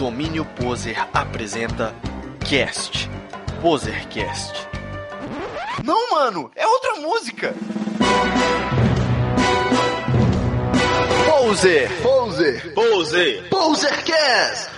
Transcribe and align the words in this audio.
Domínio 0.00 0.46
Poser 0.46 0.96
apresenta 1.12 1.94
Cast. 2.48 3.06
Posercast. 3.60 4.66
Não, 5.84 6.12
mano, 6.12 6.50
é 6.56 6.66
outra 6.66 6.94
música. 7.02 7.54
Poser. 11.26 11.90
Poser. 12.00 12.72
Poser. 12.72 13.48
Posercast. 13.50 14.70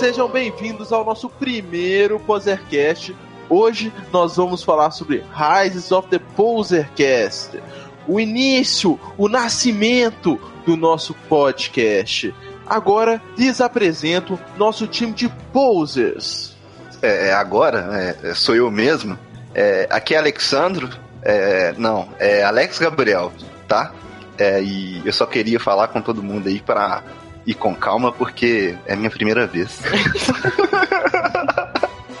Sejam 0.00 0.28
bem-vindos 0.28 0.92
ao 0.92 1.04
nosso 1.04 1.30
primeiro 1.30 2.18
Posercast. 2.18 3.14
Hoje 3.48 3.92
nós 4.12 4.36
vamos 4.36 4.64
falar 4.64 4.90
sobre 4.90 5.24
Rises 5.32 5.92
of 5.92 6.08
the 6.08 6.18
Posercast, 6.18 7.62
o 8.06 8.20
início, 8.20 8.98
o 9.16 9.28
nascimento 9.28 10.40
do 10.64 10.76
nosso 10.76 11.14
podcast. 11.28 12.34
Agora 12.66 13.20
lhes 13.36 13.60
apresento 13.60 14.38
nosso 14.56 14.86
time 14.86 15.12
de 15.12 15.28
posers. 15.52 16.56
É, 17.02 17.28
é 17.28 17.32
agora, 17.32 18.16
é, 18.22 18.34
sou 18.34 18.54
eu 18.54 18.70
mesmo. 18.70 19.18
É, 19.54 19.88
aqui 19.90 20.14
é 20.14 20.18
Alexandro. 20.18 20.88
É, 21.22 21.74
não, 21.76 22.08
é 22.18 22.44
Alex 22.44 22.78
Gabriel, 22.78 23.32
tá? 23.68 23.92
É, 24.38 24.62
e 24.62 25.02
eu 25.04 25.12
só 25.12 25.26
queria 25.26 25.60
falar 25.60 25.88
com 25.88 26.00
todo 26.00 26.22
mundo 26.22 26.48
aí 26.48 26.60
pra 26.60 27.02
ir 27.46 27.54
com 27.54 27.74
calma, 27.74 28.12
porque 28.12 28.76
é 28.86 28.96
minha 28.96 29.10
primeira 29.10 29.46
vez. 29.46 29.80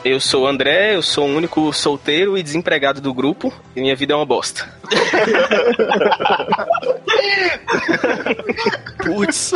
Eu 0.02 0.18
sou 0.18 0.44
o 0.44 0.46
André, 0.46 0.94
eu 0.94 1.02
sou 1.02 1.28
o 1.28 1.36
único 1.36 1.70
solteiro 1.72 2.38
e 2.38 2.42
desempregado 2.42 3.02
do 3.02 3.12
grupo 3.12 3.52
e 3.76 3.82
minha 3.82 3.94
vida 3.94 4.14
é 4.14 4.16
uma 4.16 4.24
bosta. 4.24 4.66
Putz. 9.04 9.52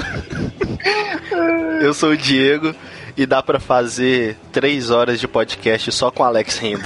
Eu 1.80 1.94
sou 1.94 2.10
o 2.10 2.16
Diego 2.16 2.74
e 3.16 3.24
dá 3.24 3.42
pra 3.42 3.58
fazer 3.58 4.36
três 4.52 4.90
horas 4.90 5.18
de 5.18 5.26
podcast 5.26 5.90
só 5.92 6.10
com 6.10 6.22
o 6.22 6.26
Alex 6.26 6.58
rindo. 6.58 6.82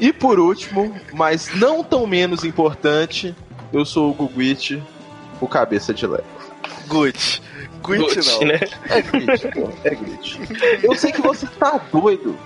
E 0.00 0.12
por 0.12 0.38
último, 0.38 0.94
mas 1.12 1.50
não 1.54 1.84
tão 1.84 2.06
menos 2.06 2.42
importante, 2.42 3.34
eu 3.72 3.84
sou 3.84 4.10
o 4.10 4.14
Guguit, 4.14 4.82
o 5.40 5.46
cabeça 5.46 5.92
de 5.92 6.06
Lego. 6.06 6.24
Gut. 6.88 7.41
Gut 7.82 7.98
Gut, 7.98 8.16
não. 8.28 8.40
né? 8.46 8.60
É 8.88 9.02
glitch, 9.02 9.42
pô, 9.52 9.70
é 9.84 9.94
glitch. 9.94 10.36
Eu 10.82 10.94
sei 10.94 11.12
que 11.12 11.20
você 11.20 11.46
tá 11.46 11.80
doido 11.92 12.38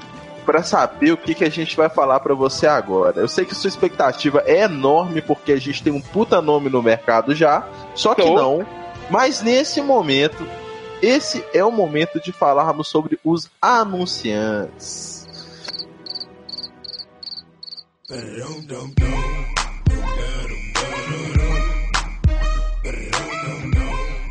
pra 0.45 0.63
saber 0.63 1.13
o 1.13 1.17
que, 1.17 1.35
que 1.35 1.45
a 1.45 1.51
gente 1.51 1.77
vai 1.77 1.89
falar 1.89 2.21
pra 2.21 2.35
você 2.35 2.67
agora. 2.67 3.21
Eu 3.21 3.29
sei 3.29 3.45
que 3.45 3.55
sua 3.55 3.69
expectativa 3.69 4.43
é 4.47 4.61
enorme 4.63 5.21
porque 5.21 5.53
a 5.53 5.59
gente 5.61 5.83
tem 5.83 5.93
um 5.93 6.01
puta 6.01 6.41
nome 6.41 6.71
no 6.71 6.83
mercado 6.83 7.35
já, 7.35 7.69
só 7.95 8.15
que 8.15 8.23
Oh. 8.23 8.35
não. 8.35 8.67
Mas 9.11 9.43
nesse 9.43 9.81
momento, 9.81 10.47
esse 11.03 11.45
é 11.53 11.65
o 11.65 11.71
momento 11.71 12.21
de 12.21 12.33
falarmos 12.33 12.89
sobre 12.89 13.19
os 13.25 13.51
anunciantes. 13.61 15.27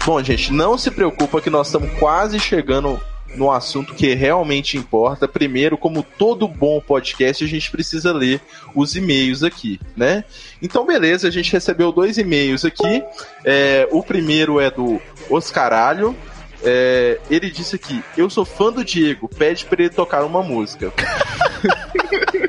Bom, 0.06 0.22
gente, 0.22 0.54
não 0.54 0.78
se 0.78 0.92
preocupa 0.92 1.42
que 1.42 1.50
nós 1.50 1.66
estamos 1.66 1.92
quase 1.98 2.40
chegando 2.40 3.02
no 3.36 3.52
assunto 3.52 3.96
que 3.96 4.14
realmente 4.14 4.78
importa. 4.78 5.28
Primeiro, 5.28 5.80
como 5.80 6.04
todo 6.04 6.48
bom 6.48 6.80
podcast, 6.80 7.44
a 7.44 7.48
gente 7.48 7.72
precisa 7.72 8.14
ler 8.14 8.40
os 8.76 8.96
e-mails 8.96 9.42
aqui, 9.42 9.80
né? 9.98 10.24
Então, 10.62 10.86
beleza, 10.86 11.28
a 11.28 11.32
gente 11.32 11.52
recebeu 11.52 11.92
dois 11.92 12.20
e-mails 12.20 12.64
aqui. 12.64 13.04
É, 13.44 13.88
o 13.92 14.04
primeiro 14.04 14.60
é 14.60 14.70
do 14.70 15.02
Oscaralho. 15.28 16.16
É, 16.64 17.20
ele 17.28 17.50
disse 17.50 17.76
aqui: 17.76 18.04
Eu 18.16 18.30
sou 18.30 18.46
fã 18.46 18.72
do 18.72 18.86
Diego, 18.86 19.28
pede 19.28 19.66
pra 19.66 19.82
ele 19.82 19.90
tocar 19.90 20.24
uma 20.24 20.44
música. 20.44 20.94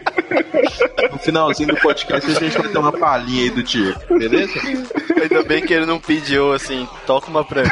no 1.11 1.19
finalzinho 1.19 1.69
do 1.69 1.77
podcast, 1.77 2.31
a 2.31 2.35
gente 2.35 2.59
vai 2.59 2.69
ter 2.69 2.79
uma 2.79 2.93
palhinha 2.93 3.45
aí 3.45 3.51
do 3.51 3.63
Diego, 3.63 3.99
beleza? 4.19 4.53
Ainda 5.21 5.43
bem 5.43 5.65
que 5.65 5.73
ele 5.73 5.87
não 5.87 5.99
pediu 5.99 6.53
assim, 6.53 6.89
toca 7.07 7.29
uma 7.29 7.45
pra 7.45 7.63
mim. 7.63 7.71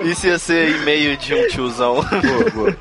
Isso 0.10 0.26
ia 0.26 0.38
ser 0.38 0.70
e-mail 0.70 1.16
de 1.16 1.34
um 1.34 1.46
tiozão. 1.48 1.94
Boa, 1.94 2.50
boa. 2.52 2.76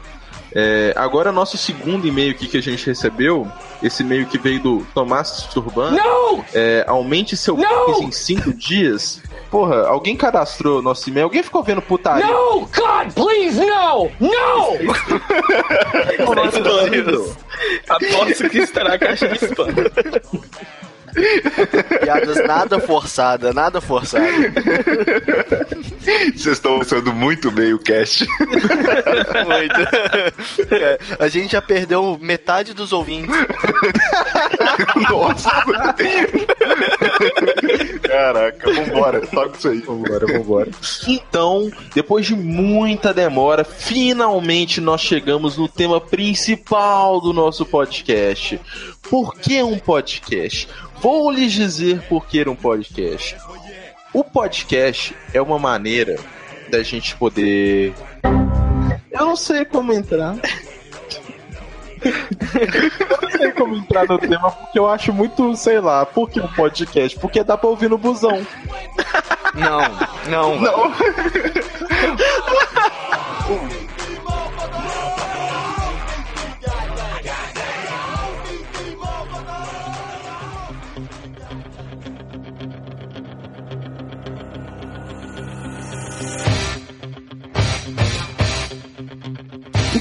É, 0.55 0.93
agora, 0.95 1.31
nosso 1.31 1.57
segundo 1.57 2.07
e-mail 2.07 2.31
aqui 2.31 2.47
que 2.47 2.57
a 2.57 2.61
gente 2.61 2.85
recebeu, 2.85 3.47
esse 3.81 4.03
e-mail 4.03 4.27
que 4.27 4.37
veio 4.37 4.59
do 4.61 4.87
Tomás 4.93 5.47
Turban. 5.51 5.91
Não! 5.91 6.45
É, 6.53 6.85
aumente 6.87 7.35
seu 7.35 7.57
Não! 7.57 8.03
em 8.03 8.11
cinco 8.11 8.53
dias. 8.53 9.19
Porra, 9.53 9.85
alguém 9.85 10.17
cadastrou 10.17 10.81
nosso 10.81 11.07
e-mail? 11.07 11.25
Alguém 11.25 11.43
ficou 11.43 11.61
vendo 11.61 11.79
putaria? 11.79 12.25
No! 12.25 12.61
God, 12.61 13.13
please, 13.13 13.63
no! 13.63 14.09
No! 14.19 14.79
Aposto 17.87 18.49
que 18.49 18.57
estará 18.57 18.89
na 18.89 18.97
caixa 18.97 19.27
de 19.27 19.35
spam. 19.45 19.67
Piadas 22.01 22.47
nada 22.47 22.79
forçada, 22.79 23.53
nada 23.53 23.79
forçada. 23.81 24.25
Vocês 25.99 26.45
estão 26.45 26.79
usando 26.79 27.13
muito 27.13 27.51
bem 27.51 27.73
o 27.73 27.79
cast. 27.79 28.25
Muito. 29.45 30.73
É, 30.73 30.99
a 31.19 31.27
gente 31.27 31.51
já 31.51 31.61
perdeu 31.61 32.17
metade 32.21 32.73
dos 32.73 32.91
ouvintes. 32.91 33.29
Nossa. 35.09 35.51
Caraca, 38.03 38.71
vambora. 38.71 39.21
Toca 39.27 39.57
isso 39.57 39.69
aí. 39.69 39.79
Vambora, 39.79 40.25
vambora. 40.27 40.69
Então, 41.07 41.71
depois 41.93 42.25
de 42.25 42.35
muita 42.35 43.13
demora, 43.13 43.63
finalmente 43.63 44.81
nós 44.81 45.01
chegamos 45.01 45.57
no 45.57 45.67
tema 45.67 46.01
principal 46.01 47.21
do 47.21 47.33
nosso 47.33 47.65
podcast. 47.65 48.59
Por 49.09 49.35
que 49.35 49.61
um 49.61 49.77
podcast? 49.77 50.67
Vou 51.01 51.29
lhes 51.31 51.51
dizer 51.51 52.01
por 52.07 52.25
que 52.25 52.47
um 52.47 52.55
podcast. 52.55 53.35
O 54.13 54.23
podcast 54.23 55.13
é 55.33 55.41
uma 55.41 55.59
maneira 55.59 56.17
da 56.69 56.81
gente 56.81 57.13
poder. 57.15 57.93
Eu 59.11 59.25
não 59.25 59.35
sei 59.35 59.65
como 59.65 59.91
entrar. 59.93 60.35
Eu 62.03 63.21
não 63.21 63.31
sei 63.31 63.51
como 63.51 63.75
entrar 63.75 64.07
no 64.07 64.17
tema 64.17 64.49
porque 64.51 64.79
eu 64.79 64.87
acho 64.87 65.13
muito, 65.13 65.55
sei 65.55 65.79
lá, 65.79 66.05
por 66.05 66.29
que 66.29 66.39
um 66.39 66.47
podcast? 66.47 67.19
Porque 67.19 67.43
dá 67.43 67.57
pra 67.57 67.69
ouvir 67.69 67.89
no 67.89 67.97
busão. 67.97 68.45
Não, 69.53 69.81
não, 70.29 70.59
não. 70.59 70.93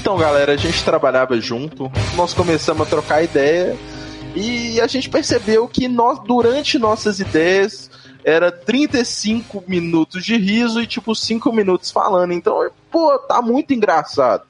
Então, 0.03 0.17
galera, 0.17 0.51
a 0.51 0.57
gente 0.57 0.83
trabalhava 0.83 1.39
junto, 1.39 1.89
nós 2.17 2.33
começamos 2.33 2.85
a 2.85 2.89
trocar 2.89 3.23
ideia 3.23 3.73
e 4.35 4.81
a 4.81 4.85
gente 4.85 5.09
percebeu 5.09 5.65
que 5.65 5.87
nós, 5.87 6.19
durante 6.19 6.77
nossas 6.77 7.21
ideias, 7.21 7.89
era 8.21 8.51
35 8.51 9.63
minutos 9.65 10.25
de 10.25 10.35
riso 10.35 10.81
e 10.81 10.87
tipo 10.87 11.15
5 11.15 11.53
minutos 11.53 11.89
falando. 11.89 12.33
Então, 12.33 12.69
pô, 12.91 13.17
tá 13.17 13.41
muito 13.41 13.73
engraçado. 13.73 14.43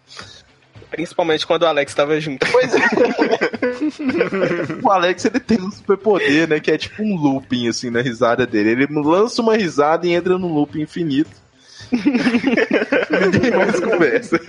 Principalmente 0.89 1.45
quando 1.45 1.61
o 1.61 1.67
Alex 1.67 1.93
tava 1.93 2.19
junto. 2.19 2.47
Pois 2.51 2.73
é. 2.73 2.79
o 4.81 4.89
Alex 4.89 5.25
ele 5.25 5.39
tem 5.39 5.61
um 5.61 5.71
superpoder, 5.71 6.49
né? 6.49 6.59
Que 6.59 6.71
é 6.71 6.79
tipo 6.79 7.03
um 7.03 7.15
looping 7.15 7.67
assim 7.67 7.91
na 7.91 8.01
risada 8.01 8.47
dele. 8.47 8.71
Ele 8.71 8.87
lança 8.89 9.39
uma 9.39 9.55
risada 9.55 10.07
e 10.07 10.13
entra 10.13 10.35
num 10.35 10.51
looping 10.51 10.81
infinito. 10.81 11.42
Ninguém 13.21 13.51
mais 13.51 13.79
conversa. 13.79 14.39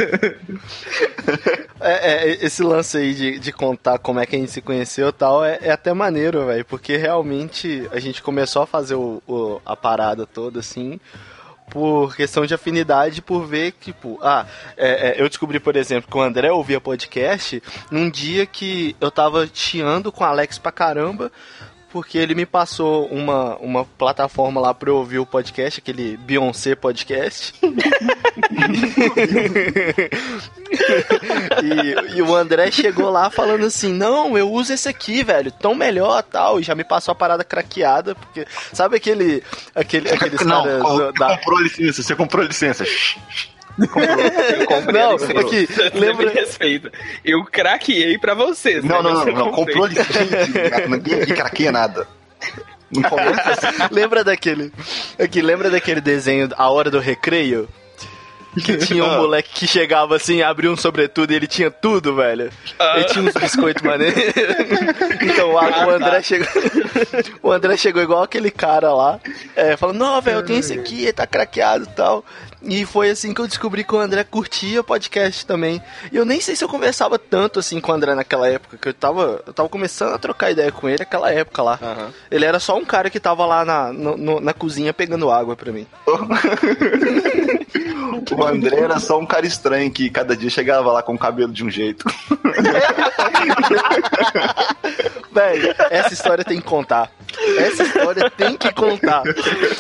É, 1.81 2.13
é, 2.31 2.45
esse 2.45 2.63
lance 2.63 2.97
aí 2.97 3.15
de, 3.15 3.39
de 3.39 3.53
contar 3.53 3.99
como 3.99 4.21
é 4.21 4.27
que 4.27 4.35
a 4.37 4.39
gente 4.39 4.51
se 4.51 4.61
conheceu 4.61 5.09
e 5.09 5.13
tal 5.13 5.45
é, 5.45 5.59
é 5.63 5.71
até 5.71 5.93
maneiro, 5.93 6.47
velho, 6.47 6.65
porque 6.65 6.97
realmente 6.97 7.87
a 7.93 8.01
gente 8.01 8.23
começou 8.23 8.63
a 8.63 8.67
fazer 8.67 8.95
o, 8.95 9.23
o- 9.29 9.61
a 9.67 9.77
parada 9.77 10.25
toda 10.27 10.61
assim 10.61 10.99
por 11.71 12.15
questão 12.15 12.45
de 12.45 12.53
afinidade, 12.55 13.23
por 13.23 13.47
ver 13.47 13.73
que, 13.73 13.87
tipo, 13.87 14.19
ah, 14.23 14.47
é, 14.77 15.11
é, 15.19 15.23
eu 15.23 15.27
descobri, 15.29 15.59
por 15.59 15.77
exemplo, 15.77 16.11
que 16.11 16.17
o 16.17 16.21
André 16.21 16.53
ouvia 16.53 16.79
podcast 16.81 17.63
num 17.91 18.09
dia 18.11 18.45
que 18.45 18.95
eu 19.01 19.11
tava 19.11 19.49
chiando 19.53 20.13
com 20.13 20.23
o 20.23 20.27
Alex 20.27 20.59
pra 20.59 20.71
caramba, 20.71 21.33
porque 21.95 22.19
ele 22.19 22.35
me 22.35 22.45
passou 22.45 23.07
uma, 23.07 23.55
uma 23.59 23.85
plataforma 23.85 24.61
lá 24.61 24.75
pra 24.75 24.91
eu 24.91 24.97
ouvir 24.97 25.21
o 25.21 25.27
podcast, 25.27 25.79
aquele 25.79 26.17
Beyoncé 26.17 26.75
Podcast. 26.75 27.55
e, 31.63 32.17
e 32.17 32.23
o 32.23 32.35
André 32.35 32.73
chegou 32.73 33.11
lá 33.11 33.31
falando 33.31 33.65
assim: 33.65 33.93
Não, 33.93 34.37
eu 34.37 34.51
uso 34.51 34.73
esse 34.73 34.89
aqui, 34.89 35.23
velho, 35.23 35.53
tão 35.53 35.73
melhor 35.73 36.21
tal. 36.25 36.59
E 36.59 36.65
já 36.65 36.75
me 36.75 36.83
passou 36.83 37.13
a 37.13 37.15
parada 37.15 37.45
craqueada, 37.45 38.17
porque 38.17 38.45
sabe 38.73 38.97
aquele. 38.97 39.41
aquele 39.73 40.11
aqueles 40.11 40.41
Não, 40.45 40.65
caras 40.65 41.15
da. 41.15 41.39
comprou 41.39 41.61
licença, 41.61 42.03
você 42.03 42.17
comprou 42.17 42.45
licença. 42.45 42.85
Não, 44.93 45.15
aqui, 45.41 45.69
lembra. 45.99 46.27
me 46.27 46.33
respeita. 46.33 46.93
Eu 47.25 47.45
craqueei 47.45 48.19
pra 48.19 48.35
vocês. 48.35 48.85
Não, 48.85 49.03
né? 49.03 49.11
não, 49.11 49.25
não, 49.25 49.33
não, 49.33 49.51
comprei. 49.53 49.75
comprou 49.75 49.87
licença. 49.87 50.89
Ninguém 50.89 51.23
aqui 51.23 51.35
craqueia 51.35 51.73
nada. 51.73 52.07
Lembra 53.91 54.23
daquele. 54.23 54.73
Aqui, 55.19 55.43
lembra 55.43 55.71
daquele 55.71 56.01
desenho 56.01 56.49
A 56.57 56.71
Hora 56.71 56.91
do 56.91 57.01
Recreio? 57.01 57.69
Que 58.63 58.77
tinha 58.79 59.05
um 59.05 59.17
moleque 59.23 59.51
que 59.55 59.67
chegava 59.67 60.17
assim, 60.17 60.43
abria 60.43 60.71
um 60.71 60.77
sobretudo 60.77 61.33
e 61.33 61.37
ele 61.37 61.47
tinha 61.47 61.71
tudo, 61.71 62.15
velho. 62.15 62.51
Ele 62.97 63.05
tinha 63.05 63.25
uns 63.25 63.35
biscoitos 63.35 63.83
maneiros. 63.83 64.23
então 65.23 65.59
a- 65.59 65.87
o 65.87 65.91
André 65.91 66.23
chegou. 66.23 66.47
o 67.43 67.53
André 67.53 67.77
chegou 67.77 68.03
igual 68.03 68.23
aquele 68.23 68.51
cara 68.51 68.93
lá, 68.95 69.19
é, 69.57 69.77
falando, 69.77 69.99
não, 69.99 70.21
velho, 70.21 70.39
eu 70.39 70.45
tenho 70.45 70.61
esse 70.61 70.73
aqui, 70.73 71.03
ele 71.03 71.13
tá 71.13 71.27
craqueado 71.27 71.85
e 71.85 71.89
tal. 71.95 72.25
E 72.67 72.87
foi 72.87 73.11
assim 73.11 73.35
que 73.35 73.41
eu 73.43 73.47
descobri 73.47 73.85
que 73.85 73.95
o 73.95 73.99
André 73.99 74.25
curtia 74.25 74.83
podcast 74.83 75.45
também. 75.45 75.83
E 76.11 76.17
eu 76.17 76.25
nem 76.25 76.41
sei 76.41 76.57
se 76.57 76.65
eu 76.65 76.69
conversava 76.69 77.19
tanto 77.19 77.59
assim 77.59 77.79
com 77.79 77.93
o 77.93 77.95
André 77.95 78.15
naquela 78.15 78.49
época, 78.49 78.79
que 78.81 78.89
eu 78.89 78.95
tava, 78.95 79.43
eu 79.47 79.53
tava 79.53 79.69
começando 79.69 80.15
a 80.15 80.19
trocar 80.19 80.51
ideia 80.51 80.73
com 80.73 80.89
ele 80.89 80.97
naquela 81.01 81.31
época 81.31 81.63
lá. 81.63 81.79
Aham. 81.83 82.11
Ele 82.31 82.45
era 82.47 82.59
só 82.59 82.75
um 82.79 82.85
cara 82.85 83.11
que 83.11 83.21
tava 83.21 83.45
lá 83.45 83.67
na, 83.67 83.93
no- 83.93 84.17
no- 84.17 84.41
na 84.41 84.55
cozinha 84.55 84.95
pegando 84.95 85.31
água 85.31 85.55
pra 85.55 85.71
mim. 85.73 85.87
O 88.37 88.45
André 88.45 88.81
era 88.81 88.99
só 88.99 89.19
um 89.19 89.27
cara 89.27 89.47
estranho 89.47 89.91
que 89.91 90.11
cada 90.11 90.37
dia 90.37 90.51
chegava 90.51 90.93
lá 90.93 91.03
com 91.03 91.15
o 91.15 91.19
cabelo 91.19 91.53
de 91.53 91.65
um 91.65 91.71
jeito. 91.71 92.05
Velho, 95.33 95.75
essa 95.91 96.13
história 96.15 96.45
tem 96.45 96.59
que 96.61 96.67
contar. 96.67 97.11
Essa 97.59 97.83
história 97.83 98.31
tem 98.31 98.57
que 98.57 98.73
contar. 98.73 99.23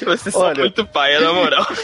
Vocês 0.04 0.32
são 0.34 0.42
Olha. 0.42 0.60
muito 0.60 0.84
paia, 0.86 1.20
na 1.20 1.32
moral. 1.32 1.66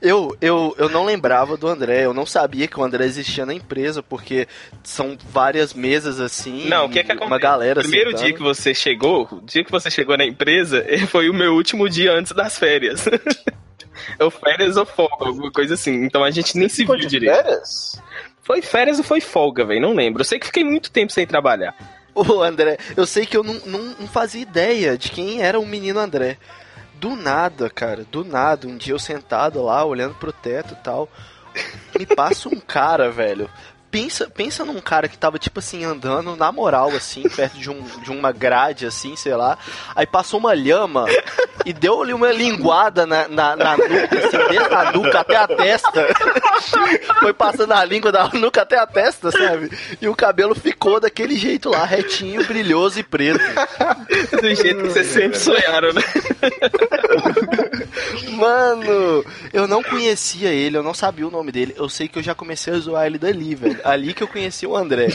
Eu, 0.00 0.36
eu, 0.40 0.74
eu 0.78 0.88
não 0.88 1.04
lembrava 1.04 1.56
do 1.56 1.66
André, 1.66 2.04
eu 2.04 2.14
não 2.14 2.24
sabia 2.24 2.68
que 2.68 2.78
o 2.78 2.82
André 2.84 3.04
existia 3.04 3.44
na 3.44 3.52
empresa, 3.52 4.02
porque 4.02 4.46
são 4.82 5.16
várias 5.32 5.74
mesas 5.74 6.20
assim. 6.20 6.68
Não, 6.68 6.86
o 6.86 6.88
que 6.88 6.98
é 7.00 7.02
que 7.02 7.10
acontece? 7.10 7.30
Uma 7.30 7.38
galera 7.38 7.80
O 7.80 7.82
primeiro 7.82 8.10
sentando. 8.10 8.24
dia 8.26 8.34
que 8.34 8.42
você 8.42 8.72
chegou, 8.74 9.28
o 9.30 9.40
dia 9.44 9.64
que 9.64 9.70
você 9.70 9.90
chegou 9.90 10.16
na 10.16 10.24
empresa, 10.24 10.84
foi 11.08 11.28
o 11.28 11.34
meu 11.34 11.54
último 11.54 11.88
dia 11.88 12.12
antes 12.12 12.32
das 12.32 12.58
férias. 12.58 13.04
ou 14.20 14.30
férias 14.30 14.76
ou 14.76 14.86
folga, 14.86 15.26
alguma 15.26 15.50
coisa 15.50 15.74
assim. 15.74 16.04
Então 16.04 16.24
a 16.24 16.30
gente 16.30 16.56
nem 16.56 16.68
se 16.68 16.84
viu 16.84 16.96
direito. 16.96 17.34
Férias? 17.34 18.02
Foi 18.42 18.62
férias 18.62 18.98
ou 18.98 19.04
foi 19.04 19.20
folga, 19.20 19.64
velho? 19.64 19.80
Não 19.80 19.94
lembro. 19.94 20.20
Eu 20.20 20.24
sei 20.24 20.38
que 20.38 20.46
fiquei 20.46 20.64
muito 20.64 20.90
tempo 20.90 21.12
sem 21.12 21.26
trabalhar. 21.26 21.74
Ô, 22.14 22.42
André, 22.42 22.78
eu 22.96 23.06
sei 23.06 23.26
que 23.26 23.36
eu 23.36 23.44
não, 23.44 23.54
não, 23.66 23.82
não 24.00 24.08
fazia 24.08 24.42
ideia 24.42 24.98
de 24.98 25.10
quem 25.10 25.42
era 25.42 25.60
o 25.60 25.66
menino 25.66 26.00
André. 26.00 26.38
Do 26.94 27.14
nada, 27.14 27.70
cara, 27.70 28.04
do 28.10 28.24
nada, 28.24 28.66
um 28.66 28.76
dia 28.76 28.92
eu 28.92 28.98
sentado 28.98 29.62
lá, 29.62 29.84
olhando 29.84 30.16
pro 30.16 30.32
teto 30.32 30.74
e 30.74 30.82
tal, 30.82 31.08
me 31.96 32.04
passa 32.04 32.48
um 32.48 32.58
cara, 32.58 33.08
velho. 33.08 33.48
Pensa, 33.90 34.28
pensa 34.28 34.64
num 34.64 34.80
cara 34.80 35.08
que 35.08 35.16
tava, 35.16 35.38
tipo 35.38 35.60
assim, 35.60 35.84
andando 35.84 36.36
na 36.36 36.52
moral, 36.52 36.90
assim, 36.90 37.22
perto 37.34 37.58
de, 37.58 37.70
um, 37.70 37.82
de 38.02 38.10
uma 38.10 38.32
grade, 38.32 38.86
assim, 38.86 39.16
sei 39.16 39.34
lá. 39.34 39.56
Aí 39.94 40.06
passou 40.06 40.38
uma 40.38 40.54
lhama 40.54 41.06
e 41.64 41.72
deu 41.72 42.02
ali 42.02 42.12
uma 42.12 42.30
linguada 42.30 43.06
na, 43.06 43.26
na, 43.28 43.56
na 43.56 43.76
nuca, 43.76 44.18
assim, 44.18 44.48
desde 44.50 44.74
a 44.74 44.92
nuca 44.92 45.20
até 45.20 45.36
a 45.36 45.48
testa. 45.48 46.06
Foi 47.20 47.32
passando 47.32 47.72
a 47.72 47.84
língua 47.84 48.12
da 48.12 48.28
nuca 48.28 48.62
até 48.62 48.78
a 48.78 48.86
testa, 48.86 49.30
sabe? 49.30 49.70
E 50.00 50.08
o 50.08 50.14
cabelo 50.14 50.54
ficou 50.54 51.00
daquele 51.00 51.36
jeito 51.36 51.70
lá, 51.70 51.84
retinho, 51.84 52.44
brilhoso 52.44 53.00
e 53.00 53.02
preto. 53.02 53.40
Do 54.40 54.54
jeito 54.54 54.82
que 54.82 54.88
vocês 54.88 55.06
sempre 55.06 55.38
sonharam, 55.38 55.92
né? 55.92 56.02
Mano, 58.32 59.24
eu 59.52 59.66
não 59.66 59.82
conhecia 59.82 60.50
ele, 60.50 60.76
eu 60.76 60.82
não 60.82 60.94
sabia 60.94 61.26
o 61.26 61.30
nome 61.30 61.50
dele. 61.50 61.74
Eu 61.76 61.88
sei 61.88 62.08
que 62.08 62.18
eu 62.18 62.22
já 62.22 62.34
comecei 62.34 62.72
a 62.72 62.78
zoar 62.78 63.06
ele 63.06 63.18
dali, 63.18 63.54
velho. 63.54 63.80
Ali 63.90 64.12
que 64.14 64.22
eu 64.22 64.28
conheci 64.28 64.66
o 64.66 64.76
André. 64.76 65.08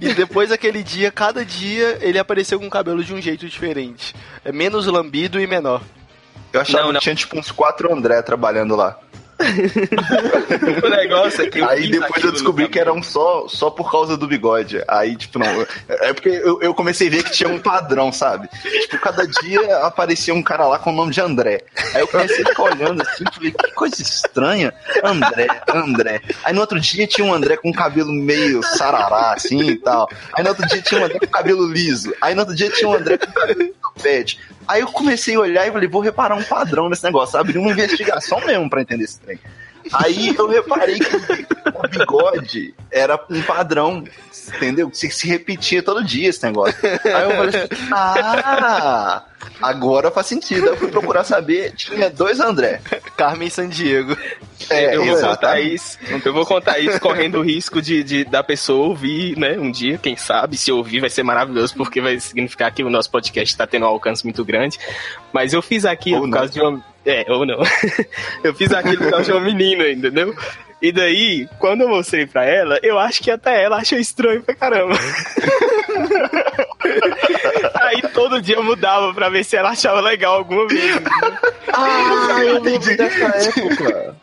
E 0.00 0.12
depois 0.14 0.50
daquele 0.50 0.82
dia, 0.82 1.10
cada 1.10 1.44
dia 1.44 1.98
ele 2.00 2.18
apareceu 2.18 2.58
com 2.58 2.66
o 2.66 2.70
cabelo 2.70 3.02
de 3.02 3.14
um 3.14 3.20
jeito 3.20 3.48
diferente. 3.48 4.14
É 4.44 4.52
menos 4.52 4.86
lambido 4.86 5.40
e 5.40 5.46
menor. 5.46 5.80
Eu 6.52 6.60
achava 6.60 6.84
Não, 6.84 6.92
não. 6.92 7.00
que 7.00 7.04
tinha 7.04 7.14
tipo 7.14 7.38
uns 7.38 7.50
quatro 7.50 7.92
André 7.92 8.20
trabalhando 8.22 8.76
lá. 8.76 8.98
O 10.84 10.88
negócio 10.88 11.42
é 11.42 11.50
que 11.50 11.62
Aí 11.62 11.90
depois 11.90 12.22
eu 12.22 12.32
descobri 12.32 12.68
que 12.68 12.78
era 12.78 12.92
um 12.92 13.02
só, 13.02 13.46
só 13.48 13.70
por 13.70 13.90
causa 13.90 14.16
do 14.16 14.26
bigode. 14.26 14.82
Aí, 14.88 15.16
tipo, 15.16 15.38
não. 15.38 15.66
É 15.88 16.12
porque 16.12 16.28
eu, 16.28 16.60
eu 16.62 16.74
comecei 16.74 17.08
a 17.08 17.10
ver 17.10 17.24
que 17.24 17.32
tinha 17.32 17.48
um 17.48 17.58
padrão, 17.58 18.12
sabe? 18.12 18.48
Tipo, 18.62 18.98
cada 18.98 19.26
dia 19.26 19.78
aparecia 19.78 20.34
um 20.34 20.42
cara 20.42 20.66
lá 20.66 20.78
com 20.78 20.90
o 20.90 20.94
nome 20.94 21.12
de 21.12 21.20
André. 21.20 21.62
Aí 21.94 22.00
eu 22.00 22.08
comecei 22.08 22.44
a 22.44 22.48
ficar 22.48 22.62
olhando 22.62 23.02
assim, 23.02 23.24
falei, 23.32 23.52
que 23.52 23.72
coisa 23.72 24.02
estranha. 24.02 24.72
André, 25.02 25.46
André. 25.68 26.20
Aí 26.44 26.52
no 26.52 26.60
outro 26.60 26.80
dia 26.80 27.06
tinha 27.06 27.26
um 27.26 27.34
André 27.34 27.56
com 27.56 27.72
cabelo 27.72 28.12
meio 28.12 28.62
sarará, 28.62 29.32
assim 29.32 29.60
e 29.62 29.76
tal. 29.76 30.08
Aí 30.34 30.42
no 30.42 30.50
outro 30.50 30.66
dia 30.66 30.82
tinha 30.82 31.00
um 31.00 31.04
André 31.04 31.18
com 31.18 31.26
cabelo 31.26 31.66
liso. 31.66 32.14
Aí 32.20 32.34
no 32.34 32.40
outro 32.40 32.54
dia 32.54 32.70
tinha 32.70 32.88
um 32.88 32.94
André 32.94 33.18
com 33.18 33.32
cabelo 33.32 33.72
topete. 33.82 34.38
Aí 34.66 34.80
eu 34.80 34.86
comecei 34.88 35.34
a 35.34 35.40
olhar 35.40 35.66
e 35.66 35.72
falei, 35.72 35.88
vou 35.88 36.00
reparar 36.00 36.34
um 36.34 36.42
padrão 36.42 36.88
nesse 36.88 37.04
negócio. 37.04 37.38
Abri 37.38 37.58
uma 37.58 37.70
investigação 37.70 38.40
mesmo 38.44 38.68
pra 38.68 38.82
entender 38.82 39.04
esse 39.04 39.20
trem. 39.20 39.38
Aí 39.92 40.34
eu 40.36 40.48
reparei 40.48 40.98
que 40.98 41.16
o 41.74 41.88
bigode 41.88 42.74
era 42.90 43.18
um 43.30 43.42
padrão, 43.42 44.04
entendeu? 44.56 44.90
Se, 44.92 45.10
se 45.10 45.26
repetia 45.26 45.82
todo 45.82 46.04
dia 46.04 46.28
esse 46.28 46.42
negócio. 46.44 46.76
Aí 46.82 47.22
eu 47.24 47.30
falei 47.36 47.48
assim, 47.62 47.92
ah, 47.92 49.22
agora 49.60 50.10
faz 50.10 50.26
sentido. 50.26 50.64
Aí 50.64 50.70
eu 50.70 50.76
fui 50.76 50.88
procurar 50.88 51.24
saber, 51.24 51.72
tinha 51.72 52.08
dois 52.10 52.40
André. 52.40 52.80
Carmen 53.16 53.50
Sandiego. 53.50 54.16
É, 54.70 54.94
eu 54.96 55.04
vou 55.04 55.20
contar 55.20 55.60
isso. 55.60 55.98
Eu 56.24 56.32
vou 56.32 56.46
contar 56.46 56.78
isso 56.78 57.00
correndo 57.00 57.38
o 57.38 57.42
risco 57.42 57.82
de, 57.82 58.02
de- 58.04 58.24
da 58.24 58.42
pessoa 58.42 58.86
ouvir, 58.88 59.36
né? 59.36 59.58
Um 59.58 59.70
dia, 59.70 59.98
quem 59.98 60.16
sabe, 60.16 60.56
se 60.56 60.70
ouvir 60.70 61.00
vai 61.00 61.10
ser 61.10 61.22
maravilhoso, 61.22 61.74
porque 61.76 62.00
vai 62.00 62.18
significar 62.20 62.72
que 62.72 62.82
o 62.84 62.90
nosso 62.90 63.10
podcast 63.10 63.56
tá 63.56 63.66
tendo 63.66 63.84
um 63.84 63.88
alcance 63.88 64.24
muito 64.24 64.44
grande. 64.44 64.78
Mas 65.32 65.52
eu 65.52 65.60
fiz 65.62 65.84
aquilo 65.84 66.16
Ou 66.16 66.22
por 66.22 66.28
não. 66.28 66.38
causa 66.38 66.52
de 66.52 66.60
uma. 66.60 66.91
É, 67.04 67.24
ou 67.28 67.44
não. 67.44 67.58
eu 68.44 68.54
fiz 68.54 68.72
aquilo 68.72 68.98
por 68.98 69.10
causa 69.10 69.24
de 69.24 69.32
uma 69.32 69.40
menina, 69.40 69.88
entendeu? 69.88 70.34
E 70.80 70.90
daí, 70.90 71.48
quando 71.58 71.82
eu 71.82 71.88
mostrei 71.88 72.26
pra 72.26 72.44
ela, 72.44 72.78
eu 72.82 72.98
acho 72.98 73.22
que 73.22 73.30
até 73.30 73.62
ela 73.62 73.76
achou 73.76 73.98
estranho 73.98 74.42
pra 74.42 74.54
caramba. 74.54 74.94
Aí 77.80 78.02
todo 78.12 78.42
dia 78.42 78.56
eu 78.56 78.64
mudava 78.64 79.14
pra 79.14 79.28
ver 79.28 79.44
se 79.44 79.56
ela 79.56 79.70
achava 79.70 80.00
legal 80.00 80.38
alguma 80.38 80.66
vez. 80.66 81.00
Ah, 81.72 82.44
eu 82.44 82.60
lembro 82.60 82.96
dessa 82.96 83.24
época. 83.26 84.16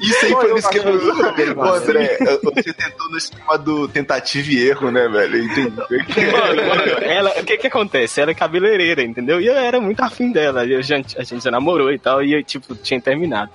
Isso 0.00 0.24
aí 0.26 0.32
foi 0.32 0.44
eu 0.46 0.50
no 0.50 0.58
esquema 0.58 0.92
do. 0.92 1.60
Ô, 1.60 1.72
André, 1.74 2.18
você 2.42 2.72
tentou 2.72 3.08
no 3.10 3.16
esquema 3.16 3.56
do 3.58 3.88
tentativa 3.88 4.50
e 4.50 4.68
erro, 4.68 4.90
né, 4.90 5.08
velho? 5.08 5.36
Eu 5.36 5.44
entendi. 5.44 5.70
Mano, 6.32 6.68
mano, 6.68 6.82
ela, 7.02 7.30
o 7.40 7.44
que 7.44 7.56
que 7.56 7.66
acontece? 7.66 8.20
Ela 8.20 8.30
é 8.32 8.34
cabeleireira, 8.34 9.02
entendeu? 9.02 9.40
E 9.40 9.46
eu 9.46 9.54
era 9.54 9.80
muito 9.80 10.00
afim 10.02 10.30
dela. 10.32 10.64
Eu 10.66 10.82
já, 10.82 10.96
a 10.96 11.22
gente 11.22 11.42
já 11.42 11.50
namorou 11.50 11.92
e 11.92 11.98
tal, 11.98 12.22
e 12.22 12.32
eu, 12.34 12.42
tipo, 12.44 12.74
tinha 12.74 13.00
terminado. 13.00 13.50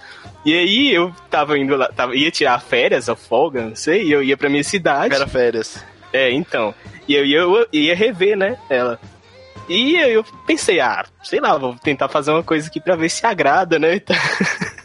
E 0.45 0.53
aí 0.53 0.93
eu 0.93 1.13
tava 1.29 1.57
indo 1.57 1.75
lá, 1.75 1.87
tava, 1.89 2.15
ia 2.15 2.31
tirar 2.31 2.59
férias, 2.61 3.07
ou 3.09 3.15
folga, 3.15 3.61
não 3.65 3.75
sei, 3.75 4.03
e 4.03 4.11
eu 4.11 4.23
ia 4.23 4.37
pra 4.37 4.49
minha 4.49 4.63
cidade. 4.63 5.13
Era 5.13 5.27
férias. 5.27 5.83
É, 6.13 6.31
então. 6.31 6.73
E 7.07 7.13
eu, 7.15 7.25
ia- 7.25 7.39
eu 7.39 7.67
ia 7.73 7.95
rever, 7.95 8.37
né, 8.37 8.57
ela. 8.69 8.99
E 9.67 9.97
aí 9.97 10.13
eu 10.13 10.23
pensei, 10.47 10.79
ah, 10.79 11.05
sei 11.23 11.39
lá, 11.39 11.55
vou 11.57 11.75
tentar 11.75 12.07
fazer 12.07 12.31
uma 12.31 12.41
coisa 12.41 12.67
aqui 12.67 12.79
pra 12.79 12.95
ver 12.95 13.09
se 13.09 13.23
agrada, 13.25 13.77
né? 13.77 13.95
e 13.95 13.99
tal. 13.99 14.15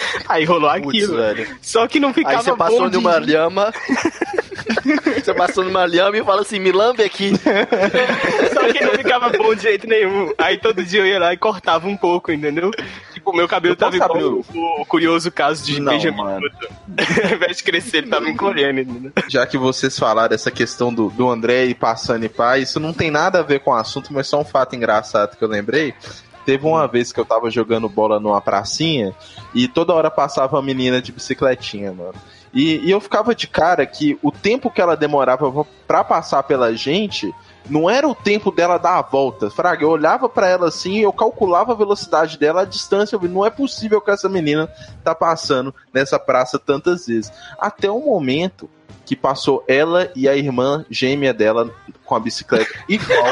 Aí 0.28 0.44
rolou 0.44 0.70
Putz, 0.74 0.88
aquilo. 0.88 1.16
velho. 1.16 1.56
Só 1.60 1.86
que 1.86 2.00
não 2.00 2.12
ficava 2.14 2.38
Aí 2.38 2.42
você 2.44 2.56
passou 2.56 2.78
bom 2.80 2.88
de- 2.88 2.96
numa 2.96 3.18
lhama. 3.18 3.72
você 5.22 5.34
passou 5.34 5.64
numa 5.64 5.84
lhama 5.84 6.16
e 6.16 6.24
fala 6.24 6.42
assim, 6.42 6.58
me 6.58 6.72
lambe 6.72 7.02
aqui. 7.02 7.32
Só 8.54 8.72
que 8.72 8.84
não 8.84 8.92
ficava 8.92 9.28
bom 9.30 9.54
de 9.54 9.62
jeito 9.62 9.86
nenhum. 9.86 10.32
Aí 10.38 10.58
todo 10.58 10.82
dia 10.84 11.00
eu 11.00 11.06
ia 11.06 11.18
lá 11.18 11.32
e 11.32 11.36
cortava 11.36 11.86
um 11.88 11.96
pouco, 11.96 12.30
entendeu? 12.32 12.70
Tipo, 13.12 13.30
o 13.30 13.36
meu 13.36 13.48
cabelo 13.48 13.72
Eu 13.72 13.76
tava 13.76 13.96
igual 13.96 14.16
o, 14.18 14.44
o 14.80 14.86
curioso 14.86 15.30
caso 15.30 15.64
de 15.64 15.80
Não, 15.80 15.92
Benjamin. 15.92 16.16
Button. 16.16 17.26
Ao 17.28 17.34
invés 17.34 17.56
de 17.58 17.62
crescer, 17.64 17.98
ele 17.98 18.08
tava 18.08 18.28
encolhendo, 18.28 18.80
entendeu? 18.80 19.12
Já 19.28 19.46
que 19.46 19.58
vocês 19.58 19.98
falaram 19.98 20.34
essa 20.34 20.50
questão 20.50 20.92
do, 20.92 21.08
do 21.10 21.28
André 21.28 21.66
e 21.66 21.74
passando 21.74 22.24
e 22.24 22.28
pá, 22.28 22.58
isso 22.58 22.78
não 22.80 22.92
tem 22.92 23.10
nada 23.10 23.40
a 23.40 23.42
ver 23.42 23.60
com 23.60 23.70
o 23.70 23.74
assunto, 23.74 24.12
mas 24.12 24.26
só 24.26 24.40
um 24.40 24.44
fato 24.44 24.74
engraçado 24.76 25.36
que 25.36 25.44
eu 25.44 25.48
lembrei. 25.48 25.94
Teve 26.44 26.66
uma 26.66 26.86
vez 26.86 27.12
que 27.12 27.20
eu 27.20 27.24
tava 27.24 27.50
jogando 27.50 27.88
bola 27.88 28.18
numa 28.18 28.40
pracinha 28.40 29.14
e 29.54 29.68
toda 29.68 29.92
hora 29.94 30.10
passava 30.10 30.56
uma 30.56 30.62
menina 30.62 31.00
de 31.00 31.12
bicicletinha, 31.12 31.92
mano. 31.92 32.14
E, 32.52 32.78
e 32.78 32.90
eu 32.90 33.00
ficava 33.00 33.34
de 33.34 33.46
cara 33.46 33.86
que 33.86 34.18
o 34.22 34.32
tempo 34.32 34.70
que 34.70 34.80
ela 34.80 34.96
demorava 34.96 35.64
pra 35.86 36.02
passar 36.02 36.42
pela 36.42 36.74
gente 36.74 37.32
Não 37.68 37.88
era 37.88 38.08
o 38.08 38.14
tempo 38.14 38.50
dela 38.50 38.78
dar 38.78 38.98
a 38.98 39.02
volta. 39.02 39.50
Fraga, 39.50 39.84
eu 39.84 39.90
olhava 39.90 40.28
para 40.28 40.48
ela 40.48 40.68
assim, 40.68 40.98
eu 40.98 41.12
calculava 41.12 41.72
a 41.72 41.76
velocidade 41.76 42.38
dela, 42.38 42.62
a 42.62 42.64
distância, 42.64 43.14
eu 43.14 43.20
vi, 43.20 43.28
não 43.28 43.44
é 43.44 43.50
possível 43.50 44.00
que 44.00 44.10
essa 44.10 44.28
menina 44.28 44.68
tá 45.04 45.14
passando 45.14 45.74
nessa 45.92 46.18
praça 46.18 46.58
tantas 46.58 47.06
vezes. 47.06 47.32
Até 47.58 47.90
o 47.90 48.00
momento 48.00 48.68
que 49.04 49.14
passou 49.14 49.64
ela 49.66 50.10
e 50.14 50.28
a 50.28 50.36
irmã 50.36 50.84
gêmea 50.90 51.34
dela 51.34 51.70
com 52.04 52.14
a 52.14 52.20
bicicleta 52.20 52.70
igual 52.88 53.24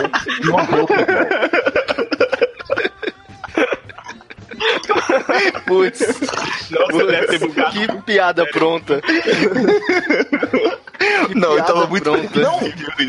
uma 0.45 0.63
roupa 0.63 0.95
Putz. 5.67 6.01
Nossa. 6.71 7.73
Que 7.73 8.03
piada 8.03 8.47
pronta. 8.47 9.01
Que 9.01 9.19
não, 11.35 11.57
eu 11.57 11.65
tava 11.65 11.87
muito 11.87 12.03
pronta. 12.03 12.41
Não, 12.41 12.61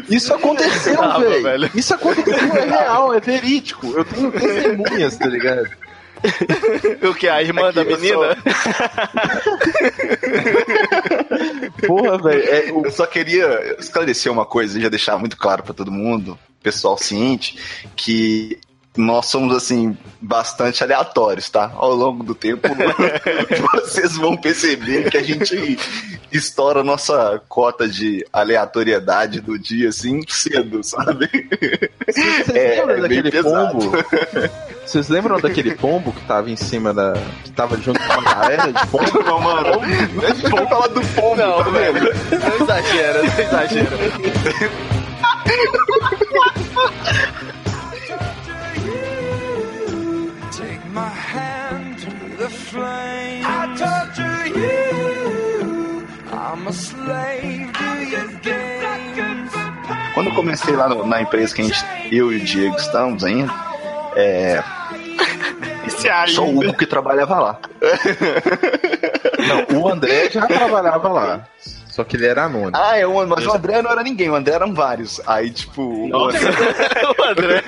isso 0.10 0.34
aconteceu, 0.34 1.02
ah, 1.02 1.20
velho. 1.20 1.70
Isso 1.74 1.94
aconteceu, 1.94 2.56
é 2.56 2.66
real, 2.66 3.14
é 3.14 3.20
verídico. 3.20 3.88
Eu 3.96 4.06
tenho 4.06 4.32
testemunhas, 4.32 5.18
tá 5.18 5.28
ligado? 5.28 5.70
o 7.10 7.16
que? 7.16 7.28
A 7.28 7.42
irmã 7.42 7.70
Aqui, 7.70 7.76
da 7.76 7.86
menina? 7.86 8.38
Só... 11.82 11.88
Porra, 11.88 12.18
velho. 12.18 12.44
É, 12.44 12.70
eu 12.70 12.92
só 12.92 13.06
queria 13.06 13.78
esclarecer 13.80 14.32
uma 14.32 14.46
coisa 14.46 14.78
e 14.78 14.82
já 14.82 14.90
deixar 14.90 15.18
muito 15.18 15.38
claro 15.38 15.64
para 15.64 15.74
todo 15.74 15.92
mundo, 15.92 16.38
pessoal 16.62 16.98
ciente, 16.98 17.58
que 17.96 18.60
nós 19.00 19.28
somos, 19.28 19.56
assim, 19.56 19.98
bastante 20.20 20.84
aleatórios, 20.84 21.50
tá? 21.50 21.72
Ao 21.76 21.96
longo 21.96 22.22
do 22.22 22.36
tempo, 22.36 22.68
vocês 23.74 24.18
vão 24.18 24.36
perceber 24.36 25.10
que 25.10 25.18
a 25.18 25.24
gente 25.24 25.80
estoura 26.32 26.82
a 26.82 26.84
nossa 26.84 27.42
cota 27.48 27.88
de 27.88 28.26
aleatoriedade 28.32 29.40
do 29.40 29.58
dia, 29.58 29.88
assim, 29.90 30.22
cedo, 30.28 30.84
sabe? 30.84 31.30
Vocês 32.06 32.50
é, 32.50 32.76
lembram 32.76 32.96
é 32.96 33.02
daquele 33.02 33.32
pombo? 33.42 33.92
Vocês 34.86 35.08
lembram 35.08 35.40
daquele 35.40 35.76
pombo 35.76 36.12
que 36.12 36.26
tava 36.26 36.50
em 36.50 36.58
cima 36.58 36.94
da. 36.94 37.14
que 37.44 37.52
tava 37.52 37.78
junto 37.78 38.00
com 38.00 38.14
a 38.14 38.22
galera 38.22 38.74
de 38.74 38.88
pombo? 38.88 39.24
Não, 39.24 39.40
mano. 39.40 39.80
Vamos 40.50 40.70
falar 40.70 40.88
do 40.88 41.02
pombo, 41.16 41.36
não, 41.38 41.64
tá 41.64 41.70
vendo? 41.70 42.00
Não 42.32 42.66
exagera, 42.66 43.24
não 43.24 43.40
exagera. 43.40 43.90
flame. 52.70 53.44
I 53.46 53.76
torture 53.78 54.48
you. 54.60 56.08
I'm 56.32 56.68
a 56.68 56.74
slave 56.74 57.74
to 57.74 57.90
your 58.14 58.28
game. 58.42 59.50
Quando 60.14 60.30
eu 60.30 60.36
comecei 60.36 60.76
lá 60.76 60.90
no, 60.90 61.06
na 61.06 61.22
empresa 61.22 61.56
que 61.56 61.62
a 61.62 61.66
gente, 61.66 61.86
eu 62.12 62.32
e 62.32 62.38
o 62.38 62.40
Diego 62.44 62.76
estamos 62.76 63.24
ainda, 63.24 63.54
é. 64.16 64.64
Só 66.28 66.46
o 66.46 66.60
Hugo 66.60 66.74
que 66.74 66.86
trabalhava 66.86 67.40
lá. 67.40 67.60
Não, 69.48 69.82
o 69.82 69.90
André 69.90 70.30
já 70.30 70.46
trabalhava 70.46 71.10
lá. 71.10 71.48
Só 71.90 72.04
que 72.04 72.16
ele 72.16 72.28
era 72.28 72.46
anônimo. 72.46 72.72
Ah, 72.74 72.98
é, 72.98 73.06
o, 73.06 73.28
mas 73.28 73.46
o 73.46 73.52
André 73.52 73.82
não 73.82 73.92
era 73.92 74.04
ninguém, 74.04 74.30
o 74.30 74.36
André 74.36 74.56
eram 74.56 74.74
vários. 74.74 75.20
Aí, 75.28 75.50
tipo. 75.50 76.08
Nossa. 76.08 76.38
o 77.20 77.24
André. 77.24 77.62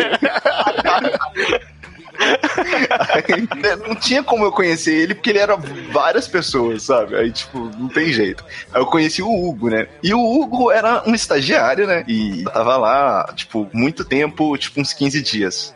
Aí, 3.11 3.77
não 3.87 3.95
tinha 3.95 4.23
como 4.23 4.45
eu 4.45 4.51
conhecer 4.51 4.93
ele 4.93 5.15
porque 5.15 5.29
ele 5.29 5.39
era 5.39 5.55
várias 5.91 6.27
pessoas, 6.27 6.83
sabe? 6.83 7.15
Aí, 7.15 7.31
tipo, 7.31 7.59
não 7.77 7.87
tem 7.87 8.11
jeito. 8.11 8.43
Aí 8.73 8.81
eu 8.81 8.85
conheci 8.85 9.21
o 9.21 9.29
Hugo, 9.29 9.69
né? 9.69 9.87
E 10.03 10.13
o 10.13 10.19
Hugo 10.19 10.71
era 10.71 11.03
um 11.05 11.13
estagiário, 11.13 11.87
né? 11.87 12.03
E 12.07 12.43
tava 12.45 12.77
lá, 12.77 13.31
tipo, 13.35 13.69
muito 13.73 14.05
tempo, 14.05 14.57
tipo, 14.57 14.79
uns 14.79 14.93
15 14.93 15.21
dias. 15.21 15.75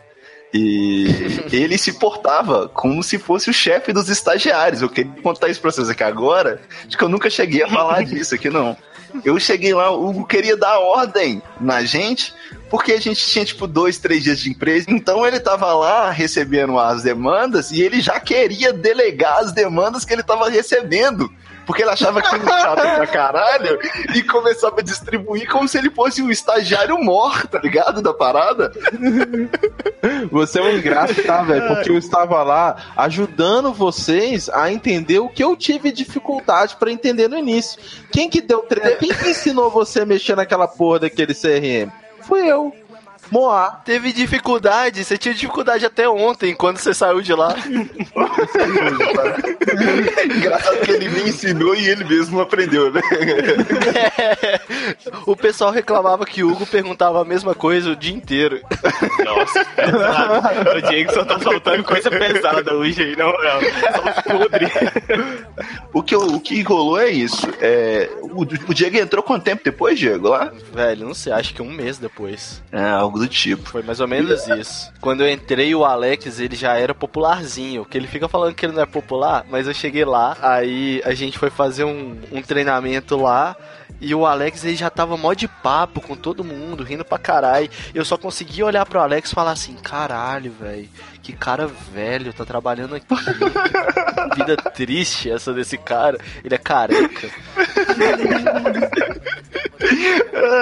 E 0.56 1.44
ele 1.52 1.76
se 1.76 1.92
portava 1.92 2.68
como 2.68 3.02
se 3.02 3.18
fosse 3.18 3.50
o 3.50 3.52
chefe 3.52 3.92
dos 3.92 4.08
estagiários. 4.08 4.80
Eu 4.82 4.88
queria 4.88 5.12
contar 5.22 5.48
isso 5.48 5.60
pra 5.60 5.70
vocês 5.70 5.90
aqui 5.90 6.02
agora, 6.02 6.60
acho 6.86 6.96
que 6.96 7.04
eu 7.04 7.08
nunca 7.08 7.28
cheguei 7.28 7.62
a 7.62 7.68
falar 7.68 8.02
disso 8.06 8.34
aqui, 8.34 8.48
não. 8.48 8.76
Eu 9.24 9.38
cheguei 9.38 9.72
lá, 9.72 9.90
o 9.90 10.08
Hugo 10.08 10.26
queria 10.26 10.56
dar 10.56 10.78
ordem 10.78 11.40
na 11.60 11.84
gente, 11.84 12.34
porque 12.68 12.92
a 12.92 13.00
gente 13.00 13.24
tinha, 13.24 13.44
tipo, 13.44 13.66
dois, 13.66 13.98
três 13.98 14.22
dias 14.22 14.40
de 14.40 14.50
empresa. 14.50 14.86
Então 14.90 15.26
ele 15.26 15.40
tava 15.40 15.72
lá 15.74 16.10
recebendo 16.10 16.78
as 16.78 17.02
demandas 17.02 17.70
e 17.70 17.80
ele 17.80 18.00
já 18.00 18.18
queria 18.20 18.72
delegar 18.72 19.38
as 19.38 19.52
demandas 19.52 20.04
que 20.04 20.12
ele 20.12 20.22
tava 20.22 20.50
recebendo 20.50 21.30
porque 21.66 21.82
ele 21.82 21.90
achava 21.90 22.22
que 22.22 22.34
era 22.34 22.46
chato 22.46 22.96
pra 22.96 23.06
caralho 23.06 23.78
e 24.14 24.22
começava 24.22 24.80
a 24.80 24.82
distribuir 24.82 25.48
como 25.50 25.68
se 25.68 25.76
ele 25.76 25.90
fosse 25.90 26.22
um 26.22 26.30
estagiário 26.30 26.96
morto, 26.98 27.48
tá 27.48 27.58
ligado? 27.58 28.00
Da 28.00 28.14
parada. 28.14 28.72
Você 30.30 30.60
é 30.60 30.62
um 30.62 30.78
ingrato, 30.78 31.22
tá, 31.24 31.42
velho? 31.42 31.66
Porque 31.66 31.90
eu 31.90 31.98
estava 31.98 32.42
lá 32.42 32.92
ajudando 32.96 33.72
vocês 33.72 34.48
a 34.48 34.70
entender 34.70 35.18
o 35.18 35.28
que 35.28 35.42
eu 35.42 35.56
tive 35.56 35.90
dificuldade 35.90 36.76
para 36.76 36.90
entender 36.90 37.28
no 37.28 37.36
início. 37.36 37.80
Quem 38.12 38.30
que 38.30 38.40
deu 38.40 38.60
treino? 38.60 38.96
Quem 38.98 39.08
que 39.08 39.30
ensinou 39.30 39.70
você 39.70 40.00
a 40.02 40.06
mexer 40.06 40.36
naquela 40.36 40.68
porra 40.68 41.00
daquele 41.00 41.34
CRM? 41.34 41.90
Fui 42.22 42.46
eu. 42.46 42.72
Moá. 43.30 43.80
Teve 43.84 44.12
dificuldade, 44.12 45.04
você 45.04 45.18
tinha 45.18 45.34
dificuldade 45.34 45.84
até 45.84 46.08
ontem, 46.08 46.54
quando 46.54 46.78
você 46.78 46.94
saiu 46.94 47.20
de 47.20 47.32
lá. 47.34 47.54
Engraçado 50.36 50.80
que 50.80 50.90
ele 50.90 51.08
me 51.08 51.28
ensinou 51.28 51.74
e 51.74 51.88
ele 51.88 52.04
mesmo 52.04 52.40
aprendeu, 52.40 52.92
né? 52.92 53.00
É, 54.18 54.60
o 55.26 55.36
pessoal 55.36 55.70
reclamava 55.70 56.24
que 56.24 56.42
o 56.42 56.50
Hugo 56.50 56.66
perguntava 56.66 57.20
a 57.20 57.24
mesma 57.24 57.54
coisa 57.54 57.90
o 57.90 57.96
dia 57.96 58.14
inteiro. 58.14 58.60
Nossa, 59.24 59.66
O 60.76 60.80
Diego 60.88 61.12
só 61.12 61.24
tá 61.24 61.38
faltando 61.38 61.84
coisa 61.84 62.10
pesada 62.10 62.74
hoje 62.74 63.02
aí, 63.02 63.16
não, 63.16 63.32
não. 63.32 63.60
Só 63.94 64.22
podre. 64.22 64.66
O 65.92 66.02
que, 66.02 66.14
o 66.16 66.40
que 66.40 66.62
rolou 66.62 66.98
é 66.98 67.10
isso. 67.10 67.46
É, 67.60 68.08
o, 68.22 68.42
o 68.42 68.74
Diego 68.74 68.96
entrou 68.98 69.22
quanto 69.22 69.44
tempo 69.44 69.62
depois, 69.64 69.98
Diego, 69.98 70.28
lá? 70.28 70.52
Velho, 70.72 71.06
não 71.06 71.14
sei, 71.14 71.32
acho 71.32 71.54
que 71.54 71.62
um 71.62 71.70
mês 71.70 71.98
depois. 71.98 72.62
É, 72.70 72.82
algo 72.90 73.15
algo 73.16 73.18
do 73.18 73.26
tipo. 73.26 73.68
Foi 73.68 73.82
mais 73.82 74.00
ou 74.00 74.06
menos 74.06 74.46
isso. 74.46 74.92
Quando 75.00 75.22
eu 75.22 75.32
entrei, 75.32 75.74
o 75.74 75.84
Alex, 75.84 76.38
ele 76.38 76.54
já 76.54 76.74
era 76.74 76.94
popularzinho, 76.94 77.84
que 77.84 77.96
ele 77.96 78.06
fica 78.06 78.28
falando 78.28 78.54
que 78.54 78.66
ele 78.66 78.74
não 78.74 78.82
é 78.82 78.86
popular, 78.86 79.44
mas 79.50 79.66
eu 79.66 79.74
cheguei 79.74 80.04
lá, 80.04 80.36
aí 80.40 81.00
a 81.04 81.14
gente 81.14 81.38
foi 81.38 81.50
fazer 81.50 81.84
um, 81.84 82.16
um 82.30 82.42
treinamento 82.42 83.16
lá, 83.16 83.56
e 84.00 84.14
o 84.14 84.26
Alex 84.26 84.64
ele 84.64 84.76
já 84.76 84.90
tava 84.90 85.16
mó 85.16 85.32
de 85.32 85.48
papo 85.48 86.00
com 86.00 86.14
todo 86.14 86.44
mundo, 86.44 86.84
rindo 86.84 87.04
pra 87.04 87.18
caralho. 87.18 87.70
Eu 87.94 88.04
só 88.04 88.18
conseguia 88.18 88.66
olhar 88.66 88.84
pro 88.84 89.00
Alex 89.00 89.30
e 89.30 89.34
falar 89.34 89.52
assim: 89.52 89.74
caralho, 89.74 90.52
velho, 90.52 90.88
que 91.22 91.32
cara 91.32 91.66
velho, 91.66 92.32
tá 92.32 92.44
trabalhando 92.44 92.94
aqui. 92.94 93.06
Vida 94.36 94.56
triste 94.56 95.30
essa 95.30 95.52
desse 95.52 95.78
cara. 95.78 96.18
Ele 96.44 96.54
é 96.54 96.58
careca. 96.58 97.28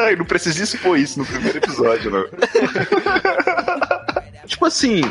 Ai, 0.07 0.17
não 0.17 0.25
precisa 0.25 0.63
expor 0.63 0.99
isso 0.99 1.19
no 1.19 1.27
primeiro 1.27 1.59
episódio, 1.59 2.11
não. 2.11 2.25
tipo 4.47 4.67
assim, 4.67 5.03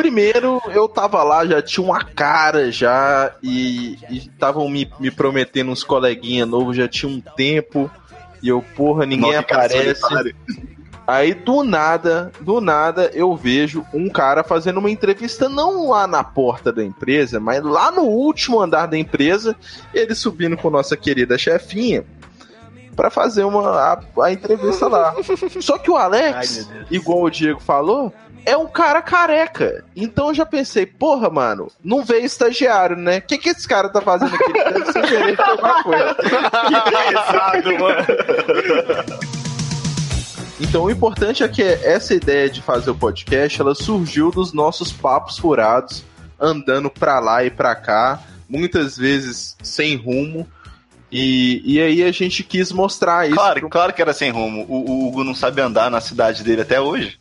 Primeiro, 0.00 0.62
eu 0.72 0.88
tava 0.88 1.22
lá, 1.22 1.44
já 1.44 1.60
tinha 1.60 1.84
uma 1.84 2.02
cara 2.02 2.72
já, 2.72 3.34
e 3.42 3.98
estavam 4.08 4.66
me, 4.66 4.90
me 4.98 5.10
prometendo 5.10 5.70
uns 5.70 5.84
coleguinha 5.84 6.46
novos, 6.46 6.74
já 6.74 6.88
tinha 6.88 7.12
um 7.12 7.20
tempo, 7.20 7.90
e 8.42 8.48
eu, 8.48 8.64
porra, 8.74 9.04
ninguém 9.04 9.34
Nossa, 9.34 9.40
aparece. 9.40 10.02
Aí 11.06 11.34
do 11.34 11.62
nada, 11.62 12.32
do 12.40 12.62
nada, 12.62 13.10
eu 13.12 13.36
vejo 13.36 13.84
um 13.92 14.08
cara 14.08 14.42
fazendo 14.42 14.78
uma 14.78 14.90
entrevista 14.90 15.50
não 15.50 15.90
lá 15.90 16.06
na 16.06 16.24
porta 16.24 16.72
da 16.72 16.82
empresa, 16.82 17.38
mas 17.38 17.62
lá 17.62 17.90
no 17.90 18.04
último 18.04 18.58
andar 18.58 18.86
da 18.86 18.96
empresa, 18.96 19.54
ele 19.92 20.14
subindo 20.14 20.56
com 20.56 20.70
nossa 20.70 20.96
querida 20.96 21.36
chefinha 21.36 22.06
para 22.96 23.10
fazer 23.10 23.44
uma 23.44 23.68
a, 23.68 24.00
a, 24.22 24.32
entrevista 24.32 24.88
lá. 24.88 25.14
Só 25.60 25.76
que 25.76 25.90
o 25.90 25.96
Alex, 25.96 26.68
Ai, 26.70 26.86
igual 26.90 27.22
o 27.22 27.30
Diego 27.30 27.60
falou, 27.60 28.12
é 28.44 28.56
um 28.56 28.66
cara 28.66 29.02
careca. 29.02 29.84
Então 29.94 30.28
eu 30.28 30.34
já 30.34 30.46
pensei, 30.46 30.86
porra, 30.86 31.30
mano, 31.30 31.70
não 31.82 32.04
veio 32.04 32.24
estagiário, 32.24 32.96
né? 32.96 33.18
O 33.18 33.22
que, 33.22 33.38
que 33.38 33.50
esse 33.50 33.66
cara 33.66 33.88
tá 33.88 34.00
fazendo 34.00 34.34
aqui? 34.34 34.52
Deve 34.52 34.92
ser 34.92 35.06
gerente 35.06 35.36
de 35.36 35.42
alguma 35.42 35.82
coisa. 35.82 36.14
que 36.14 36.90
pesado, 36.90 37.78
mano. 37.78 38.06
Então 40.60 40.84
o 40.84 40.90
importante 40.90 41.42
é 41.42 41.48
que 41.48 41.62
essa 41.62 42.14
ideia 42.14 42.50
de 42.50 42.60
fazer 42.60 42.90
o 42.90 42.94
podcast, 42.94 43.60
ela 43.60 43.74
surgiu 43.74 44.30
dos 44.30 44.52
nossos 44.52 44.92
papos 44.92 45.38
furados, 45.38 46.04
andando 46.38 46.90
pra 46.90 47.18
lá 47.18 47.44
e 47.44 47.50
pra 47.50 47.74
cá, 47.74 48.20
muitas 48.48 48.96
vezes 48.96 49.56
sem 49.62 49.96
rumo. 49.96 50.46
E, 51.12 51.60
e 51.64 51.80
aí 51.80 52.04
a 52.04 52.12
gente 52.12 52.44
quis 52.44 52.70
mostrar 52.70 53.26
isso. 53.26 53.34
Claro, 53.34 53.60
pro... 53.60 53.68
claro 53.68 53.92
que 53.92 54.00
era 54.02 54.12
sem 54.12 54.30
rumo. 54.30 54.64
O, 54.68 54.90
o 54.90 55.08
Hugo 55.08 55.24
não 55.24 55.34
sabe 55.34 55.60
andar 55.60 55.90
na 55.90 56.00
cidade 56.00 56.44
dele 56.44 56.62
até 56.62 56.80
hoje. 56.80 57.18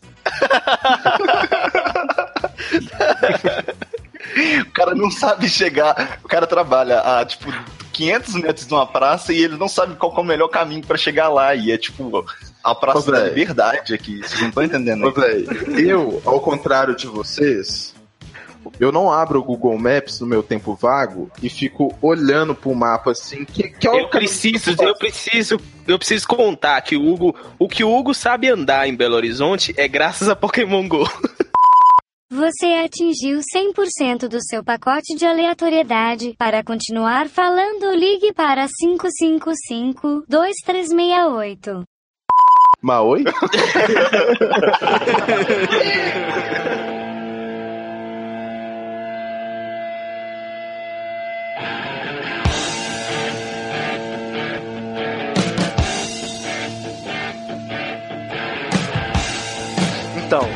O 4.62 4.72
cara 4.72 4.96
não 4.96 5.10
sabe 5.12 5.50
chegar. 5.50 6.20
O 6.24 6.28
cara 6.28 6.46
trabalha 6.48 7.00
a, 7.00 7.26
tipo, 7.26 7.52
500 7.94 8.34
metros 8.36 8.68
de 8.68 8.74
uma 8.74 8.88
praça 8.88 9.34
e 9.34 9.42
ele 9.42 9.58
não 9.58 9.68
sabe 9.68 9.96
qual 9.96 10.16
é 10.16 10.20
o 10.20 10.24
melhor 10.24 10.48
caminho 10.48 10.86
para 10.86 10.98
chegar 10.98 11.30
lá. 11.30 11.54
E 11.56 11.72
é 11.72 11.78
tipo 11.78 12.26
A 12.64 12.74
Praça 12.74 13.10
Ô, 13.10 13.12
da 13.12 13.20
véi. 13.20 13.30
Liberdade 13.30 13.94
aqui, 13.94 14.20
vocês 14.20 14.40
não 14.40 14.50
estão 14.50 14.64
entendendo. 14.64 15.06
Ô, 15.06 15.12
véi, 15.12 15.46
eu, 15.78 16.22
ao 16.26 16.40
contrário 16.40 16.96
de 16.96 17.08
vocês, 17.08 17.94
eu 18.80 18.92
não 18.92 19.12
abro 19.12 19.40
o 19.40 19.44
Google 19.44 19.78
Maps 19.78 20.20
no 20.20 20.28
meu 20.28 20.44
tempo 20.44 20.76
vago 20.76 21.30
e 21.42 21.50
fico 21.50 21.96
olhando 22.02 22.56
pro 22.56 22.76
mapa 22.76 23.12
assim. 23.12 23.46
Que, 23.46 23.70
que 23.70 23.88
é 23.88 24.02
Eu 24.02 24.08
preciso, 24.08 24.76
eu 24.82 24.96
preciso, 24.96 25.60
eu 25.88 25.98
preciso 25.98 26.28
contar 26.28 26.82
que 26.82 26.96
o 26.96 27.08
Hugo, 27.08 27.36
o 27.58 27.68
que 27.68 27.84
o 27.84 27.94
Hugo 27.94 28.14
sabe 28.14 28.50
andar 28.50 28.88
em 28.88 28.96
Belo 28.96 29.16
Horizonte 29.16 29.74
é 29.78 29.88
graças 29.88 30.30
a 30.30 30.36
Pokémon 30.36 30.88
Go. 30.88 31.08
Você 32.32 32.68
atingiu 32.86 33.40
100% 33.40 34.28
do 34.28 34.40
seu 34.40 34.64
pacote 34.64 35.16
de 35.16 35.26
aleatoriedade. 35.26 36.36
Para 36.38 36.64
continuar 36.64 37.28
falando, 37.28 37.92
ligue 37.96 38.32
para 38.34 38.68
555-2368. 40.30 41.84
Maoi? 42.82 43.26
Então, 60.30 60.48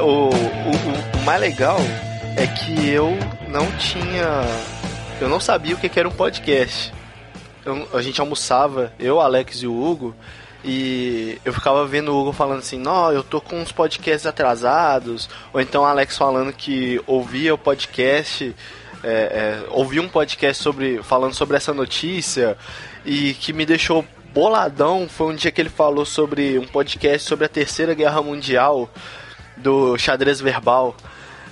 o, 0.00 0.30
o, 0.30 1.18
o 1.20 1.22
mais 1.26 1.38
legal 1.38 1.76
é 2.34 2.46
que 2.46 2.88
eu 2.88 3.10
não 3.46 3.70
tinha. 3.72 4.40
Eu 5.20 5.28
não 5.28 5.38
sabia 5.38 5.74
o 5.74 5.78
que 5.78 6.00
era 6.00 6.08
um 6.08 6.12
podcast. 6.12 6.94
Eu- 7.62 7.86
a 7.92 8.00
gente 8.00 8.22
almoçava, 8.22 8.90
eu, 8.98 9.20
Alex 9.20 9.56
e 9.58 9.66
o 9.66 9.78
Hugo, 9.78 10.14
e 10.64 11.38
eu 11.44 11.52
ficava 11.52 11.84
vendo 11.86 12.10
o 12.10 12.18
Hugo 12.18 12.32
falando 12.32 12.60
assim: 12.60 12.78
Não, 12.78 13.12
eu 13.12 13.22
tô 13.22 13.38
com 13.38 13.60
uns 13.60 13.70
podcasts 13.70 14.24
atrasados. 14.24 15.28
Ou 15.52 15.60
então 15.60 15.82
o 15.82 15.84
Alex 15.86 16.16
falando 16.16 16.50
que 16.50 16.98
ouvia 17.06 17.52
o 17.52 17.58
podcast. 17.58 18.56
É, 19.04 19.08
é, 19.10 19.64
ouvi 19.72 20.00
um 20.00 20.08
podcast 20.08 20.62
sobre 20.62 21.02
falando 21.02 21.34
sobre 21.34 21.58
essa 21.58 21.74
notícia 21.74 22.56
e 23.04 23.34
que 23.34 23.52
me 23.52 23.66
deixou 23.66 24.06
boladão 24.36 25.08
foi 25.08 25.32
um 25.32 25.34
dia 25.34 25.50
que 25.50 25.58
ele 25.58 25.70
falou 25.70 26.04
sobre 26.04 26.58
um 26.58 26.66
podcast 26.66 27.26
sobre 27.26 27.46
a 27.46 27.48
Terceira 27.48 27.94
Guerra 27.94 28.20
Mundial 28.20 28.90
do 29.56 29.96
xadrez 29.96 30.42
verbal. 30.42 30.94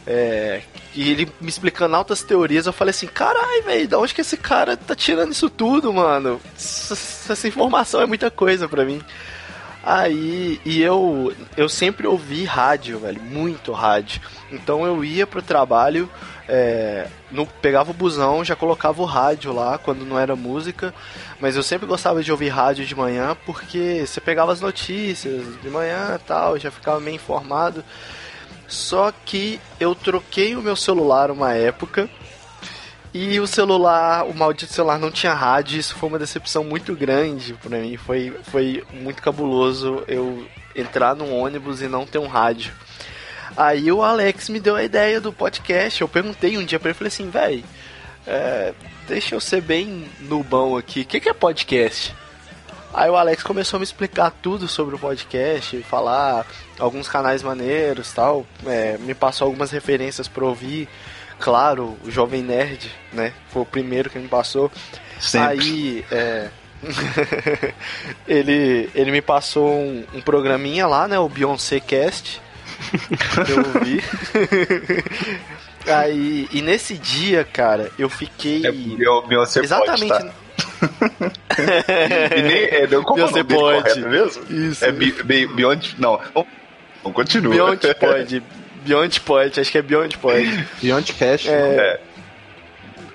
É, 0.07 0.61
e 0.95 1.11
ele 1.11 1.33
me 1.41 1.49
explicando 1.49 1.97
altas 1.97 2.23
teorias, 2.23 2.67
eu 2.67 2.75
falei 2.75 2.91
assim, 2.91 3.07
carai, 3.07 3.63
velho, 3.63 3.89
da 3.89 3.99
onde 3.99 4.13
que 4.13 4.21
esse 4.21 4.37
cara 4.37 4.77
tá 4.77 4.95
tirando 4.95 5.33
isso 5.33 5.49
tudo, 5.49 5.95
mano? 5.95 6.39
Essa, 6.55 7.33
essa 7.33 7.49
informação 7.49 8.03
é 8.03 8.07
muita 8.07 8.31
coisa 8.31 8.69
pra 8.69 8.85
mim. 8.85 9.01
Aí, 9.87 10.59
e 10.65 10.81
eu, 10.81 11.31
eu 11.59 11.69
sempre 11.69 12.07
ouvi 12.07 12.45
rádio, 12.45 13.01
velho, 13.01 13.21
muito 13.21 13.71
rádio. 13.71 14.23
Então 14.51 14.87
eu 14.87 15.05
ia 15.05 15.27
pro 15.27 15.43
trabalho, 15.43 16.09
é, 16.49 17.07
no, 17.31 17.45
pegava 17.47 17.91
o 17.91 17.95
busão, 17.95 18.43
já 18.43 18.57
colocava 18.57 19.03
o 19.03 19.05
rádio 19.05 19.53
lá 19.53 19.77
quando 19.77 20.07
não 20.07 20.19
era 20.19 20.35
música. 20.35 20.95
Mas 21.39 21.55
eu 21.55 21.63
sempre 21.63 21.87
gostava 21.87 22.23
de 22.23 22.33
ouvir 22.33 22.49
rádio 22.49 22.87
de 22.87 22.95
manhã 22.95 23.37
porque 23.45 24.07
você 24.07 24.23
pegava 24.23 24.53
as 24.53 24.61
notícias 24.63 25.61
de 25.61 25.69
manhã 25.69 26.19
tal, 26.27 26.59
já 26.59 26.71
ficava 26.71 26.99
meio 26.99 27.17
informado. 27.17 27.85
Só 28.67 29.13
que 29.27 29.61
eu 29.79 29.95
troquei 29.95 30.57
o 30.57 30.63
meu 30.63 30.77
celular 30.77 31.31
uma 31.31 31.53
época 31.53 32.09
e 33.15 33.39
o 33.39 33.47
celular, 33.47 34.27
o 34.27 34.35
maldito 34.35 34.73
celular 34.73 34.99
não 34.99 35.09
tinha 35.09 35.33
rádio, 35.33 35.79
isso 35.79 35.95
foi 35.95 36.09
uma 36.09 36.19
decepção 36.19 36.65
muito 36.65 36.97
grande 36.97 37.55
pra 37.55 37.79
mim. 37.79 37.97
Foi, 37.97 38.37
foi 38.43 38.83
muito 38.93 39.23
cabuloso 39.23 40.03
eu 40.09 40.45
entrar 40.75 41.15
num 41.15 41.33
ônibus 41.33 41.81
e 41.81 41.87
não 41.87 42.05
ter 42.05 42.19
um 42.19 42.27
rádio. 42.27 42.73
Aí 43.57 43.93
o 43.93 44.03
Alex 44.03 44.49
me 44.49 44.59
deu 44.59 44.75
a 44.75 44.83
ideia 44.83 45.21
do 45.21 45.33
podcast. 45.33 46.01
Eu 46.01 46.09
perguntei 46.09 46.59
um 46.59 46.65
dia 46.65 46.81
pra 46.81 46.91
ele, 46.91 46.99
falei 46.99 47.07
assim, 47.07 47.31
véi, 47.31 47.65
é, 48.27 48.75
deixa 49.07 49.37
eu 49.37 49.41
ser 49.41 49.61
bem 49.61 50.11
nubão 50.19 50.77
aqui, 50.77 51.03
o 51.03 51.07
que, 51.07 51.21
que 51.21 51.29
é 51.29 51.33
podcast? 51.33 52.13
Aí 52.93 53.09
o 53.09 53.17
Alex 53.17 53.45
começou 53.45 53.77
a 53.77 53.81
me 53.81 53.85
explicar 53.85 54.33
tudo 54.43 54.67
sobre 54.67 54.97
o 54.97 54.99
podcast, 54.99 55.81
falar 55.83 56.45
alguns 56.81 57.09
canais 57.09 57.45
maneiros 57.45 58.13
tal, 58.13 58.45
é, 58.67 58.99
me 58.99 59.15
passou 59.15 59.47
algumas 59.47 59.71
referências 59.71 60.27
pra 60.27 60.45
ouvir. 60.45 60.89
Claro, 61.39 61.97
o 62.05 62.11
Jovem 62.11 62.43
Nerd, 62.43 62.91
né? 63.13 63.33
Foi 63.51 63.63
o 63.63 63.67
primeiro 63.67 64.09
que 64.11 64.19
me 64.19 64.29
passou. 64.29 64.71
Sempre. 65.21 65.49
Aí, 65.61 66.05
é. 66.11 66.49
ele, 68.29 68.91
ele 68.95 69.11
me 69.11 69.23
passou 69.23 69.71
um, 69.73 70.05
um 70.15 70.21
programinha 70.21 70.87
lá, 70.87 71.09
né? 71.09 71.19
O 71.19 71.29
Beyoncé 71.29 71.81
Cast. 71.81 72.41
Eu 73.49 73.59
ouvi. 73.75 74.03
Aí, 75.87 76.49
e 76.51 76.63
nesse 76.63 76.95
dia, 76.97 77.45
cara, 77.45 77.91
eu 77.99 78.09
fiquei. 78.09 78.65
É 78.67 78.73
Beyon- 78.73 79.27
Beyoncé 79.27 79.61
Exatamente. 79.61 80.09
pode, 80.09 80.29
tá? 80.29 80.35
E 82.37 82.43
nem, 82.43 82.65
é, 82.65 82.87
não, 82.87 83.03
como 83.03 83.21
é 83.21 83.23
Beyoncé 83.31 83.43
dele 83.43 83.61
pode. 83.61 83.83
correto 83.83 84.09
mesmo? 84.09 84.45
Isso. 84.71 84.85
É 84.85 84.91
Be, 84.93 85.13
Be, 85.23 85.47
Beyond... 85.47 85.95
Não, 85.99 86.19
vamos, 86.35 86.49
vamos 87.03 87.17
continuar. 87.17 87.55
Beyond 87.55 87.95
pode. 88.01 88.43
Beyond 88.85 89.21
pode, 89.23 89.61
acho 89.61 89.71
que 89.71 89.79
é 89.79 89.83
Beyond 89.83 90.19
pode. 90.19 90.67
Beyond 90.81 91.13
Cash. 91.15 91.47
É, 91.49 92.01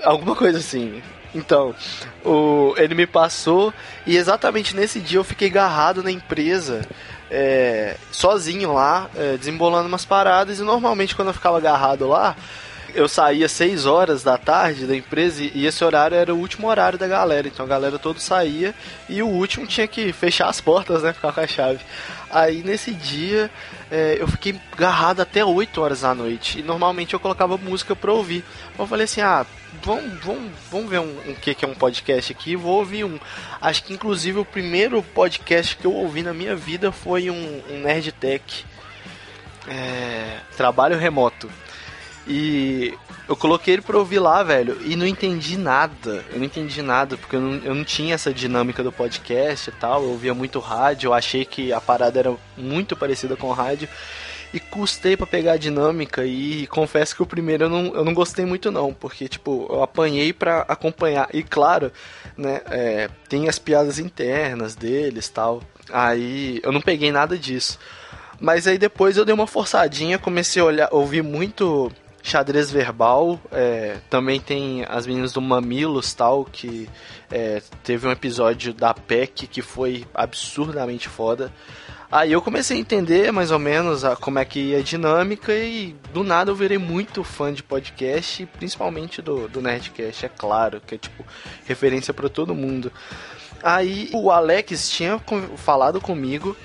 alguma 0.04 0.36
coisa 0.36 0.60
assim. 0.60 1.02
Então, 1.34 1.76
o, 2.26 2.74
ele 2.78 2.96
me 2.96 3.06
passou 3.06 3.74
e 4.06 4.18
exatamente 4.18 4.76
nesse 4.76 5.00
dia 5.00 5.20
eu 5.20 5.24
fiquei 5.24 5.48
agarrado 5.48 6.02
na 6.02 6.12
empresa, 6.12 6.82
é, 7.30 7.96
sozinho 8.12 8.74
lá, 8.74 9.10
é, 9.16 9.38
desembolando 9.38 9.88
umas 9.88 10.06
paradas. 10.06 10.60
E 10.60 10.64
normalmente 10.64 11.16
quando 11.16 11.28
eu 11.28 11.34
ficava 11.34 11.58
agarrado 11.58 12.08
lá, 12.08 12.36
eu 12.96 13.08
saía 13.08 13.48
6 13.48 13.86
horas 13.86 14.24
da 14.24 14.38
tarde 14.38 14.88
da 14.88 14.96
empresa 14.96 15.44
e 15.44 15.52
e 15.54 15.68
esse 15.68 15.84
horário 15.84 16.16
era 16.16 16.34
o 16.34 16.40
último 16.40 16.68
horário 16.68 16.98
da 16.98 17.08
galera. 17.08 17.48
Então 17.48 17.66
a 17.66 17.70
galera 17.70 18.00
toda 18.00 18.20
saía 18.20 18.74
e 19.08 19.22
o 19.22 19.28
último 19.28 19.68
tinha 19.68 19.88
que 19.88 20.12
fechar 20.12 20.50
as 20.50 20.60
portas, 20.60 21.04
né? 21.04 21.14
Ficar 21.14 21.32
com 21.32 21.42
a 21.42 21.48
chave. 21.48 21.80
Aí 22.30 22.64
nesse 22.64 22.92
dia 22.92 23.50
é, 23.90 24.18
eu 24.20 24.28
fiquei 24.28 24.60
agarrado 24.72 25.22
até 25.22 25.44
8 25.44 25.82
horas 25.82 26.02
da 26.02 26.14
noite. 26.14 26.60
E 26.60 26.64
normalmente 26.64 27.14
eu 27.14 27.20
colocava 27.20 27.58
música 27.58 27.96
pra 27.96 28.14
ouvir. 28.14 28.44
Eu 28.78 28.86
falei 28.86 29.06
assim, 29.06 29.22
ah, 29.22 29.46
vamos, 29.84 30.24
vamos, 30.24 30.52
vamos 30.72 30.90
ver 30.90 31.00
um, 31.00 31.20
um 31.28 31.34
que, 31.36 31.54
que 31.56 31.66
é 31.66 31.68
um 31.68 31.74
podcast 31.74 32.32
aqui. 32.32 32.56
Vou 32.56 32.78
ouvir 32.78 33.04
um. 33.04 33.20
Acho 33.62 33.84
que 33.84 33.94
inclusive 33.94 34.40
o 34.40 34.46
primeiro 34.46 35.02
podcast 35.02 35.76
que 35.76 35.86
eu 35.86 35.94
ouvi 35.94 36.22
na 36.22 36.34
minha 36.34 36.56
vida 36.56 36.92
foi 36.92 37.30
um, 37.30 37.62
um 37.70 37.80
Nerd 37.80 38.12
Tech. 38.12 38.66
É, 39.68 40.40
trabalho 40.56 40.98
remoto. 40.98 41.50
E 42.32 42.94
eu 43.28 43.36
coloquei 43.36 43.74
ele 43.74 43.82
pra 43.82 43.98
ouvir 43.98 44.20
lá, 44.20 44.44
velho, 44.44 44.78
e 44.86 44.96
não 44.96 45.08
entendi 45.08 45.58
nada. 45.58 46.24
Eu 46.32 46.38
não 46.38 46.46
entendi 46.46 46.80
nada, 46.84 47.18
porque 47.18 47.36
eu 47.36 47.42
não, 47.42 47.54
eu 47.66 47.74
não 47.74 47.84
tinha 47.84 48.14
essa 48.14 48.32
dinâmica 48.32 48.84
do 48.84 48.92
podcast 48.92 49.68
e 49.68 49.74
tal. 49.74 50.04
Eu 50.04 50.10
ouvia 50.10 50.34
muito 50.36 50.60
rádio, 50.60 51.08
eu 51.08 51.14
achei 51.14 51.44
que 51.44 51.74
a 51.74 51.82
parada 51.82 52.20
era 52.20 52.36
muito 52.56 52.96
parecida 52.96 53.36
com 53.36 53.52
rádio. 53.52 53.90
E 54.54 54.60
custei 54.60 55.18
pra 55.18 55.26
pegar 55.26 55.54
a 55.54 55.58
dinâmica 55.58 56.24
e 56.24 56.68
confesso 56.68 57.16
que 57.16 57.24
o 57.24 57.26
primeiro 57.26 57.66
eu 57.66 57.70
não, 57.70 57.96
eu 57.96 58.06
não 58.06 58.14
gostei 58.14 58.46
muito 58.46 58.72
não, 58.72 58.94
porque 58.94 59.28
tipo, 59.28 59.68
eu 59.68 59.82
apanhei 59.82 60.32
pra 60.32 60.62
acompanhar. 60.68 61.30
E 61.34 61.42
claro, 61.42 61.92
né, 62.38 62.62
é, 62.70 63.10
tem 63.28 63.50
as 63.50 63.58
piadas 63.58 63.98
internas 63.98 64.76
deles 64.76 65.28
tal. 65.30 65.64
Aí 65.92 66.60
eu 66.64 66.72
não 66.72 66.82
peguei 66.82 67.12
nada 67.12 67.36
disso. 67.38 67.80
Mas 68.40 68.68
aí 68.68 68.78
depois 68.78 69.18
eu 69.18 69.26
dei 69.26 69.34
uma 69.34 69.48
forçadinha, 69.48 70.20
comecei 70.20 70.62
a 70.62 70.66
olhar, 70.66 70.90
ouvir 70.92 71.24
muito 71.24 71.92
xadrez 72.24 72.72
verbal. 72.72 73.40
é, 73.52 73.98
também 74.10 74.40
tem 74.40 74.86
as 74.88 75.06
meninas 75.08 75.34
do 75.34 75.42
Mamilos 75.42 76.14
tal, 76.14 76.46
que 76.46 76.90
é, 77.32 77.62
teve 77.84 78.08
um 78.08 78.12
episódio 78.12 78.74
da 78.74 78.94
PEC 78.94 79.48
que 79.48 79.62
foi 79.62 80.06
absurdamente 80.14 81.08
foda. 81.08 81.52
Aí 82.12 82.32
eu 82.32 82.42
comecei 82.42 82.78
a 82.78 82.80
entender 82.80 83.32
mais 83.32 83.52
ou 83.52 83.60
menos 83.60 84.04
a, 84.04 84.16
como 84.16 84.40
é 84.40 84.46
que 84.46 84.60
ia 84.60 84.80
a 84.80 84.82
dinâmica 84.82 85.54
e 85.54 85.96
do 86.12 86.24
nada 86.24 86.50
eu 86.50 86.56
virei 86.56 86.80
muito 86.80 87.24
fã 87.24 87.54
de 87.54 87.62
podcast, 87.62 88.48
principalmente 88.58 89.22
do, 89.22 89.48
do 89.48 89.62
Nerdcast, 89.62 90.26
é 90.26 90.30
claro, 90.30 90.82
que 90.82 90.96
é 90.96 90.98
tipo 90.98 91.24
referência 91.66 92.12
para 92.12 92.28
todo 92.28 92.56
mundo. 92.56 92.92
Aí 93.62 94.10
o 94.12 94.32
Alex 94.32 94.90
tinha 94.90 95.22
falado 95.58 96.02
comigo 96.02 96.58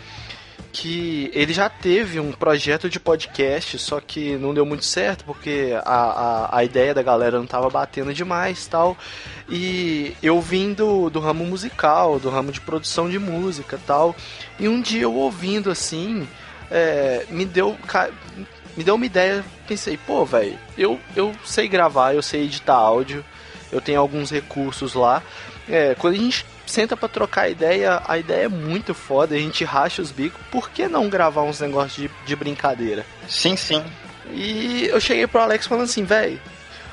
que 0.73 1.31
ele 1.33 1.53
já 1.53 1.69
teve 1.69 2.19
um 2.19 2.33
projeto 2.33 2.90
de 2.90 2.99
podcast, 2.99 3.79
só 3.79 4.01
que 4.01 4.37
não 4.37 4.53
deu 4.53 4.67
muito 4.67 4.85
certo 4.85 5.25
porque 5.25 5.73
a, 5.85 5.95
a, 5.95 6.59
a 6.59 6.64
ideia 6.64 6.93
da 6.93 7.01
galera 7.01 7.38
não 7.38 7.47
tava 7.47 7.71
batendo 7.71 8.12
demais 8.12 8.67
tal. 8.67 8.97
E 9.49 10.17
eu 10.21 10.40
vim 10.40 10.73
do, 10.73 11.09
do 11.09 11.21
ramo 11.21 11.45
musical, 11.45 12.19
do 12.19 12.29
ramo 12.29 12.51
de 12.51 12.61
produção 12.61 13.09
de 13.09 13.21
música 13.21 13.79
tal. 13.87 14.17
E 14.59 14.69
um 14.69 14.81
dia 14.81 15.03
eu 15.03 15.14
ouvindo 15.14 15.71
assim, 15.71 16.27
é, 16.71 17.25
me 17.31 17.45
deu. 17.45 17.77
Me 18.77 18.83
deu 18.83 18.97
uma 18.97 19.07
ideia, 19.07 19.45
pensei, 19.69 19.97
pô, 19.97 20.25
velho, 20.25 20.59
eu, 20.77 20.99
eu 21.14 21.33
sei 21.45 21.69
gravar, 21.69 22.12
eu 22.12 22.21
sei 22.21 22.43
editar 22.43 22.75
áudio, 22.75 23.25
eu 23.71 23.81
tenho 23.81 24.01
alguns 24.01 24.33
recursos 24.33 24.95
lá. 24.95 25.23
É, 25.69 25.95
quando 25.95 26.14
a 26.14 26.19
gente 26.19 26.45
senta 26.66 26.96
pra 26.96 27.09
trocar 27.09 27.48
ideia, 27.48 28.03
a 28.07 28.18
ideia 28.18 28.44
é 28.44 28.48
muito 28.48 28.94
foda, 28.94 29.35
a 29.35 29.38
gente 29.38 29.64
racha 29.64 30.03
os 30.03 30.11
bicos. 30.11 30.40
Por 30.50 30.70
que 30.70 30.88
não 30.88 31.09
gravar 31.09 31.42
uns 31.42 31.61
negócios 31.61 31.94
de, 31.94 32.11
de 32.27 32.37
brincadeira? 32.37 33.05
Sim, 33.29 33.57
sim. 33.57 33.83
E 34.31 34.87
eu 34.87 35.00
cheguei 35.00 35.27
pro 35.27 35.40
Alex 35.40 35.66
falando 35.66 35.85
assim, 35.85 36.05
velho, 36.05 36.40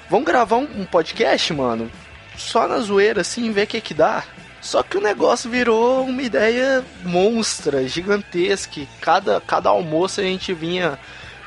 vamos 0.10 0.26
gravar 0.26 0.58
um, 0.58 0.68
um, 0.82 0.86
podcast, 0.86 1.54
mano? 1.54 1.90
Só 2.38 2.68
na 2.68 2.80
zoeira, 2.80 3.22
assim, 3.22 3.52
ver 3.52 3.64
o 3.64 3.68
que 3.68 3.82
que 3.82 3.94
dá. 3.94 4.24
Só 4.62 4.84
que 4.84 4.98
o 4.98 5.02
negócio 5.02 5.50
virou 5.50 6.04
uma 6.06 6.22
ideia 6.22 6.84
monstra, 7.04 7.88
gigantesca. 7.88 8.82
Cada, 9.00 9.42
cada 9.42 9.70
almoço 9.70 10.22
a 10.22 10.24
gente 10.24 10.54
vinha 10.54 11.00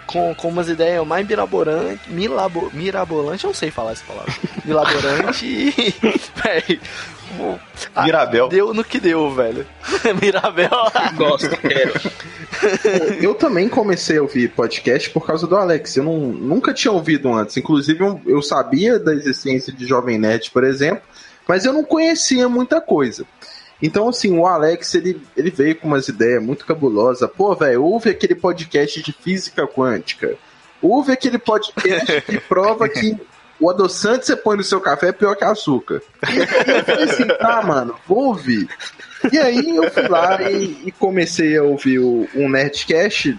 com, 0.06 0.34
com 0.34 0.48
umas 0.48 0.68
ideias 0.68 1.06
mais 1.06 1.26
mirabolantes. 1.26 2.06
Milabo, 2.08 2.70
mirabolante, 2.72 3.44
eu 3.44 3.48
não 3.48 3.54
sei 3.54 3.70
falar 3.70 3.92
essa 3.92 4.04
palavra. 4.04 4.34
Milaborante 4.64 5.46
e. 5.46 5.94
Véi, 6.42 6.80
Mirabel. 8.02 8.48
Deu 8.48 8.74
no 8.74 8.84
que 8.84 8.98
deu, 8.98 9.30
velho. 9.32 9.66
Mirabel. 10.20 10.70
Gosto, 11.16 11.56
quero. 11.56 11.92
Eu 13.20 13.34
também 13.34 13.68
comecei 13.68 14.18
a 14.18 14.22
ouvir 14.22 14.50
podcast 14.50 15.10
por 15.10 15.26
causa 15.26 15.46
do 15.46 15.56
Alex. 15.56 15.96
Eu 15.96 16.04
não, 16.04 16.18
nunca 16.18 16.72
tinha 16.72 16.92
ouvido 16.92 17.32
antes. 17.32 17.56
Inclusive, 17.56 18.02
eu, 18.02 18.20
eu 18.26 18.42
sabia 18.42 18.98
da 18.98 19.14
existência 19.14 19.72
de 19.72 19.86
Jovem 19.86 20.18
Nerd, 20.18 20.50
por 20.50 20.64
exemplo, 20.64 21.02
mas 21.46 21.64
eu 21.64 21.72
não 21.72 21.84
conhecia 21.84 22.48
muita 22.48 22.80
coisa. 22.80 23.24
Então, 23.82 24.08
assim, 24.08 24.36
o 24.38 24.46
Alex, 24.46 24.94
ele, 24.94 25.20
ele 25.36 25.50
veio 25.50 25.76
com 25.76 25.88
umas 25.88 26.08
ideias 26.08 26.42
muito 26.42 26.64
cabulosas. 26.64 27.28
Pô, 27.36 27.54
velho, 27.54 27.84
ouve 27.84 28.10
aquele 28.10 28.34
podcast 28.34 29.02
de 29.02 29.12
física 29.12 29.66
quântica. 29.66 30.36
Ouve 30.80 31.12
aquele 31.12 31.38
podcast 31.38 32.20
que 32.22 32.38
prova 32.40 32.88
que 32.88 33.16
o 33.60 33.70
adoçante 33.70 34.26
você 34.26 34.36
põe 34.36 34.56
no 34.56 34.64
seu 34.64 34.80
café 34.80 35.08
é 35.08 35.12
pior 35.12 35.34
que 35.36 35.44
açúcar. 35.44 36.02
E 36.66 36.70
eu 36.70 36.84
falei 36.84 37.04
assim, 37.04 37.26
tá, 37.26 37.62
mano, 37.62 37.94
vou 38.06 38.28
ouvir. 38.28 38.68
E 39.32 39.38
aí 39.38 39.76
eu 39.76 39.90
fui 39.90 40.08
lá 40.08 40.42
e, 40.42 40.82
e 40.86 40.92
comecei 40.92 41.56
a 41.56 41.62
ouvir 41.62 41.98
o, 41.98 42.28
um 42.34 42.48
Nerdcast 42.48 43.38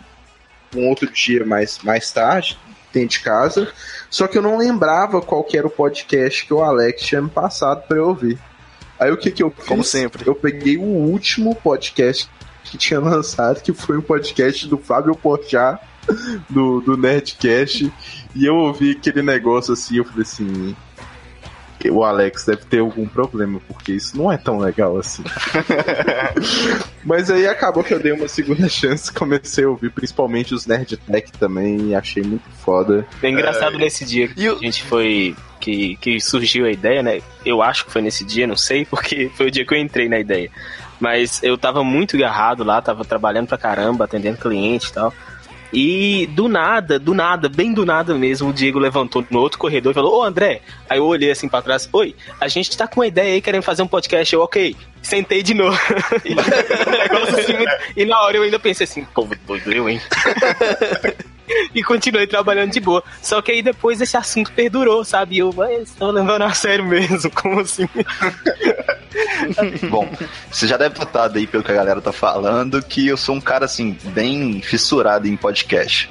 um 0.75 0.89
outro 0.89 1.09
dia 1.09 1.45
mais, 1.45 1.79
mais 1.79 2.11
tarde, 2.11 2.57
dentro 2.93 3.17
de 3.17 3.19
casa. 3.21 3.71
Só 4.09 4.27
que 4.27 4.37
eu 4.37 4.41
não 4.41 4.57
lembrava 4.57 5.21
qual 5.21 5.45
era 5.53 5.67
o 5.67 5.69
podcast 5.69 6.45
que 6.45 6.53
o 6.53 6.61
Alex 6.61 7.01
tinha 7.01 7.21
me 7.21 7.29
passado 7.29 7.87
para 7.87 7.97
eu 7.97 8.07
ouvir. 8.07 8.37
Aí 8.99 9.11
o 9.11 9.17
que 9.17 9.31
que 9.31 9.43
eu 9.43 9.51
fiz? 9.51 9.65
Como 9.65 9.83
sempre. 9.83 10.27
Eu 10.27 10.35
peguei 10.35 10.77
o 10.77 10.83
último 10.83 11.55
podcast 11.55 12.29
que 12.63 12.77
tinha 12.77 12.99
lançado, 13.01 13.61
que 13.61 13.73
foi 13.73 13.97
um 13.97 14.01
podcast 14.01 14.67
do 14.67 14.77
Fábio 14.77 15.15
Porchat, 15.15 15.79
do, 16.49 16.81
do 16.81 16.97
Nerdcast, 16.97 17.91
e 18.35 18.45
eu 18.45 18.55
ouvi 18.55 18.91
aquele 18.91 19.21
negócio 19.21 19.73
assim, 19.73 19.97
eu 19.97 20.05
falei 20.05 20.23
assim, 20.23 20.75
o 21.89 22.03
Alex 22.03 22.45
deve 22.45 22.65
ter 22.65 22.79
algum 22.79 23.07
problema, 23.07 23.59
porque 23.67 23.93
isso 23.93 24.17
não 24.17 24.31
é 24.31 24.37
tão 24.37 24.57
legal 24.57 24.97
assim. 24.97 25.23
Mas 27.03 27.29
aí 27.29 27.47
acabou 27.47 27.83
que 27.83 27.93
eu 27.93 27.99
dei 27.99 28.11
uma 28.11 28.27
segunda 28.27 28.67
chance, 28.67 29.11
comecei 29.11 29.63
a 29.65 29.69
ouvir 29.69 29.91
principalmente 29.91 30.53
os 30.53 30.65
Nerd 30.65 30.97
Tech 30.97 31.31
também, 31.33 31.89
e 31.89 31.95
achei 31.95 32.23
muito 32.23 32.49
foda. 32.63 33.05
É 33.21 33.29
engraçado 33.29 33.75
é... 33.75 33.79
nesse 33.79 34.05
dia 34.05 34.27
que 34.27 34.47
a 34.47 34.55
gente 34.55 34.83
foi. 34.83 35.35
Que, 35.59 35.95
que 35.95 36.19
surgiu 36.19 36.65
a 36.65 36.71
ideia, 36.71 37.01
né? 37.01 37.21
Eu 37.43 37.59
acho 37.59 37.85
que 37.85 37.91
foi 37.91 38.01
nesse 38.01 38.23
dia, 38.23 38.45
não 38.45 38.57
sei, 38.57 38.85
porque 38.89 39.31
foi 39.35 39.47
o 39.47 39.51
dia 39.51 39.65
que 39.65 39.73
eu 39.73 39.79
entrei 39.79 40.07
na 40.07 40.19
ideia. 40.19 40.51
Mas 40.99 41.41
eu 41.43 41.57
tava 41.57 41.83
muito 41.83 42.15
agarrado 42.15 42.63
lá, 42.63 42.81
tava 42.81 43.03
trabalhando 43.03 43.47
pra 43.47 43.57
caramba, 43.57 44.05
atendendo 44.05 44.37
cliente 44.37 44.89
e 44.89 44.93
tal. 44.93 45.13
E 45.77 46.25
do 46.27 46.47
nada, 46.47 46.97
do 46.97 47.13
nada, 47.13 47.49
bem 47.49 47.73
do 47.73 47.85
nada 47.85 48.15
mesmo, 48.15 48.49
o 48.49 48.53
Diego 48.53 48.79
levantou 48.79 49.25
no 49.29 49.39
outro 49.39 49.59
corredor 49.59 49.91
e 49.91 49.93
falou: 49.93 50.19
Ô 50.19 50.23
André. 50.23 50.61
Aí 50.89 50.99
eu 50.99 51.05
olhei 51.05 51.29
assim 51.29 51.49
pra 51.49 51.61
trás: 51.61 51.89
Oi, 51.91 52.15
a 52.39 52.47
gente 52.47 52.77
tá 52.77 52.87
com 52.87 53.01
uma 53.01 53.07
ideia 53.07 53.33
aí 53.33 53.41
querendo 53.41 53.61
fazer 53.61 53.83
um 53.83 53.87
podcast. 53.87 54.33
Eu, 54.33 54.41
ok. 54.41 54.73
Sentei 55.01 55.43
de 55.43 55.53
novo. 55.53 55.77
assim, 57.37 57.65
e 57.97 58.05
na 58.05 58.21
hora 58.21 58.37
eu 58.37 58.43
ainda 58.43 58.57
pensei 58.57 58.85
assim: 58.85 59.05
Pô, 59.13 59.27
doido 59.45 59.69
eu, 59.73 59.89
hein? 59.89 59.99
e 61.73 61.83
continuei 61.83 62.27
trabalhando 62.27 62.71
de 62.71 62.79
boa. 62.79 63.03
Só 63.21 63.41
que 63.41 63.51
aí 63.51 63.61
depois 63.61 64.01
esse 64.01 64.17
assunto 64.17 64.51
perdurou, 64.51 65.03
sabe? 65.03 65.35
E 65.35 65.39
eu, 65.39 65.53
estou 65.81 66.11
levando 66.11 66.43
a 66.43 66.53
sério 66.53 66.85
mesmo, 66.85 67.29
como 67.31 67.59
assim? 67.59 67.87
Bom, 69.89 70.09
você 70.51 70.67
já 70.67 70.77
deve 70.77 70.99
notado 70.99 71.37
aí 71.37 71.47
pelo 71.47 71.63
que 71.63 71.71
a 71.71 71.75
galera 71.75 72.01
tá 72.01 72.11
falando 72.11 72.81
que 72.81 73.07
eu 73.07 73.17
sou 73.17 73.35
um 73.35 73.41
cara 73.41 73.65
assim, 73.65 73.97
bem 74.05 74.61
fissurado 74.61 75.27
em 75.27 75.37
podcast. 75.37 76.09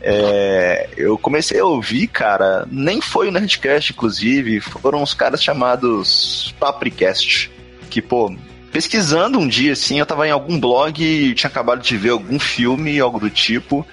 É, 0.00 0.88
eu 0.96 1.18
comecei 1.18 1.58
a 1.58 1.64
ouvir, 1.64 2.06
cara, 2.06 2.66
nem 2.70 3.00
foi 3.00 3.28
o 3.28 3.32
Nerdcast, 3.32 3.92
inclusive, 3.92 4.60
foram 4.60 5.02
os 5.02 5.14
caras 5.14 5.42
chamados 5.42 6.54
Papricast, 6.60 7.50
que, 7.90 8.00
pô, 8.00 8.32
pesquisando 8.70 9.38
um 9.38 9.48
dia, 9.48 9.72
assim, 9.72 9.98
eu 9.98 10.06
tava 10.06 10.28
em 10.28 10.30
algum 10.30 10.60
blog, 10.60 11.34
tinha 11.34 11.48
acabado 11.48 11.82
de 11.82 11.96
ver 11.96 12.10
algum 12.10 12.38
filme, 12.38 13.00
algo 13.00 13.18
do 13.18 13.30
tipo, 13.30 13.86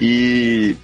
e 0.00 0.76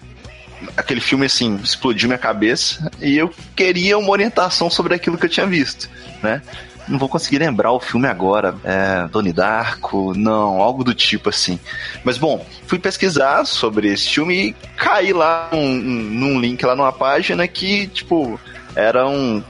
aquele 0.76 1.00
filme 1.00 1.26
assim 1.26 1.56
explodiu 1.62 2.08
minha 2.08 2.18
cabeça 2.18 2.90
e 3.00 3.16
eu 3.16 3.32
queria 3.56 3.98
uma 3.98 4.10
orientação 4.10 4.68
sobre 4.68 4.94
aquilo 4.94 5.16
que 5.16 5.26
eu 5.26 5.30
tinha 5.30 5.46
visto, 5.46 5.88
né? 6.22 6.42
Não 6.88 6.98
vou 6.98 7.08
conseguir 7.08 7.38
lembrar 7.38 7.70
o 7.70 7.78
filme 7.78 8.08
agora. 8.08 8.54
É, 8.64 9.06
Doni 9.08 9.32
Darko, 9.32 10.12
não, 10.16 10.60
algo 10.60 10.82
do 10.82 10.92
tipo 10.92 11.28
assim. 11.28 11.58
Mas 12.02 12.18
bom, 12.18 12.44
fui 12.66 12.80
pesquisar 12.80 13.44
sobre 13.44 13.92
esse 13.92 14.08
filme 14.08 14.48
e 14.48 14.52
caí 14.76 15.12
lá 15.12 15.48
num, 15.52 15.76
num 15.76 16.40
link 16.40 16.64
lá 16.64 16.74
numa 16.74 16.92
página 16.92 17.46
que, 17.46 17.86
tipo, 17.86 18.40
eram 18.74 19.44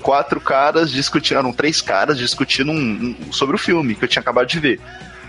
quatro 0.00 0.40
caras 0.40 0.90
discutindo, 0.90 1.38
eram 1.38 1.52
três 1.52 1.80
caras 1.80 2.18
discutindo 2.18 2.72
um, 2.72 3.14
um, 3.28 3.32
sobre 3.32 3.54
o 3.54 3.58
filme 3.58 3.94
que 3.94 4.04
eu 4.04 4.08
tinha 4.08 4.20
acabado 4.20 4.48
de 4.48 4.58
ver. 4.58 4.80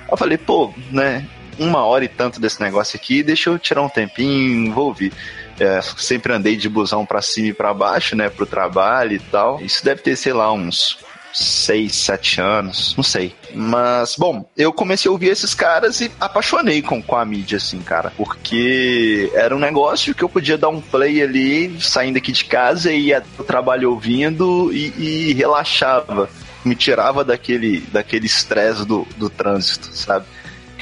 Eu 0.09 0.17
falei, 0.17 0.37
pô, 0.37 0.73
né? 0.89 1.27
Uma 1.61 1.85
hora 1.85 2.03
e 2.03 2.07
tanto 2.07 2.39
desse 2.39 2.61
negócio 2.61 2.97
aqui, 2.97 3.21
deixa 3.23 3.49
eu 3.49 3.59
tirar 3.59 3.81
um 3.81 3.89
tempinho, 3.89 4.73
vou 4.73 4.87
ouvir. 4.87 5.13
É, 5.59 5.79
sempre 5.81 6.33
andei 6.33 6.55
de 6.55 6.67
busão 6.67 7.05
para 7.05 7.21
cima 7.21 7.49
e 7.49 7.53
para 7.53 7.73
baixo, 7.73 8.15
né, 8.15 8.29
pro 8.29 8.45
trabalho 8.45 9.13
e 9.13 9.19
tal. 9.19 9.61
Isso 9.61 9.83
deve 9.85 10.01
ter, 10.01 10.15
sei 10.15 10.33
lá, 10.33 10.51
uns 10.51 10.97
seis, 11.33 11.95
sete 11.95 12.41
anos, 12.41 12.95
não 12.95 13.03
sei. 13.03 13.35
Mas, 13.53 14.15
bom, 14.17 14.49
eu 14.57 14.73
comecei 14.73 15.07
a 15.07 15.11
ouvir 15.11 15.29
esses 15.29 15.53
caras 15.53 16.01
e 16.01 16.11
apaixonei 16.19 16.81
com, 16.81 17.01
com 17.01 17.15
a 17.15 17.25
mídia, 17.25 17.57
assim, 17.57 17.79
cara. 17.79 18.11
Porque 18.15 19.31
era 19.33 19.55
um 19.55 19.59
negócio 19.59 20.15
que 20.15 20.23
eu 20.23 20.29
podia 20.29 20.57
dar 20.57 20.69
um 20.69 20.81
play 20.81 21.21
ali, 21.21 21.79
saindo 21.79 22.17
aqui 22.17 22.31
de 22.31 22.45
casa, 22.45 22.91
e 22.91 23.07
ia 23.07 23.23
pro 23.35 23.45
trabalho 23.45 23.91
ouvindo 23.91 24.71
e, 24.73 25.29
e 25.29 25.33
relaxava. 25.33 26.29
Me 26.63 26.75
tirava 26.75 27.23
daquele 27.23 27.79
daquele 27.91 28.27
estresse 28.27 28.85
do, 28.85 29.07
do 29.17 29.29
trânsito, 29.29 29.89
sabe? 29.93 30.25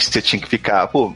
Que 0.05 0.13
você 0.13 0.21
tinha 0.21 0.41
que 0.41 0.47
ficar. 0.47 0.87
Pô, 0.87 1.13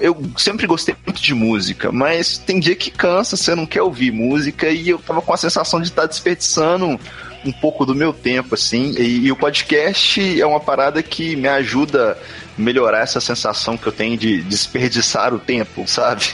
eu 0.00 0.16
sempre 0.36 0.66
gostei 0.66 0.94
muito 1.06 1.22
de 1.22 1.34
música, 1.34 1.92
mas 1.92 2.38
tem 2.38 2.60
dia 2.60 2.74
que 2.74 2.90
cansa, 2.90 3.36
você 3.36 3.54
não 3.54 3.66
quer 3.66 3.82
ouvir 3.82 4.10
música 4.12 4.68
e 4.68 4.88
eu 4.88 4.98
tava 4.98 5.22
com 5.22 5.32
a 5.32 5.36
sensação 5.36 5.80
de 5.80 5.88
estar 5.88 6.02
tá 6.02 6.08
desperdiçando 6.08 6.98
um 7.44 7.52
pouco 7.52 7.84
do 7.84 7.94
meu 7.94 8.12
tempo, 8.12 8.54
assim. 8.54 8.94
E, 8.98 9.26
e, 9.26 9.32
o 9.32 9.36
podcast 9.36 10.40
é 10.40 10.46
uma 10.46 10.60
parada 10.60 11.02
que 11.02 11.36
me 11.36 11.48
ajuda 11.48 12.18
a 12.58 12.60
melhorar 12.60 13.00
essa 13.00 13.20
sensação 13.20 13.76
que 13.76 13.86
eu 13.86 13.92
tenho 13.92 14.16
de 14.16 14.42
desperdiçar 14.42 15.34
o 15.34 15.38
tempo, 15.38 15.86
sabe? 15.86 16.24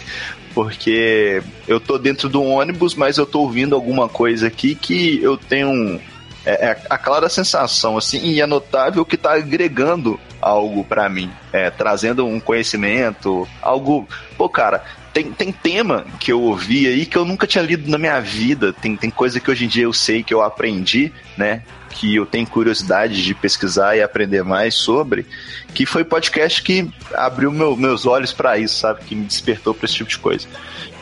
Porque 0.54 1.42
eu 1.66 1.80
tô 1.80 1.98
dentro 1.98 2.28
do 2.28 2.42
ônibus, 2.42 2.94
mas 2.94 3.18
eu 3.18 3.26
tô 3.26 3.40
ouvindo 3.40 3.74
alguma 3.74 4.08
coisa 4.08 4.46
aqui 4.46 4.74
que 4.74 5.20
eu 5.22 5.36
tenho 5.36 6.00
é, 6.44 6.70
é 6.70 6.82
a 6.88 6.98
clara 6.98 7.28
sensação, 7.28 7.96
assim, 7.96 8.20
e 8.22 8.40
é 8.40 8.46
notável 8.46 9.04
que 9.04 9.14
está 9.14 9.34
agregando 9.34 10.18
algo 10.40 10.84
para 10.84 11.08
mim, 11.08 11.30
é, 11.52 11.70
trazendo 11.70 12.26
um 12.26 12.40
conhecimento, 12.40 13.46
algo. 13.60 14.08
Pô, 14.36 14.48
cara, 14.48 14.82
tem, 15.12 15.32
tem 15.32 15.52
tema 15.52 16.04
que 16.18 16.32
eu 16.32 16.40
ouvi 16.40 16.86
aí 16.86 17.04
que 17.04 17.16
eu 17.16 17.24
nunca 17.24 17.46
tinha 17.46 17.62
lido 17.62 17.90
na 17.90 17.98
minha 17.98 18.20
vida, 18.20 18.72
tem, 18.72 18.96
tem 18.96 19.10
coisa 19.10 19.40
que 19.40 19.50
hoje 19.50 19.64
em 19.64 19.68
dia 19.68 19.84
eu 19.84 19.92
sei 19.92 20.22
que 20.22 20.32
eu 20.32 20.42
aprendi, 20.42 21.12
né? 21.36 21.62
Que 21.90 22.14
eu 22.14 22.24
tenho 22.24 22.46
curiosidade 22.46 23.22
de 23.22 23.34
pesquisar 23.34 23.96
e 23.96 24.02
aprender 24.02 24.44
mais 24.44 24.74
sobre, 24.76 25.26
que 25.74 25.84
foi 25.84 26.04
podcast 26.04 26.62
que 26.62 26.88
abriu 27.14 27.50
meu, 27.50 27.76
meus 27.76 28.06
olhos 28.06 28.32
para 28.32 28.56
isso, 28.56 28.78
sabe? 28.78 29.00
Que 29.04 29.14
me 29.14 29.24
despertou 29.24 29.74
para 29.74 29.86
esse 29.86 29.94
tipo 29.94 30.08
de 30.08 30.18
coisa. 30.18 30.46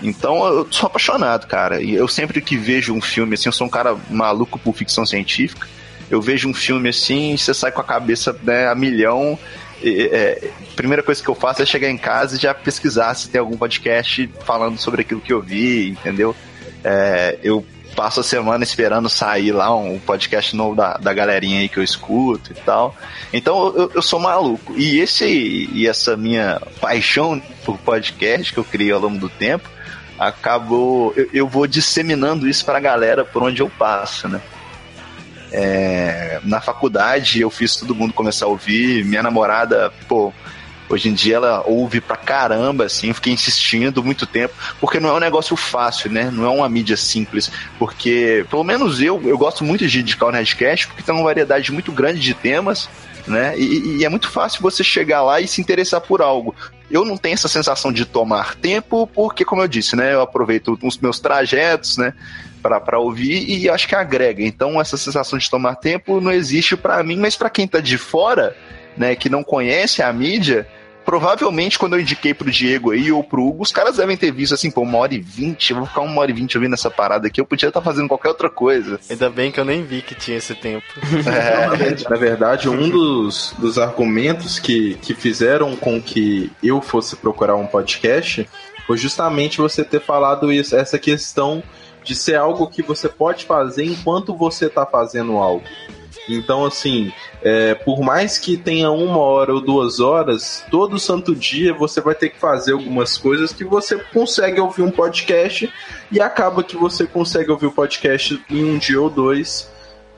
Então 0.02 0.46
eu 0.46 0.68
sou 0.70 0.86
apaixonado, 0.86 1.46
cara. 1.46 1.82
E 1.82 1.94
eu 1.94 2.08
sempre 2.08 2.40
que 2.40 2.56
vejo 2.56 2.94
um 2.94 3.00
filme 3.00 3.34
assim, 3.34 3.48
eu 3.48 3.52
sou 3.52 3.66
um 3.66 3.70
cara 3.70 3.96
maluco 4.10 4.58
por 4.58 4.74
ficção 4.74 5.04
científica. 5.04 5.66
Eu 6.10 6.22
vejo 6.22 6.48
um 6.48 6.54
filme 6.54 6.88
assim, 6.88 7.36
você 7.36 7.52
sai 7.52 7.70
com 7.70 7.80
a 7.80 7.84
cabeça 7.84 8.36
né, 8.42 8.68
a 8.68 8.74
milhão. 8.74 9.38
E, 9.82 10.08
é, 10.12 10.50
primeira 10.74 11.02
coisa 11.02 11.22
que 11.22 11.28
eu 11.28 11.34
faço 11.34 11.62
é 11.62 11.66
chegar 11.66 11.90
em 11.90 11.98
casa 11.98 12.36
e 12.36 12.38
já 12.38 12.54
pesquisar 12.54 13.14
se 13.14 13.28
tem 13.28 13.40
algum 13.40 13.56
podcast 13.56 14.28
falando 14.44 14.78
sobre 14.78 15.02
aquilo 15.02 15.20
que 15.20 15.32
eu 15.32 15.42
vi, 15.42 15.90
entendeu? 15.90 16.34
É, 16.82 17.38
eu 17.42 17.64
passo 17.94 18.20
a 18.20 18.22
semana 18.22 18.62
esperando 18.62 19.08
sair 19.08 19.50
lá 19.50 19.74
um 19.74 19.98
podcast 19.98 20.54
novo 20.54 20.76
da, 20.76 20.96
da 20.98 21.12
galerinha 21.12 21.60
aí 21.60 21.68
que 21.68 21.78
eu 21.78 21.82
escuto 21.82 22.52
e 22.52 22.54
tal. 22.54 22.96
Então 23.32 23.74
eu, 23.76 23.90
eu 23.96 24.02
sou 24.02 24.20
maluco. 24.20 24.72
E 24.76 25.00
esse 25.00 25.68
e 25.72 25.86
essa 25.86 26.16
minha 26.16 26.62
paixão 26.80 27.42
por 27.64 27.76
podcast 27.78 28.52
que 28.52 28.58
eu 28.58 28.64
criei 28.64 28.92
ao 28.92 29.00
longo 29.00 29.18
do 29.18 29.28
tempo 29.28 29.68
acabou. 30.18 31.12
Eu, 31.16 31.28
eu 31.32 31.48
vou 31.48 31.66
disseminando 31.66 32.48
isso 32.48 32.64
pra 32.64 32.80
galera 32.80 33.24
por 33.24 33.42
onde 33.42 33.62
eu 33.62 33.70
passo, 33.70 34.28
né? 34.28 34.40
É, 35.50 36.40
na 36.44 36.60
faculdade 36.60 37.40
eu 37.40 37.48
fiz 37.48 37.76
todo 37.76 37.94
mundo 37.94 38.12
começar 38.12 38.46
a 38.46 38.48
ouvir. 38.48 39.04
Minha 39.04 39.22
namorada, 39.22 39.92
pô, 40.06 40.32
Hoje 40.88 41.10
em 41.10 41.12
dia 41.12 41.36
ela 41.36 41.62
ouve 41.66 42.00
pra 42.00 42.16
caramba, 42.16 42.86
assim, 42.86 43.12
fiquei 43.12 43.32
insistindo 43.32 44.02
muito 44.02 44.26
tempo, 44.26 44.54
porque 44.80 44.98
não 44.98 45.10
é 45.10 45.12
um 45.12 45.20
negócio 45.20 45.54
fácil, 45.54 46.10
né? 46.10 46.30
Não 46.32 46.46
é 46.46 46.48
uma 46.48 46.68
mídia 46.68 46.96
simples. 46.96 47.50
Porque, 47.78 48.46
pelo 48.48 48.64
menos 48.64 49.00
eu, 49.02 49.20
eu 49.28 49.36
gosto 49.36 49.62
muito 49.62 49.86
de 49.86 50.00
indicar 50.00 50.30
o 50.30 50.32
Nerdcast, 50.32 50.86
porque 50.86 51.02
tem 51.02 51.14
uma 51.14 51.24
variedade 51.24 51.70
muito 51.72 51.92
grande 51.92 52.20
de 52.20 52.32
temas, 52.32 52.88
né? 53.28 53.58
E, 53.58 53.98
e, 53.98 54.04
é 54.04 54.08
muito 54.08 54.30
fácil 54.30 54.62
você 54.62 54.82
chegar 54.82 55.22
lá 55.22 55.40
e 55.40 55.48
se 55.48 55.60
interessar 55.60 56.00
por 56.00 56.20
algo. 56.20 56.54
Eu 56.90 57.04
não 57.04 57.16
tenho 57.16 57.34
essa 57.34 57.48
sensação 57.48 57.92
de 57.92 58.04
tomar 58.04 58.54
tempo, 58.56 59.06
porque, 59.06 59.44
como 59.44 59.62
eu 59.62 59.68
disse, 59.68 59.94
né? 59.94 60.14
Eu 60.14 60.22
aproveito 60.22 60.78
os 60.82 60.98
meus 60.98 61.20
trajetos, 61.20 61.98
né? 61.98 62.14
para 62.60 62.98
ouvir 62.98 63.48
e 63.48 63.68
acho 63.68 63.88
que 63.88 63.94
agrega. 63.94 64.42
Então, 64.42 64.80
essa 64.80 64.96
sensação 64.96 65.38
de 65.38 65.48
tomar 65.48 65.76
tempo 65.76 66.20
não 66.20 66.32
existe 66.32 66.76
para 66.76 67.02
mim, 67.02 67.16
mas 67.16 67.36
para 67.36 67.48
quem 67.48 67.66
tá 67.66 67.80
de 67.80 67.96
fora, 67.96 68.54
né, 68.96 69.14
que 69.14 69.30
não 69.30 69.42
conhece 69.42 70.02
a 70.02 70.12
mídia, 70.12 70.68
provavelmente 71.08 71.78
quando 71.78 71.94
eu 71.94 72.00
indiquei 72.00 72.34
pro 72.34 72.50
Diego 72.50 72.90
aí 72.90 73.10
ou 73.10 73.24
pro 73.24 73.42
Hugo, 73.42 73.62
os 73.62 73.72
caras 73.72 73.96
devem 73.96 74.14
ter 74.14 74.30
visto 74.30 74.52
assim, 74.52 74.70
pô, 74.70 74.82
uma 74.82 74.98
hora 74.98 75.14
e 75.14 75.18
vinte, 75.18 75.70
eu 75.70 75.78
vou 75.78 75.86
ficar 75.86 76.02
uma 76.02 76.20
hora 76.20 76.30
e 76.30 76.34
vinte 76.34 76.58
ouvindo 76.58 76.74
essa 76.74 76.90
parada 76.90 77.26
aqui, 77.26 77.40
eu 77.40 77.46
podia 77.46 77.68
estar 77.68 77.80
tá 77.80 77.84
fazendo 77.84 78.08
qualquer 78.08 78.28
outra 78.28 78.50
coisa. 78.50 79.00
Ainda 79.08 79.30
bem 79.30 79.50
que 79.50 79.58
eu 79.58 79.64
nem 79.64 79.82
vi 79.82 80.02
que 80.02 80.14
tinha 80.14 80.36
esse 80.36 80.54
tempo. 80.54 80.84
É. 81.28 82.10
Na 82.10 82.16
verdade, 82.16 82.68
um 82.68 82.90
dos, 82.90 83.54
dos 83.58 83.78
argumentos 83.78 84.58
que, 84.58 84.96
que 84.96 85.14
fizeram 85.14 85.76
com 85.76 86.00
que 86.00 86.50
eu 86.62 86.82
fosse 86.82 87.16
procurar 87.16 87.56
um 87.56 87.66
podcast 87.66 88.46
foi 88.86 88.98
justamente 88.98 89.58
você 89.58 89.84
ter 89.84 90.00
falado 90.00 90.52
isso, 90.52 90.76
essa 90.76 90.98
questão 90.98 91.62
de 92.04 92.14
ser 92.14 92.34
algo 92.34 92.66
que 92.68 92.82
você 92.82 93.08
pode 93.08 93.46
fazer 93.46 93.84
enquanto 93.84 94.36
você 94.36 94.66
está 94.66 94.84
fazendo 94.84 95.38
algo. 95.38 95.64
Então, 96.28 96.64
assim, 96.64 97.12
é, 97.42 97.74
por 97.74 98.00
mais 98.00 98.38
que 98.38 98.56
tenha 98.56 98.90
uma 98.90 99.18
hora 99.18 99.54
ou 99.54 99.60
duas 99.60 100.00
horas, 100.00 100.64
todo 100.70 100.98
santo 100.98 101.34
dia 101.34 101.72
você 101.72 102.00
vai 102.00 102.14
ter 102.14 102.28
que 102.28 102.38
fazer 102.38 102.72
algumas 102.72 103.16
coisas 103.16 103.52
que 103.52 103.64
você 103.64 103.96
consegue 104.12 104.60
ouvir 104.60 104.82
um 104.82 104.90
podcast 104.90 105.72
e 106.10 106.20
acaba 106.20 106.62
que 106.62 106.76
você 106.76 107.06
consegue 107.06 107.50
ouvir 107.50 107.66
o 107.66 107.72
podcast 107.72 108.40
em 108.50 108.64
um 108.64 108.78
dia 108.78 109.00
ou 109.00 109.10
dois. 109.10 109.70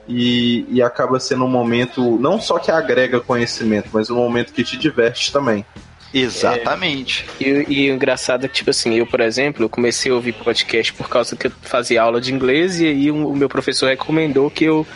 E, 0.09 0.67
e 0.69 0.83
acaba 0.83 1.21
sendo 1.21 1.45
um 1.45 1.49
momento 1.49 2.19
não 2.19 2.41
só 2.41 2.59
que 2.59 2.73
agrega 2.73 3.21
conhecimento, 3.21 3.91
mas 3.93 4.11
um 4.11 4.17
momento 4.17 4.53
que 4.53 4.65
te 4.65 4.77
diverte 4.77 5.31
também. 5.31 5.65
Exatamente. 6.13 7.25
É, 7.41 7.45
e, 7.45 7.85
e, 7.85 7.91
o 7.91 7.95
engraçado 7.95 8.45
é 8.45 8.49
que, 8.49 8.55
tipo 8.55 8.71
assim, 8.71 8.95
eu, 8.95 9.07
por 9.07 9.21
exemplo, 9.21 9.65
eu 9.65 9.69
comecei 9.69 10.11
a 10.11 10.15
ouvir 10.15 10.33
podcast 10.33 10.93
por 10.93 11.09
causa 11.09 11.37
que 11.37 11.47
eu 11.47 11.53
fazia 11.63 12.03
aula 12.03 12.21
de 12.21 12.35
inglês 12.35 12.81
e 12.81 12.87
aí 12.87 13.11
o 13.11 13.35
meu 13.35 13.49
professor 13.49 13.89
recomendou 13.89 14.51
que 14.51 14.65
eu 14.65 14.87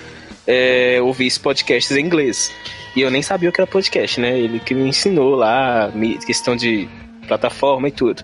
é, 0.46 0.98
ouvisse 1.00 1.40
podcasts 1.40 1.96
em 1.96 2.00
inglês. 2.00 2.52
E 2.94 3.00
eu 3.00 3.10
nem 3.10 3.22
sabia 3.22 3.48
o 3.48 3.52
que 3.52 3.60
era 3.60 3.70
podcast, 3.70 4.20
né? 4.20 4.38
Ele 4.38 4.60
que 4.60 4.74
me 4.74 4.88
ensinou 4.88 5.34
lá, 5.34 5.92
questão 6.24 6.54
de 6.54 6.88
plataforma 7.26 7.88
e 7.88 7.92
tudo. 7.92 8.22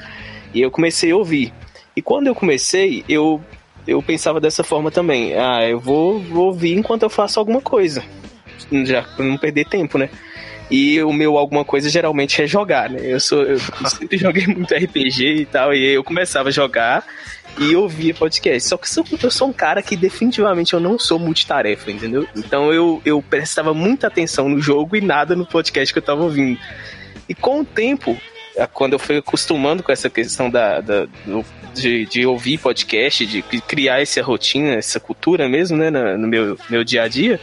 E 0.54 0.60
eu 0.60 0.70
comecei 0.70 1.10
a 1.10 1.16
ouvir. 1.16 1.52
E 1.96 2.02
quando 2.02 2.28
eu 2.28 2.34
comecei, 2.34 3.04
eu, 3.08 3.40
eu 3.86 4.00
pensava 4.02 4.40
dessa 4.40 4.62
forma 4.62 4.90
também. 4.90 5.34
Ah, 5.34 5.68
eu 5.68 5.80
vou, 5.80 6.20
vou 6.20 6.46
ouvir 6.46 6.72
enquanto 6.74 7.02
eu 7.02 7.10
faço 7.10 7.40
alguma 7.40 7.60
coisa. 7.60 8.04
Já 8.84 9.02
pra 9.02 9.24
não 9.24 9.36
perder 9.36 9.66
tempo, 9.66 9.98
né? 9.98 10.08
E 10.70 11.02
o 11.02 11.12
meu 11.12 11.36
alguma 11.36 11.64
coisa 11.64 11.90
geralmente 11.90 12.40
é 12.40 12.46
jogar, 12.46 12.88
né? 12.88 13.00
Eu, 13.02 13.18
sou, 13.18 13.42
eu 13.42 13.58
sempre 13.86 14.16
joguei 14.18 14.46
muito 14.46 14.72
RPG 14.72 15.40
e 15.40 15.46
tal, 15.46 15.74
e 15.74 15.84
eu 15.84 16.04
começava 16.04 16.48
a 16.48 16.52
jogar 16.52 17.04
e 17.58 17.74
ouvia 17.74 18.14
podcast. 18.14 18.68
Só 18.68 18.76
que 18.76 18.86
eu 19.24 19.30
sou 19.30 19.48
um 19.48 19.52
cara 19.52 19.82
que 19.82 19.96
definitivamente 19.96 20.74
eu 20.74 20.80
não 20.80 20.98
sou 20.98 21.18
multitarefa, 21.18 21.90
entendeu? 21.90 22.26
Então 22.36 22.72
eu, 22.72 23.00
eu 23.04 23.22
prestava 23.22 23.74
muita 23.74 24.06
atenção 24.06 24.48
no 24.48 24.60
jogo 24.60 24.96
e 24.96 25.00
nada 25.00 25.34
no 25.36 25.46
podcast 25.46 25.92
que 25.92 25.98
eu 25.98 26.02
tava 26.02 26.22
ouvindo. 26.22 26.58
E 27.28 27.34
com 27.34 27.60
o 27.60 27.64
tempo, 27.64 28.16
quando 28.72 28.94
eu 28.94 28.98
fui 28.98 29.18
acostumando 29.18 29.82
com 29.82 29.92
essa 29.92 30.10
questão 30.10 30.50
da, 30.50 30.80
da 30.80 31.06
de, 31.74 32.04
de, 32.06 32.26
ouvir 32.26 32.58
podcast, 32.58 33.24
de 33.24 33.42
criar 33.42 34.00
essa 34.00 34.22
rotina, 34.22 34.74
essa 34.74 34.98
cultura 34.98 35.48
mesmo, 35.48 35.76
né, 35.76 35.90
no 35.90 36.26
meu, 36.26 36.58
meu 36.68 36.82
dia 36.82 37.04
a 37.04 37.08
dia, 37.08 37.40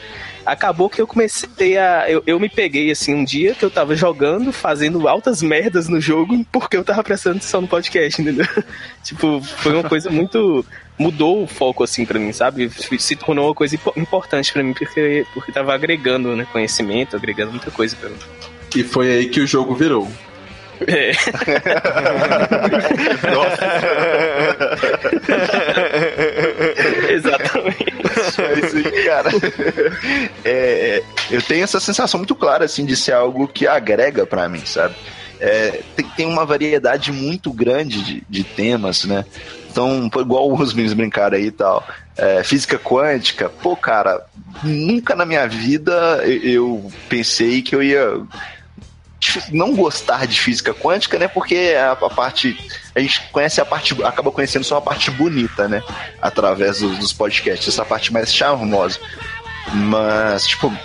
acabou 0.47 0.89
que 0.89 1.01
eu 1.01 1.05
comecei 1.05 1.77
a. 1.77 2.09
Eu, 2.09 2.23
eu 2.25 2.39
me 2.39 2.47
peguei 2.47 2.89
assim 2.89 3.13
um 3.13 3.23
dia 3.23 3.53
que 3.53 3.63
eu 3.63 3.69
tava 3.69 3.95
jogando, 3.95 4.53
fazendo 4.53 5.07
altas 5.07 5.41
merdas 5.41 5.89
no 5.89 5.99
jogo, 5.99 6.45
porque 6.51 6.77
eu 6.77 6.83
tava 6.83 7.03
prestando 7.03 7.37
atenção 7.37 7.61
no 7.61 7.67
podcast, 7.67 8.21
entendeu? 8.21 8.47
tipo, 9.03 9.41
foi 9.41 9.73
uma 9.73 9.83
coisa 9.83 10.09
muito. 10.09 10.65
Mudou 10.97 11.43
o 11.43 11.47
foco, 11.47 11.83
assim, 11.83 12.05
para 12.05 12.17
mim, 12.17 12.31
sabe? 12.31 12.71
Se 12.97 13.15
tornou 13.15 13.49
uma 13.49 13.53
coisa 13.53 13.77
importante 13.95 14.51
para 14.51 14.63
mim, 14.63 14.73
porque, 14.73 15.27
porque 15.31 15.51
tava 15.51 15.71
agregando 15.71 16.35
né, 16.35 16.47
conhecimento, 16.51 17.15
agregando 17.15 17.51
muita 17.51 17.69
coisa 17.69 17.95
pra 17.95 18.09
mim. 18.09 18.17
E 18.75 18.83
foi 18.83 19.11
aí 19.11 19.29
que 19.29 19.39
o 19.39 19.45
jogo 19.45 19.75
virou. 19.75 20.09
É. 20.87 21.11
Exatamente. 22.31 22.87
É 28.47 28.59
isso 28.59 28.77
aí, 28.77 29.05
cara. 29.05 29.29
É, 30.45 30.49
é, 30.49 31.03
eu 31.31 31.41
tenho 31.41 31.63
essa 31.63 31.79
sensação 31.79 32.19
muito 32.19 32.35
clara, 32.35 32.65
assim, 32.65 32.85
de 32.85 32.95
ser 32.95 33.13
algo 33.13 33.47
que 33.47 33.65
agrega 33.67 34.25
para 34.25 34.47
mim, 34.47 34.65
sabe? 34.65 34.95
É, 35.39 35.81
tem, 35.95 36.07
tem, 36.15 36.25
uma 36.25 36.45
variedade 36.45 37.11
muito 37.11 37.51
grande 37.51 38.01
de, 38.03 38.23
de 38.29 38.43
temas, 38.43 39.05
né? 39.05 39.25
Então, 39.69 40.09
igual 40.19 40.51
os 40.51 40.73
meninos 40.73 40.93
brincaram 40.93 41.37
aí 41.37 41.47
e 41.47 41.51
tal. 41.51 41.87
É, 42.17 42.43
física 42.43 42.79
quântica, 42.79 43.47
pô, 43.47 43.75
cara, 43.75 44.25
nunca 44.63 45.15
na 45.15 45.25
minha 45.25 45.47
vida 45.47 46.23
eu 46.25 46.91
pensei 47.07 47.61
que 47.61 47.75
eu 47.75 47.83
ia 47.83 48.19
não 49.51 49.75
gostar 49.75 50.25
de 50.27 50.39
física 50.39 50.73
quântica, 50.73 51.17
né? 51.17 51.27
Porque 51.27 51.75
a, 51.77 51.91
a, 51.91 52.09
parte. 52.09 52.57
A 52.97 52.99
gente 52.99 53.21
conhece 53.31 53.61
a 53.61 53.65
parte. 53.65 53.95
acaba 54.03 54.31
conhecendo 54.31 54.63
só 54.63 54.77
a 54.77 54.81
parte 54.81 55.11
bonita, 55.11 55.67
né? 55.67 55.83
Através 56.19 56.79
dos, 56.79 56.97
dos 56.97 57.13
podcasts, 57.13 57.67
essa 57.67 57.85
parte 57.85 58.11
mais 58.11 58.33
charmosa. 58.33 58.99
Mas, 59.71 60.47
tipo, 60.47 60.75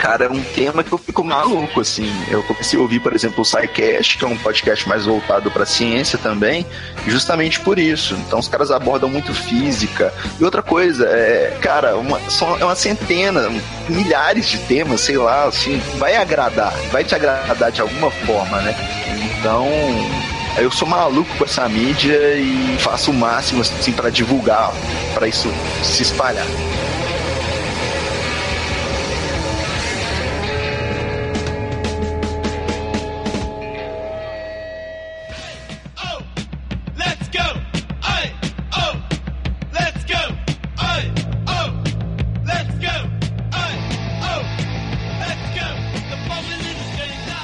cara, 0.00 0.24
é 0.24 0.28
um 0.28 0.42
tema 0.42 0.82
que 0.82 0.90
eu 0.90 0.98
fico 0.98 1.22
maluco, 1.22 1.82
assim. 1.82 2.10
Eu 2.28 2.42
comecei 2.42 2.76
a 2.76 2.82
ouvir, 2.82 2.98
por 2.98 3.14
exemplo, 3.14 3.42
o 3.42 3.44
SciCast, 3.44 4.18
que 4.18 4.24
é 4.24 4.26
um 4.26 4.36
podcast 4.38 4.88
mais 4.88 5.06
voltado 5.06 5.52
para 5.52 5.64
ciência 5.64 6.18
também, 6.18 6.66
justamente 7.06 7.60
por 7.60 7.78
isso. 7.78 8.14
Então, 8.26 8.40
os 8.40 8.48
caras 8.48 8.72
abordam 8.72 9.08
muito 9.08 9.32
física. 9.32 10.12
E 10.40 10.42
outra 10.42 10.62
coisa, 10.64 11.06
é, 11.06 11.56
cara, 11.62 11.96
uma, 11.96 12.18
são, 12.28 12.58
é 12.58 12.64
uma 12.64 12.74
centena, 12.74 13.48
milhares 13.88 14.48
de 14.48 14.58
temas, 14.58 15.02
sei 15.02 15.16
lá, 15.16 15.44
assim, 15.44 15.78
vai 15.96 16.16
agradar, 16.16 16.72
vai 16.90 17.04
te 17.04 17.14
agradar 17.14 17.70
de 17.70 17.80
alguma 17.80 18.10
forma, 18.10 18.60
né? 18.62 18.74
Então, 19.38 19.68
eu 20.58 20.70
sou 20.70 20.86
maluco 20.86 21.36
com 21.36 21.44
essa 21.44 21.68
mídia 21.68 22.34
e 22.34 22.76
faço 22.78 23.10
o 23.10 23.14
máximo 23.14 23.62
assim 23.62 23.92
para 23.92 24.10
divulgar, 24.10 24.72
para 25.14 25.28
isso 25.28 25.48
se 25.82 26.02
espalhar. 26.02 26.46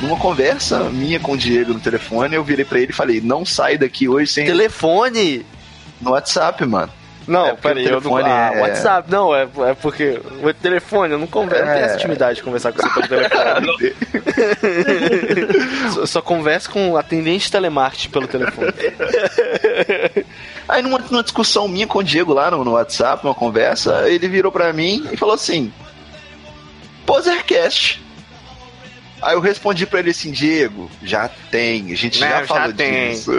Numa 0.07 0.19
conversa 0.19 0.81
minha 0.91 1.19
com 1.19 1.33
o 1.33 1.37
Diego 1.37 1.75
no 1.75 1.81
telefone, 1.81 2.35
eu 2.35 2.45
virei 2.45 2.65
pra 2.65 2.79
ele 2.79 2.93
e 2.93 2.95
falei: 2.95 3.21
não 3.21 3.45
sai 3.45 3.77
daqui 3.77 4.09
hoje 4.09 4.31
sem. 4.31 4.47
Telefone? 4.47 5.45
No 6.01 6.13
WhatsApp, 6.13 6.65
mano. 6.65 6.93
Não, 7.27 7.47
é 7.49 7.55
peraí, 7.55 7.85
telefone 7.85 8.23
eu 8.23 8.29
não... 8.29 8.37
Ah, 8.37 8.53
é... 8.55 8.61
WhatsApp, 8.61 9.11
não, 9.11 9.35
é, 9.35 9.49
é 9.69 9.75
porque 9.75 10.21
o 10.43 10.55
telefone, 10.55 11.13
eu 11.13 11.19
não 11.19 11.27
converso, 11.27 11.65
é... 11.65 11.67
não 11.67 11.75
tenho 11.75 11.87
essa 11.87 11.97
intimidade 11.97 12.37
de 12.37 12.43
conversar 12.45 12.73
com 12.73 12.81
você 12.81 12.89
pelo 12.89 13.09
telefone. 13.09 13.95
só, 15.93 16.07
só 16.07 16.23
converso 16.23 16.71
com 16.71 16.97
atendente 16.97 17.47
de 17.47 17.51
telemarketing 17.51 18.11
pelo 18.11 18.29
telefone. 18.29 18.73
Aí 20.69 20.83
numa, 20.83 20.99
numa, 20.99 21.23
discussão 21.23 21.67
minha 21.67 21.87
com 21.87 21.99
o 21.99 22.05
Diego 22.05 22.33
lá 22.33 22.49
no, 22.51 22.65
no 22.65 22.73
WhatsApp, 22.73 23.27
uma 23.27 23.35
conversa, 23.35 24.09
ele 24.09 24.29
virou 24.29 24.53
pra 24.53 24.73
mim 24.73 25.09
e 25.11 25.17
falou 25.17 25.35
assim: 25.35 25.73
Posercast. 27.05 28.06
Aí 29.23 29.35
eu 29.35 29.41
respondi 29.41 29.87
pra 29.87 30.01
ele 30.01 30.11
assim, 30.11 30.31
Diego, 30.31 30.91
já 31.03 31.29
tem, 31.51 31.91
a 31.93 31.97
gente 31.97 32.21
Não, 32.21 32.29
já 32.29 32.47
falou 32.47 32.67
já 32.67 32.73
disso. 32.73 33.33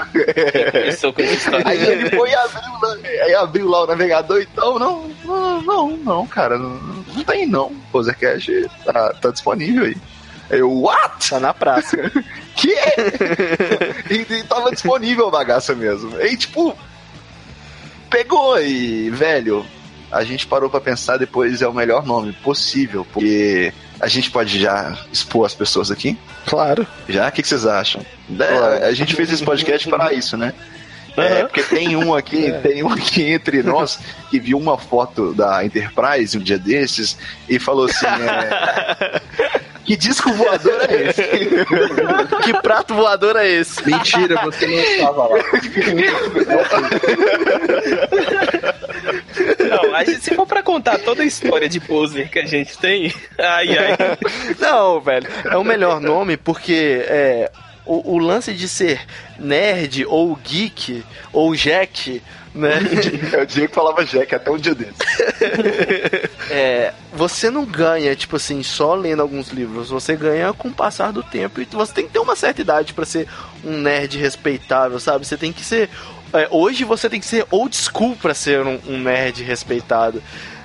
aí 1.65 1.85
ele 1.87 2.09
foi 2.09 2.29
e 2.29 2.35
abriu, 2.35 3.23
aí 3.23 3.35
abriu 3.35 3.69
lá 3.69 3.83
o 3.83 3.87
navegador 3.87 4.41
então, 4.41 4.79
não, 4.79 5.09
não, 5.23 5.61
não, 5.61 5.97
não 5.97 6.27
cara, 6.27 6.57
não, 6.57 6.69
não 7.15 7.23
tem 7.23 7.45
não. 7.45 7.67
O 7.67 7.81
Posercast 7.91 8.51
tá, 8.83 9.13
tá 9.13 9.29
disponível 9.29 9.85
aí. 9.85 9.97
Eu, 10.49 10.71
what? 10.71 11.29
Tá 11.29 11.39
na 11.39 11.53
praça. 11.53 11.97
que? 12.55 12.73
e, 14.09 14.33
e 14.33 14.43
tava 14.43 14.71
disponível 14.71 15.27
a 15.27 15.31
bagaça 15.31 15.75
mesmo. 15.75 16.19
E 16.21 16.37
tipo, 16.37 16.75
pegou 18.09 18.59
e, 18.59 19.09
velho, 19.09 19.65
a 20.11 20.23
gente 20.23 20.47
parou 20.47 20.69
para 20.69 20.79
pensar 20.81 21.17
depois 21.17 21.61
é 21.61 21.67
o 21.67 21.73
melhor 21.73 22.05
nome 22.05 22.33
possível, 22.33 23.05
porque 23.11 23.73
a 23.99 24.07
gente 24.07 24.31
pode 24.31 24.59
já 24.59 24.97
expor 25.11 25.45
as 25.45 25.53
pessoas 25.53 25.91
aqui? 25.91 26.17
Claro. 26.45 26.85
Já? 27.07 27.27
O 27.27 27.31
que, 27.31 27.41
que 27.41 27.47
vocês 27.47 27.65
acham? 27.65 28.05
É, 28.39 28.87
a 28.87 28.93
gente 28.93 29.15
fez 29.15 29.31
esse 29.31 29.43
podcast 29.43 29.87
para 29.89 30.13
isso, 30.13 30.37
né? 30.37 30.53
É, 31.15 31.43
porque 31.45 31.63
tem 31.63 31.95
um 31.95 32.13
aqui, 32.13 32.45
é. 32.45 32.59
tem 32.59 32.83
um 32.83 32.93
aqui 32.93 33.23
entre 33.23 33.63
nós 33.63 33.99
que 34.29 34.39
viu 34.39 34.55
uma 34.55 34.77
foto 34.77 35.33
da 35.33 35.65
Enterprise 35.65 36.37
um 36.37 36.41
dia 36.41 36.59
desses 36.59 37.17
e 37.49 37.57
falou 37.57 37.85
assim: 37.85 38.05
é, 38.05 39.21
Que 39.87 39.95
disco 39.95 40.33
voador 40.33 40.81
é 40.89 41.09
esse? 41.09 41.23
que 42.43 42.53
prato 42.61 42.93
voador 42.93 43.37
é 43.37 43.47
esse? 43.47 43.89
Mentira, 43.89 44.41
você 44.43 44.67
não 44.67 44.77
estava 44.77 45.27
lá. 45.27 45.37
Gente, 50.05 50.23
se 50.23 50.35
for 50.35 50.45
pra 50.45 50.63
contar 50.63 50.99
toda 50.99 51.23
a 51.23 51.25
história 51.25 51.67
de 51.67 51.79
poser 51.79 52.29
que 52.29 52.39
a 52.39 52.45
gente 52.45 52.77
tem, 52.77 53.13
ai 53.37 53.77
ai. 53.77 53.97
Não, 54.59 54.99
velho, 54.99 55.27
é 55.45 55.57
o 55.57 55.63
melhor 55.63 55.99
nome 55.99 56.37
porque 56.37 57.05
é, 57.07 57.51
o, 57.85 58.15
o 58.15 58.17
lance 58.17 58.53
de 58.53 58.67
ser 58.67 59.01
nerd 59.39 60.05
ou 60.05 60.35
geek 60.35 61.03
ou 61.31 61.55
jack 61.55 62.21
né? 62.57 62.79
É 63.31 63.41
o 63.41 63.45
Diego 63.45 63.69
que 63.69 63.75
falava 63.75 64.03
Jack 64.03 64.33
até 64.33 64.49
um 64.49 64.57
dia 64.57 64.73
desse. 64.73 64.93
é, 66.49 66.93
você 67.13 67.49
não 67.49 67.65
ganha, 67.65 68.15
tipo 68.15 68.35
assim, 68.35 68.63
só 68.63 68.95
lendo 68.95 69.21
alguns 69.21 69.49
livros. 69.49 69.89
Você 69.89 70.15
ganha 70.15 70.51
com 70.53 70.69
o 70.69 70.73
passar 70.73 71.13
do 71.13 71.23
tempo. 71.23 71.61
E 71.61 71.65
você 71.65 71.93
tem 71.93 72.07
que 72.07 72.13
ter 72.13 72.19
uma 72.19 72.35
certa 72.35 72.61
idade 72.61 72.93
para 72.93 73.05
ser 73.05 73.27
um 73.63 73.77
nerd 73.77 74.17
respeitável, 74.17 74.99
sabe? 74.99 75.25
Você 75.25 75.37
tem 75.37 75.53
que 75.53 75.63
ser. 75.63 75.89
É, 76.33 76.47
hoje 76.51 76.83
você 76.83 77.09
tem 77.09 77.19
que 77.19 77.25
ser 77.25 77.45
old 77.51 77.75
school 77.75 78.15
pra 78.15 78.33
ser 78.33 78.61
um, 78.65 78.79
um 78.87 78.97
nerd 78.99 79.43
respeitado. 79.43 80.21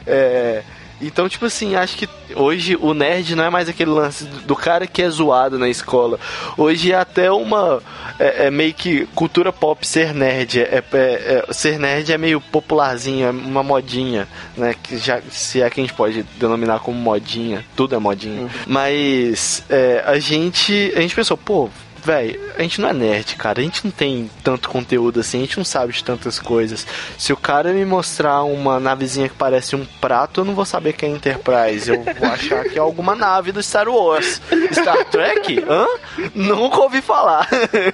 É. 0.07 0.63
Então, 1.03 1.29
tipo 1.29 1.45
assim, 1.47 1.75
acho 1.75 1.97
que 1.97 2.09
hoje 2.35 2.79
o 2.81 2.95
nerd 2.95 3.35
não 3.35 3.43
é 3.43 3.51
mais 3.51 3.69
aquele 3.69 3.91
lance 3.91 4.25
do 4.25 4.55
cara 4.55 4.87
que 4.87 5.03
é 5.03 5.11
zoado 5.11 5.59
na 5.59 5.69
escola. 5.69 6.19
Hoje 6.57 6.93
é 6.93 6.95
até 6.95 7.31
uma. 7.31 7.83
É, 8.21 8.47
é 8.47 8.51
meio 8.51 8.73
que 8.73 9.07
cultura 9.07 9.53
pop 9.53 9.85
ser 9.85 10.15
nerd. 10.15 10.61
É, 10.61 10.83
é, 10.93 11.45
é, 11.49 11.53
ser 11.53 11.79
nerd 11.81 12.13
é 12.13 12.17
meio 12.17 12.41
popularzinho, 12.41 13.27
é 13.27 13.31
uma 13.31 13.65
modinha, 13.65 14.29
né? 14.57 14.77
Que 14.81 14.97
já, 14.97 15.21
se 15.29 15.61
é 15.61 15.69
que 15.69 15.81
a 15.81 15.83
gente 15.83 15.95
pode 15.95 16.23
denominar 16.39 16.79
como 16.79 16.97
modinha. 16.97 17.65
Tudo 17.75 17.97
é 17.97 17.99
modinha. 17.99 18.43
Uhum. 18.43 18.51
Mas 18.69 19.65
é, 19.69 20.05
a 20.07 20.21
gente. 20.21 20.93
A 20.95 21.01
gente 21.01 21.17
pensou, 21.17 21.37
pô, 21.37 21.69
velho, 22.03 22.41
a 22.57 22.63
gente 22.63 22.81
não 22.81 22.89
é 22.89 22.93
nerd, 22.93 23.37
cara. 23.37 23.61
A 23.61 23.65
gente 23.65 23.85
não 23.85 23.91
tem 23.91 24.31
tanto 24.43 24.69
conteúdo 24.69 25.21
assim, 25.21 25.39
a 25.39 25.41
gente 25.43 25.59
não 25.59 25.65
sabe 25.65 25.93
de 25.93 26.03
tantas 26.03 26.39
coisas. 26.39 26.87
Se 27.17 27.33
o 27.33 27.37
cara 27.37 27.73
me 27.73 27.85
mostrar 27.85 28.43
uma 28.43 28.81
navezinha 28.81 29.29
que 29.29 29.35
parece 29.35 29.77
um 29.77 29.85
prato, 30.01 30.41
eu 30.41 30.45
não 30.45 30.55
vou 30.55 30.65
saber 30.65 30.93
que 30.93 31.05
é 31.05 31.09
Enterprise. 31.09 31.91
Eu 31.91 32.03
vou 32.03 32.29
achar 32.29 32.65
que 32.65 32.79
é 32.79 32.81
alguma 32.81 33.15
nave 33.15 33.53
do 33.53 33.63
Star 33.63 33.89
Wars. 33.89 34.41
Star 34.73 35.05
Trek? 35.07 35.65
Hã? 35.69 35.87
Nunca 36.35 36.81
ouvi 36.81 37.01
falar. 37.01 37.49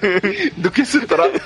do 0.57 0.71
que 0.71 0.85
se 0.85 1.01
trata? 1.05 1.39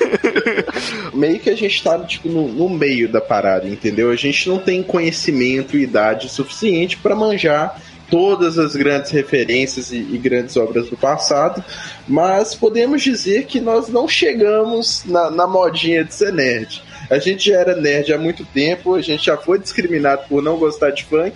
meio 1.13 1.39
que 1.39 1.49
a 1.49 1.55
gente 1.55 1.83
tá, 1.83 1.99
tipo, 1.99 2.29
no, 2.29 2.47
no 2.47 2.69
meio 2.69 3.09
da 3.09 3.21
parada, 3.21 3.67
entendeu? 3.67 4.09
A 4.11 4.15
gente 4.15 4.47
não 4.49 4.59
tem 4.59 4.81
conhecimento 4.83 5.77
e 5.77 5.83
idade 5.83 6.29
suficiente 6.29 6.97
para 6.97 7.15
manjar 7.15 7.81
todas 8.09 8.59
as 8.59 8.75
grandes 8.75 9.11
referências 9.11 9.91
e, 9.91 9.97
e, 9.97 10.17
grandes 10.17 10.55
obras 10.57 10.89
do 10.89 10.97
passado, 10.97 11.63
mas 12.07 12.53
podemos 12.53 13.01
dizer 13.01 13.45
que 13.45 13.59
nós 13.59 13.87
não 13.87 14.07
chegamos 14.07 15.03
na, 15.05 15.29
na 15.31 15.47
modinha 15.47 16.03
de 16.03 16.13
ser 16.13 16.31
nerd. 16.33 16.83
A 17.09 17.19
gente 17.19 17.49
já 17.49 17.59
era 17.59 17.75
nerd 17.75 18.13
há 18.13 18.17
muito 18.17 18.45
tempo, 18.45 18.95
a 18.95 19.01
gente 19.01 19.25
já 19.25 19.37
foi 19.37 19.59
discriminado 19.59 20.23
por 20.27 20.41
não 20.41 20.57
gostar 20.57 20.91
de 20.91 21.03
funk, 21.03 21.33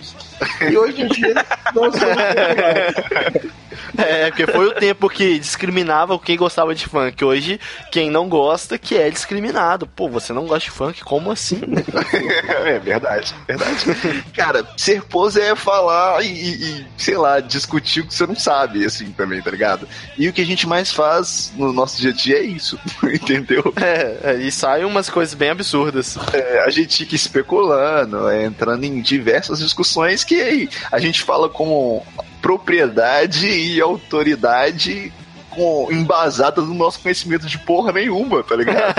e 0.70 0.76
hoje 0.76 1.02
em 1.02 1.08
dia 1.08 1.34
nós 1.74 1.94
somos. 1.94 3.58
É, 3.96 4.26
porque 4.30 4.46
foi 4.46 4.66
o 4.66 4.74
tempo 4.74 5.08
que 5.08 5.38
discriminava 5.38 6.18
quem 6.18 6.36
gostava 6.36 6.74
de 6.74 6.86
funk. 6.86 7.24
Hoje, 7.24 7.60
quem 7.90 8.10
não 8.10 8.28
gosta, 8.28 8.78
que 8.78 8.96
é 8.96 9.10
discriminado. 9.10 9.86
Pô, 9.86 10.08
você 10.08 10.32
não 10.32 10.46
gosta 10.46 10.64
de 10.64 10.70
funk? 10.70 11.02
Como 11.04 11.30
assim? 11.30 11.60
é 12.64 12.78
verdade, 12.78 13.34
verdade. 13.46 13.86
Cara, 14.34 14.66
ser 14.76 15.02
pose 15.02 15.40
é 15.40 15.54
falar 15.56 16.22
e, 16.24 16.28
e, 16.28 16.86
sei 16.96 17.16
lá, 17.16 17.40
discutir 17.40 18.00
o 18.00 18.06
que 18.06 18.14
você 18.14 18.26
não 18.26 18.36
sabe, 18.36 18.84
assim, 18.84 19.10
também, 19.12 19.40
tá 19.40 19.50
ligado? 19.50 19.88
E 20.16 20.28
o 20.28 20.32
que 20.32 20.42
a 20.42 20.46
gente 20.46 20.66
mais 20.66 20.92
faz 20.92 21.52
no 21.56 21.72
nosso 21.72 22.00
dia 22.00 22.10
a 22.10 22.14
dia 22.14 22.38
é 22.38 22.42
isso, 22.42 22.78
entendeu? 23.02 23.72
É, 23.76 24.32
é 24.32 24.34
e 24.38 24.52
saem 24.52 24.84
umas 24.84 25.08
coisas 25.08 25.34
bem 25.34 25.50
absurdas. 25.58 26.16
É, 26.32 26.60
a 26.60 26.70
gente 26.70 26.98
fica 26.98 27.14
especulando, 27.14 28.28
é, 28.28 28.44
entrando 28.44 28.84
em 28.84 29.00
diversas 29.00 29.58
discussões 29.58 30.22
que 30.24 30.68
a 30.90 30.98
gente 30.98 31.22
fala 31.22 31.48
como 31.48 32.04
propriedade 32.40 33.48
e 33.48 33.80
autoridade 33.80 35.12
com, 35.50 35.88
embasada 35.90 36.62
no 36.62 36.72
nosso 36.72 37.00
conhecimento 37.00 37.46
de 37.46 37.58
porra 37.58 37.92
nenhuma, 37.92 38.44
tá 38.44 38.54
ligado? 38.54 38.94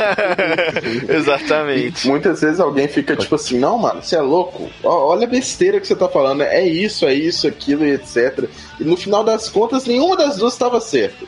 Exatamente. 1.07 2.05
E 2.05 2.11
muitas 2.11 2.41
vezes 2.41 2.59
alguém 2.59 2.87
fica 2.87 3.15
tipo 3.15 3.35
assim, 3.35 3.57
não, 3.57 3.77
mano, 3.77 4.03
você 4.03 4.17
é 4.17 4.21
louco? 4.21 4.69
Olha 4.83 5.25
a 5.25 5.29
besteira 5.29 5.79
que 5.79 5.87
você 5.87 5.95
tá 5.95 6.09
falando, 6.09 6.43
é 6.43 6.65
isso, 6.65 7.05
é 7.05 7.13
isso, 7.13 7.47
aquilo 7.47 7.85
e 7.85 7.91
etc. 7.91 8.49
E 8.79 8.83
no 8.83 8.97
final 8.97 9.23
das 9.23 9.47
contas, 9.47 9.85
nenhuma 9.85 10.17
das 10.17 10.35
duas 10.35 10.53
estava 10.53 10.81
certa. 10.81 11.25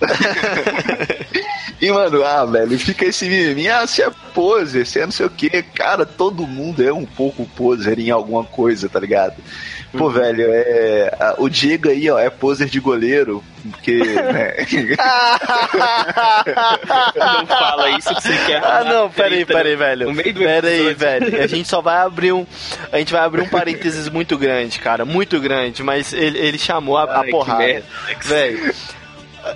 e, 1.80 1.92
mano, 1.92 2.24
ah, 2.24 2.44
velho, 2.44 2.78
fica 2.78 3.04
esse 3.04 3.28
mimimi, 3.28 3.68
ah, 3.68 3.86
você 3.86 4.02
é 4.02 4.10
poser, 4.34 4.84
você 4.84 5.00
é 5.00 5.04
não 5.04 5.12
sei 5.12 5.26
o 5.26 5.30
que. 5.30 5.62
Cara, 5.62 6.04
todo 6.04 6.46
mundo 6.46 6.82
é 6.82 6.92
um 6.92 7.06
pouco 7.06 7.46
poser 7.46 7.98
em 8.00 8.10
alguma 8.10 8.42
coisa, 8.42 8.88
tá 8.88 8.98
ligado? 8.98 9.36
Pô, 9.92 10.06
uhum. 10.06 10.10
velho, 10.10 10.44
é. 10.48 11.34
O 11.38 11.48
Diego 11.48 11.88
aí, 11.88 12.10
ó, 12.10 12.18
é 12.18 12.28
poser 12.28 12.68
de 12.68 12.78
goleiro, 12.78 13.42
porque. 13.70 13.96
Né? 13.96 14.54
não 17.16 17.46
fala 17.46 17.90
isso 17.90 18.14
que 18.14 18.22
você 18.22 18.36
quer. 18.46 18.62
Ah, 18.62 18.84
não, 18.84 19.08
peraí, 19.08 19.46
peraí, 19.46 19.76
velho. 19.76 20.14
Peraí, 20.14 20.94
velho. 20.94 21.42
A 21.42 21.46
gente 21.46 21.68
só 21.68 21.80
vai 21.80 21.98
abrir 21.98 22.32
um. 22.32 22.44
A 22.92 22.98
gente 22.98 23.12
vai 23.12 23.22
abrir 23.22 23.42
um 23.42 23.48
parênteses 23.48 24.10
muito 24.10 24.36
grande, 24.36 24.78
cara. 24.78 25.06
Muito 25.06 25.40
grande, 25.40 25.82
mas 25.82 26.12
ele, 26.12 26.38
ele 26.38 26.58
chamou 26.58 26.98
a, 26.98 27.04
a 27.04 27.24
porrada. 27.24 27.82
Velho 28.24 28.74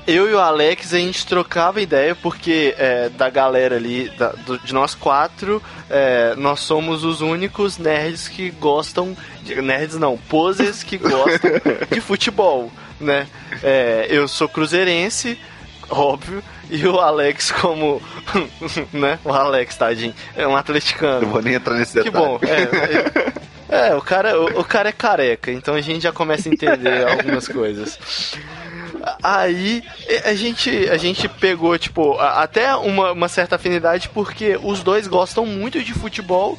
eu 0.06 0.30
e 0.30 0.34
o 0.34 0.38
Alex, 0.38 0.94
a 0.94 0.98
gente 0.98 1.26
trocava 1.26 1.80
ideia 1.80 2.14
porque 2.14 2.74
é, 2.78 3.08
da 3.08 3.28
galera 3.28 3.76
ali, 3.76 4.08
da, 4.10 4.28
do, 4.28 4.58
de 4.58 4.72
nós 4.72 4.94
quatro, 4.94 5.62
é, 5.90 6.34
nós 6.36 6.60
somos 6.60 7.04
os 7.04 7.20
únicos 7.20 7.78
nerds 7.78 8.28
que 8.28 8.50
gostam. 8.50 9.16
De, 9.42 9.60
nerds 9.60 9.96
não, 9.96 10.16
poses 10.16 10.82
que 10.82 10.98
gostam 10.98 11.50
de 11.90 12.00
futebol, 12.02 12.70
né? 13.00 13.26
É, 13.62 14.06
eu 14.08 14.28
sou 14.28 14.48
cruzeirense, 14.48 15.38
óbvio, 15.90 16.42
e 16.70 16.86
o 16.86 16.98
Alex 16.98 17.50
como, 17.50 18.00
né? 18.92 19.18
O 19.24 19.32
Alex, 19.32 19.76
tadinho, 19.76 20.14
é 20.36 20.46
um 20.46 20.56
atleticano. 20.56 21.26
Eu 21.26 21.28
vou 21.28 21.42
nem 21.42 21.54
entrar 21.54 21.74
nesse 21.74 21.94
detalhe. 21.94 22.12
Que 22.12 22.18
bom, 22.18 22.40
é, 22.42 23.88
é, 23.88 23.94
o 23.94 24.02
cara, 24.02 24.38
o, 24.38 24.60
o, 24.60 24.64
cara 24.64 24.90
é 24.90 24.92
careca, 24.92 25.50
então 25.50 25.74
a 25.74 25.80
gente 25.80 26.02
já 26.02 26.12
começa 26.12 26.48
a 26.48 26.52
entender 26.52 27.04
algumas 27.08 27.48
coisas. 27.48 27.98
Aí 29.22 29.82
a 30.24 30.34
gente, 30.34 30.70
a 30.88 30.96
gente 30.96 31.28
pegou, 31.28 31.76
tipo, 31.78 32.18
até 32.18 32.74
uma, 32.74 33.12
uma 33.12 33.28
certa 33.28 33.56
afinidade 33.56 34.08
porque 34.08 34.58
os 34.62 34.82
dois 34.82 35.06
gostam 35.06 35.44
muito 35.46 35.82
de 35.82 35.92
futebol 35.92 36.58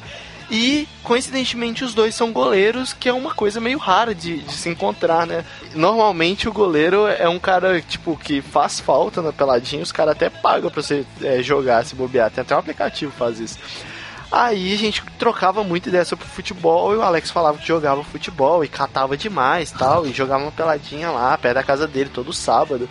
e, 0.50 0.86
coincidentemente, 1.02 1.84
os 1.84 1.94
dois 1.94 2.14
são 2.14 2.32
goleiros, 2.32 2.92
que 2.92 3.08
é 3.08 3.12
uma 3.12 3.34
coisa 3.34 3.60
meio 3.60 3.78
rara 3.78 4.14
de, 4.14 4.38
de, 4.40 4.52
se 4.52 4.68
encontrar, 4.68 5.26
né? 5.26 5.44
Normalmente 5.74 6.48
o 6.48 6.52
goleiro 6.52 7.06
é 7.06 7.28
um 7.28 7.38
cara, 7.38 7.80
tipo, 7.80 8.16
que 8.16 8.42
faz 8.42 8.78
falta 8.78 9.22
na 9.22 9.32
peladinha, 9.32 9.82
os 9.82 9.92
caras 9.92 10.12
até 10.12 10.28
pagam 10.28 10.70
pra 10.70 10.82
você 10.82 11.04
é, 11.22 11.42
jogar, 11.42 11.84
se 11.84 11.94
bobear. 11.94 12.30
Tem 12.30 12.42
até 12.42 12.54
um 12.54 12.58
aplicativo 12.58 13.12
que 13.12 13.18
faz 13.18 13.40
isso. 13.40 13.58
Aí 14.34 14.74
a 14.74 14.76
gente 14.76 15.00
trocava 15.16 15.62
muito 15.62 15.88
ideia 15.88 16.04
sobre 16.04 16.26
futebol 16.26 16.92
e 16.92 16.96
o 16.96 17.02
Alex 17.02 17.30
falava 17.30 17.56
que 17.56 17.64
jogava 17.64 18.02
futebol 18.02 18.64
e 18.64 18.68
catava 18.68 19.16
demais 19.16 19.70
tal, 19.70 20.04
e 20.04 20.12
jogava 20.12 20.42
uma 20.42 20.50
peladinha 20.50 21.08
lá, 21.12 21.38
perto 21.38 21.54
da 21.54 21.62
casa 21.62 21.86
dele, 21.86 22.10
todo 22.12 22.32
sábado. 22.32 22.88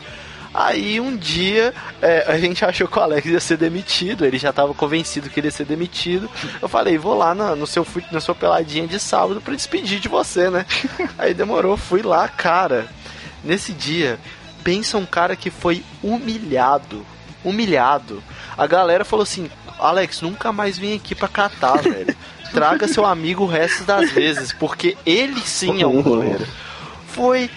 Aí 0.54 1.02
um 1.02 1.18
dia 1.18 1.74
é, 2.02 2.32
a 2.32 2.40
gente 2.40 2.64
achou 2.64 2.88
que 2.88 2.98
o 2.98 3.02
Alex 3.02 3.26
ia 3.26 3.42
ser 3.42 3.58
demitido, 3.58 4.24
ele 4.24 4.38
já 4.38 4.52
estava 4.52 4.74
convencido 4.74 5.30
que 5.30 5.38
ele 5.38 5.48
ia 5.48 5.52
ser 5.52 5.66
demitido. 5.66 6.30
Eu 6.62 6.70
falei, 6.70 6.98
vou 6.98 7.14
lá 7.14 7.36
na, 7.36 7.58
no 7.58 7.68
seu, 7.68 7.86
na 8.10 8.22
sua 8.22 8.36
peladinha 8.36 8.88
de 8.88 8.98
sábado 8.98 9.42
para 9.42 9.54
despedir 9.54 10.00
de 10.00 10.08
você, 10.08 10.50
né? 10.50 10.66
Aí 11.20 11.34
demorou, 11.34 11.76
fui 11.76 12.02
lá, 12.02 12.26
cara. 12.30 12.88
Nesse 13.44 13.74
dia, 13.74 14.18
pensa 14.64 14.98
um 14.98 15.06
cara 15.06 15.36
que 15.36 15.50
foi 15.50 15.84
humilhado. 16.02 17.06
Humilhado. 17.44 18.24
A 18.58 18.66
galera 18.66 19.04
falou 19.04 19.24
assim: 19.24 19.50
Alex, 19.80 20.22
nunca 20.22 20.52
mais 20.52 20.78
vem 20.78 20.96
aqui 20.96 21.14
pra 21.16 21.28
catar, 21.28 21.78
velho. 21.84 22.16
Traga 22.54 22.88
seu 22.88 23.06
amigo 23.06 23.44
o 23.44 23.48
resto 23.48 23.84
das 23.84 24.12
vezes, 24.12 24.54
porque 24.54 24.96
ele 25.06 25.42
sim 25.42 25.82
é 25.82 25.88
um 25.88 26.02
goleiro. 26.04 26.46
Foi 27.08 27.50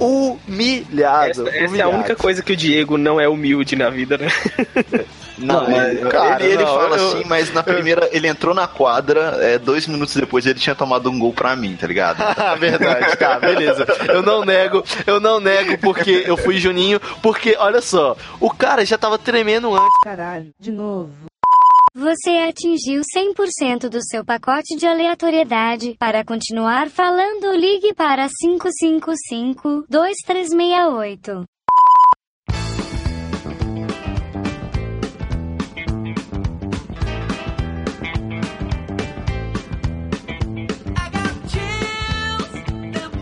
humilhado. 0.00 1.30
Essa, 1.30 1.48
essa 1.48 1.66
humilhado. 1.68 1.76
é 1.76 1.82
a 1.82 1.96
única 1.96 2.16
coisa 2.16 2.42
que 2.42 2.52
o 2.52 2.56
Diego 2.56 2.96
não 2.96 3.20
é 3.20 3.28
humilde 3.28 3.76
na 3.76 3.90
vida, 3.90 4.16
né? 4.18 4.28
Não, 5.40 5.70
ele, 5.70 6.00
cara, 6.10 6.42
ele, 6.42 6.54
ele 6.54 6.64
não, 6.64 6.74
fala 6.74 6.96
eu- 6.96 7.08
assim, 7.12 7.22
mas 7.28 7.54
na 7.54 7.62
primeira 7.62 8.08
ele 8.10 8.26
entrou 8.26 8.52
na 8.52 8.66
quadra, 8.66 9.36
é, 9.40 9.56
dois 9.56 9.86
minutos 9.86 10.16
depois 10.16 10.44
ele 10.44 10.58
tinha 10.58 10.74
tomado 10.74 11.08
um 11.08 11.16
gol 11.16 11.32
pra 11.32 11.54
mim, 11.54 11.76
tá 11.80 11.86
ligado? 11.86 12.18
Ah, 12.36 12.56
verdade, 12.56 13.16
tá, 13.16 13.38
beleza. 13.38 13.86
Eu 14.08 14.20
não 14.20 14.44
nego, 14.44 14.82
eu 15.06 15.20
não 15.20 15.38
nego 15.38 15.78
porque 15.78 16.24
eu 16.26 16.36
fui 16.36 16.58
Juninho, 16.58 16.98
porque, 17.22 17.54
olha 17.56 17.80
só, 17.80 18.16
o 18.40 18.50
cara 18.50 18.84
já 18.84 18.98
tava 18.98 19.16
tremendo 19.16 19.72
antes. 19.72 20.00
Caralho, 20.02 20.48
de 20.58 20.72
novo. 20.72 21.12
Você 21.98 22.30
atingiu 22.48 23.02
100% 23.02 23.88
do 23.88 24.00
seu 24.00 24.24
pacote 24.24 24.76
de 24.76 24.86
aleatoriedade. 24.86 25.96
Para 25.98 26.24
continuar 26.24 26.88
falando, 26.88 27.52
ligue 27.56 27.92
para 27.92 28.28
555-2368. 29.90 31.42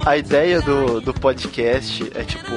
A 0.04 0.18
ideia 0.18 0.60
do, 0.60 1.00
do 1.00 1.14
podcast 1.14 2.12
é 2.14 2.24
tipo, 2.24 2.50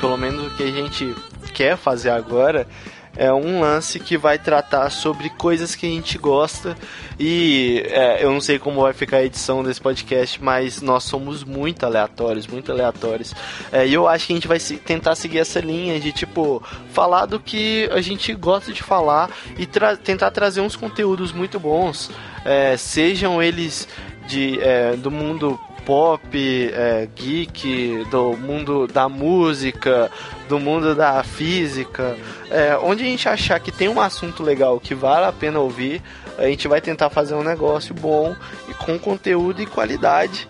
pelo 0.00 0.16
menos 0.16 0.46
o 0.46 0.56
que 0.56 0.62
a 0.62 0.70
gente 0.70 1.12
quer 1.52 1.76
fazer 1.76 2.10
agora 2.10 2.68
é 3.16 3.32
um 3.32 3.60
lance 3.60 3.98
que 3.98 4.16
vai 4.16 4.38
tratar 4.38 4.90
sobre 4.90 5.30
coisas 5.30 5.74
que 5.74 5.86
a 5.86 5.88
gente 5.90 6.18
gosta 6.18 6.76
e 7.18 7.82
é, 7.86 8.22
eu 8.22 8.30
não 8.30 8.40
sei 8.40 8.58
como 8.58 8.82
vai 8.82 8.92
ficar 8.92 9.18
a 9.18 9.24
edição 9.24 9.62
desse 9.64 9.80
podcast, 9.80 10.42
mas 10.42 10.82
nós 10.82 11.04
somos 11.04 11.42
muito 11.42 11.84
aleatórios, 11.86 12.46
muito 12.46 12.70
aleatórios. 12.70 13.34
É, 13.72 13.86
e 13.86 13.94
eu 13.94 14.06
acho 14.06 14.26
que 14.26 14.32
a 14.32 14.36
gente 14.36 14.48
vai 14.48 14.58
se- 14.60 14.76
tentar 14.76 15.14
seguir 15.14 15.38
essa 15.38 15.60
linha 15.60 15.98
de 15.98 16.12
tipo 16.12 16.62
falar 16.92 17.26
do 17.26 17.40
que 17.40 17.88
a 17.92 18.00
gente 18.00 18.34
gosta 18.34 18.72
de 18.72 18.82
falar 18.82 19.30
e 19.58 19.64
tra- 19.66 19.96
tentar 19.96 20.30
trazer 20.30 20.60
uns 20.60 20.76
conteúdos 20.76 21.32
muito 21.32 21.58
bons, 21.58 22.10
é, 22.44 22.76
sejam 22.76 23.42
eles 23.42 23.88
de, 24.26 24.60
é, 24.60 24.94
do 24.96 25.10
mundo 25.10 25.58
pop, 25.86 26.20
é, 26.34 27.08
geek, 27.14 28.04
do 28.10 28.36
mundo 28.36 28.88
da 28.88 29.08
música, 29.08 30.10
do 30.48 30.58
mundo 30.58 30.96
da 30.96 31.22
física, 31.22 32.16
é, 32.50 32.76
onde 32.76 33.04
a 33.04 33.06
gente 33.06 33.28
achar 33.28 33.60
que 33.60 33.70
tem 33.70 33.88
um 33.88 34.00
assunto 34.00 34.42
legal 34.42 34.80
que 34.80 34.94
vale 34.94 35.26
a 35.26 35.32
pena 35.32 35.60
ouvir, 35.60 36.02
a 36.36 36.46
gente 36.46 36.66
vai 36.66 36.80
tentar 36.80 37.08
fazer 37.08 37.34
um 37.34 37.42
negócio 37.42 37.94
bom 37.94 38.34
e 38.68 38.74
com 38.74 38.98
conteúdo 38.98 39.62
e 39.62 39.66
qualidade. 39.66 40.48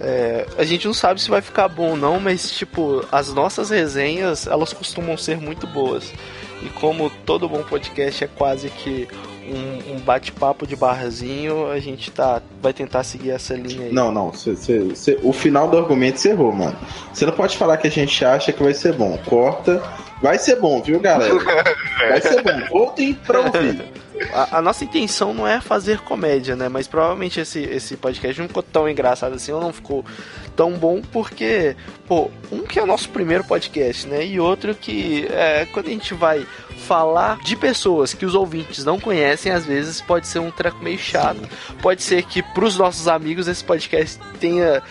É, 0.00 0.46
a 0.56 0.64
gente 0.64 0.86
não 0.86 0.94
sabe 0.94 1.20
se 1.20 1.28
vai 1.28 1.42
ficar 1.42 1.68
bom 1.68 1.90
ou 1.90 1.96
não, 1.96 2.20
mas 2.20 2.50
tipo, 2.52 3.04
as 3.10 3.34
nossas 3.34 3.70
resenhas, 3.70 4.46
elas 4.46 4.72
costumam 4.72 5.16
ser 5.18 5.36
muito 5.36 5.66
boas. 5.66 6.12
E 6.62 6.68
como 6.68 7.10
todo 7.26 7.48
bom 7.48 7.62
podcast 7.62 8.24
é 8.24 8.26
quase 8.28 8.70
que 8.70 9.08
um, 9.52 9.94
um 9.96 10.00
bate-papo 10.00 10.66
de 10.66 10.76
barzinho, 10.76 11.70
a 11.70 11.78
gente 11.78 12.10
tá, 12.10 12.40
vai 12.62 12.72
tentar 12.72 13.02
seguir 13.04 13.30
essa 13.30 13.54
linha 13.54 13.86
aí. 13.86 13.92
Não, 13.92 14.10
não. 14.12 14.32
cê- 14.32 14.56
cê- 14.56 14.94
cê- 14.94 15.18
o 15.22 15.32
final 15.32 15.68
do 15.68 15.76
argumento 15.78 16.18
você 16.20 16.30
errou, 16.30 16.52
mano. 16.52 16.76
Você 17.12 17.26
não 17.26 17.32
pode 17.32 17.56
falar 17.56 17.76
que 17.76 17.86
a 17.86 17.90
gente 17.90 18.24
acha 18.24 18.52
que 18.52 18.62
vai 18.62 18.74
ser 18.74 18.92
bom. 18.94 19.18
Corta. 19.26 19.82
Vai 20.22 20.38
ser 20.38 20.56
bom, 20.56 20.82
viu, 20.82 21.00
galera? 21.00 21.34
Vai 21.98 22.20
ser 22.20 22.42
bom. 22.42 22.60
Voltem 22.70 23.14
pra 23.14 23.40
ouvir. 23.40 23.84
A, 24.34 24.58
a 24.58 24.60
nossa 24.60 24.84
intenção 24.84 25.32
não 25.32 25.48
é 25.48 25.62
fazer 25.62 26.00
comédia, 26.00 26.54
né? 26.54 26.68
Mas 26.68 26.86
provavelmente 26.86 27.40
esse, 27.40 27.60
esse 27.60 27.96
podcast 27.96 28.38
não 28.38 28.48
ficou 28.48 28.62
tão 28.62 28.86
engraçado 28.86 29.34
assim, 29.34 29.50
ou 29.50 29.62
não 29.62 29.72
ficou 29.72 30.04
tão 30.56 30.72
bom, 30.72 31.00
porque, 31.12 31.76
pô, 32.06 32.30
um 32.50 32.62
que 32.62 32.78
é 32.78 32.82
o 32.82 32.86
nosso 32.86 33.08
primeiro 33.08 33.44
podcast, 33.44 34.06
né? 34.06 34.24
E 34.24 34.38
outro 34.38 34.74
que, 34.74 35.26
é, 35.30 35.66
quando 35.72 35.86
a 35.86 35.90
gente 35.90 36.14
vai 36.14 36.46
falar 36.86 37.38
de 37.40 37.56
pessoas 37.56 38.14
que 38.14 38.26
os 38.26 38.34
ouvintes 38.34 38.84
não 38.84 38.98
conhecem, 38.98 39.52
às 39.52 39.64
vezes 39.64 40.00
pode 40.00 40.26
ser 40.26 40.38
um 40.38 40.50
treco 40.50 40.82
meio 40.82 40.98
chato. 40.98 41.48
Pode 41.80 42.02
ser 42.02 42.22
que 42.24 42.42
pros 42.42 42.76
nossos 42.76 43.06
amigos 43.06 43.48
esse 43.48 43.62
podcast 43.62 44.18
tenha 44.40 44.82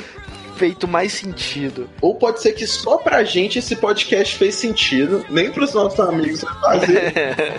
feito 0.55 0.87
mais 0.87 1.13
sentido. 1.13 1.89
Ou 2.01 2.15
pode 2.15 2.41
ser 2.41 2.51
que 2.51 2.67
só 2.67 2.97
pra 2.97 3.23
gente 3.23 3.59
esse 3.59 3.75
podcast 3.75 4.35
fez 4.35 4.55
sentido, 4.55 5.25
nem 5.29 5.49
pros 5.49 5.73
nossos 5.73 5.99
amigos 5.99 6.41
vai 6.41 6.79
fazer. 6.79 7.13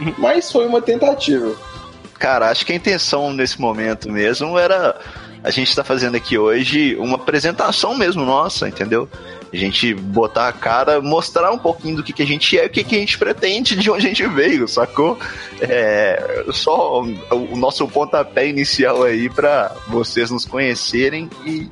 mas 0.19 0.53
foi 0.53 0.67
uma 0.67 0.83
tentativa. 0.83 1.57
Cara, 2.19 2.51
acho 2.51 2.67
que 2.67 2.73
a 2.73 2.77
intenção 2.77 3.33
nesse 3.33 3.59
momento 3.59 4.13
mesmo 4.13 4.59
era 4.59 5.01
a 5.43 5.51
gente 5.51 5.75
tá 5.75 5.83
fazendo 5.83 6.17
aqui 6.17 6.37
hoje 6.37 6.97
uma 6.97 7.17
apresentação 7.17 7.97
mesmo 7.97 8.25
nossa, 8.25 8.69
entendeu? 8.69 9.09
A 9.53 9.57
gente 9.57 9.95
botar 9.95 10.49
a 10.49 10.53
cara, 10.53 11.01
mostrar 11.01 11.51
um 11.51 11.59
pouquinho 11.59 11.97
do 11.97 12.03
que, 12.03 12.13
que 12.13 12.23
a 12.23 12.27
gente 12.27 12.59
é, 12.59 12.67
o 12.67 12.71
que, 12.71 12.85
que 12.85 12.95
a 12.95 12.99
gente 12.99 13.19
pretende, 13.19 13.75
de 13.75 13.91
onde 13.91 14.07
a 14.07 14.09
gente 14.09 14.27
veio, 14.29 14.69
sacou? 14.69 15.19
É, 15.61 16.45
só 16.53 17.03
o 17.03 17.57
nosso 17.57 17.87
pontapé 17.89 18.49
inicial 18.49 19.03
aí 19.03 19.29
pra 19.29 19.75
vocês 19.89 20.31
nos 20.31 20.45
conhecerem 20.45 21.29
e 21.45 21.69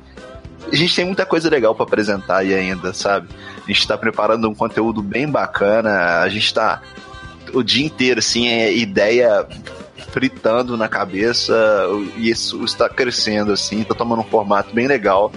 a 0.71 0.75
gente 0.75 0.95
tem 0.95 1.05
muita 1.05 1.25
coisa 1.25 1.49
legal 1.49 1.73
pra 1.73 1.85
apresentar 1.85 2.39
aí 2.39 2.53
ainda, 2.53 2.93
sabe? 2.93 3.29
A 3.63 3.71
gente 3.71 3.87
tá 3.87 3.97
preparando 3.97 4.49
um 4.49 4.53
conteúdo 4.53 5.01
bem 5.01 5.27
bacana, 5.29 6.19
a 6.19 6.29
gente 6.29 6.53
tá 6.53 6.81
o 7.53 7.63
dia 7.63 7.85
inteiro, 7.85 8.19
assim, 8.19 8.47
é 8.47 8.73
ideia 8.73 9.47
fritando 10.11 10.75
na 10.75 10.87
cabeça 10.87 11.55
e 12.17 12.29
isso 12.29 12.63
está 12.63 12.89
crescendo, 12.89 13.51
assim, 13.51 13.83
tá 13.83 13.93
tomando 13.93 14.21
um 14.21 14.25
formato 14.25 14.73
bem 14.73 14.87
legal. 14.87 15.31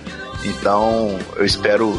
Então, 0.45 1.18
eu 1.37 1.45
espero 1.45 1.93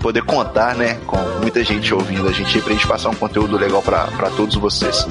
poder 0.00 0.22
contar, 0.22 0.74
né, 0.74 0.98
com 1.06 1.16
muita 1.40 1.62
gente 1.62 1.92
ouvindo 1.94 2.28
a 2.28 2.32
gente 2.32 2.56
aí 2.56 2.62
pra 2.62 2.72
gente 2.72 2.86
passar 2.86 3.10
um 3.10 3.14
conteúdo 3.14 3.56
legal 3.56 3.82
pra 3.82 4.30
todos 4.36 4.56
vocês. 4.56 5.06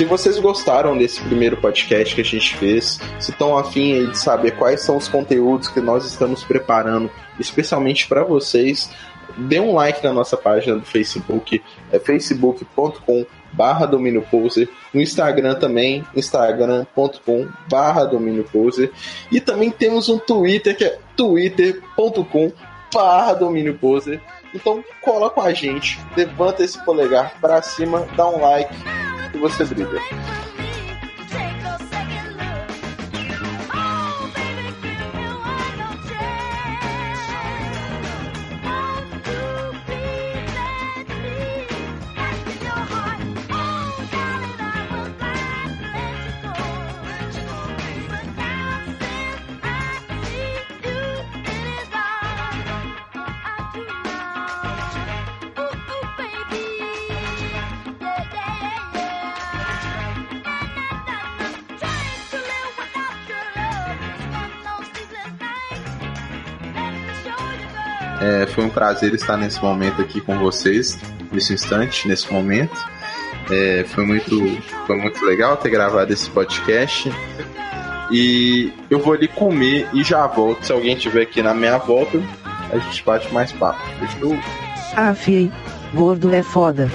Se 0.00 0.06
vocês 0.06 0.38
gostaram 0.38 0.96
desse 0.96 1.20
primeiro 1.20 1.58
podcast 1.58 2.14
que 2.14 2.22
a 2.22 2.24
gente 2.24 2.56
fez, 2.56 2.98
se 3.18 3.32
estão 3.32 3.58
afim 3.58 4.08
de 4.08 4.16
saber 4.16 4.52
quais 4.52 4.80
são 4.80 4.96
os 4.96 5.06
conteúdos 5.06 5.68
que 5.68 5.78
nós 5.78 6.06
estamos 6.06 6.42
preparando, 6.42 7.10
especialmente 7.38 8.08
para 8.08 8.24
vocês, 8.24 8.90
dê 9.36 9.60
um 9.60 9.74
like 9.74 10.02
na 10.02 10.10
nossa 10.10 10.38
página 10.38 10.78
do 10.78 10.86
Facebook, 10.86 11.62
é 11.92 11.98
facebook.com 11.98 13.26
barra 13.52 13.84
domínio 13.84 14.22
poser, 14.22 14.70
no 14.94 15.02
Instagram 15.02 15.56
também, 15.56 16.02
instagram.com 16.16 17.48
barra 17.68 18.06
domínio 18.06 18.44
poser, 18.44 18.90
e 19.30 19.38
também 19.38 19.70
temos 19.70 20.08
um 20.08 20.18
Twitter 20.18 20.74
que 20.74 20.84
é 20.84 20.98
twitter.com 21.14 22.50
barra 22.90 23.34
domínio 23.34 23.76
poser. 23.76 24.18
Então 24.54 24.82
cola 25.02 25.28
com 25.28 25.42
a 25.42 25.52
gente, 25.52 26.00
levanta 26.16 26.64
esse 26.64 26.82
polegar 26.86 27.38
para 27.38 27.60
cima, 27.60 28.08
dá 28.16 28.26
um 28.26 28.40
like 28.40 28.74
e 29.34 29.38
você 29.38 29.64
brilha. 29.64 30.49
É, 68.20 68.46
foi 68.46 68.64
um 68.64 68.68
prazer 68.68 69.14
estar 69.14 69.36
nesse 69.36 69.62
momento 69.62 70.02
aqui 70.02 70.20
com 70.20 70.38
vocês, 70.38 70.98
nesse 71.32 71.54
instante, 71.54 72.06
nesse 72.06 72.30
momento. 72.32 72.76
É, 73.50 73.84
foi, 73.88 74.04
muito, 74.04 74.38
foi 74.86 74.96
muito 74.96 75.24
legal 75.24 75.56
ter 75.56 75.70
gravado 75.70 76.12
esse 76.12 76.28
podcast. 76.30 77.10
E 78.10 78.72
eu 78.90 78.98
vou 78.98 79.14
ali 79.14 79.28
comer 79.28 79.88
e 79.92 80.02
já 80.02 80.26
volto. 80.26 80.64
Se 80.64 80.72
alguém 80.72 80.94
estiver 80.94 81.22
aqui 81.22 81.42
na 81.42 81.54
minha 81.54 81.78
volta, 81.78 82.20
a 82.70 82.78
gente 82.78 83.02
bate 83.04 83.32
mais 83.32 83.52
papo. 83.52 83.80
Fechou? 83.98 84.36
Afiei. 84.96 85.50
Gordo 85.94 86.32
é 86.34 86.42
foda. 86.42 86.90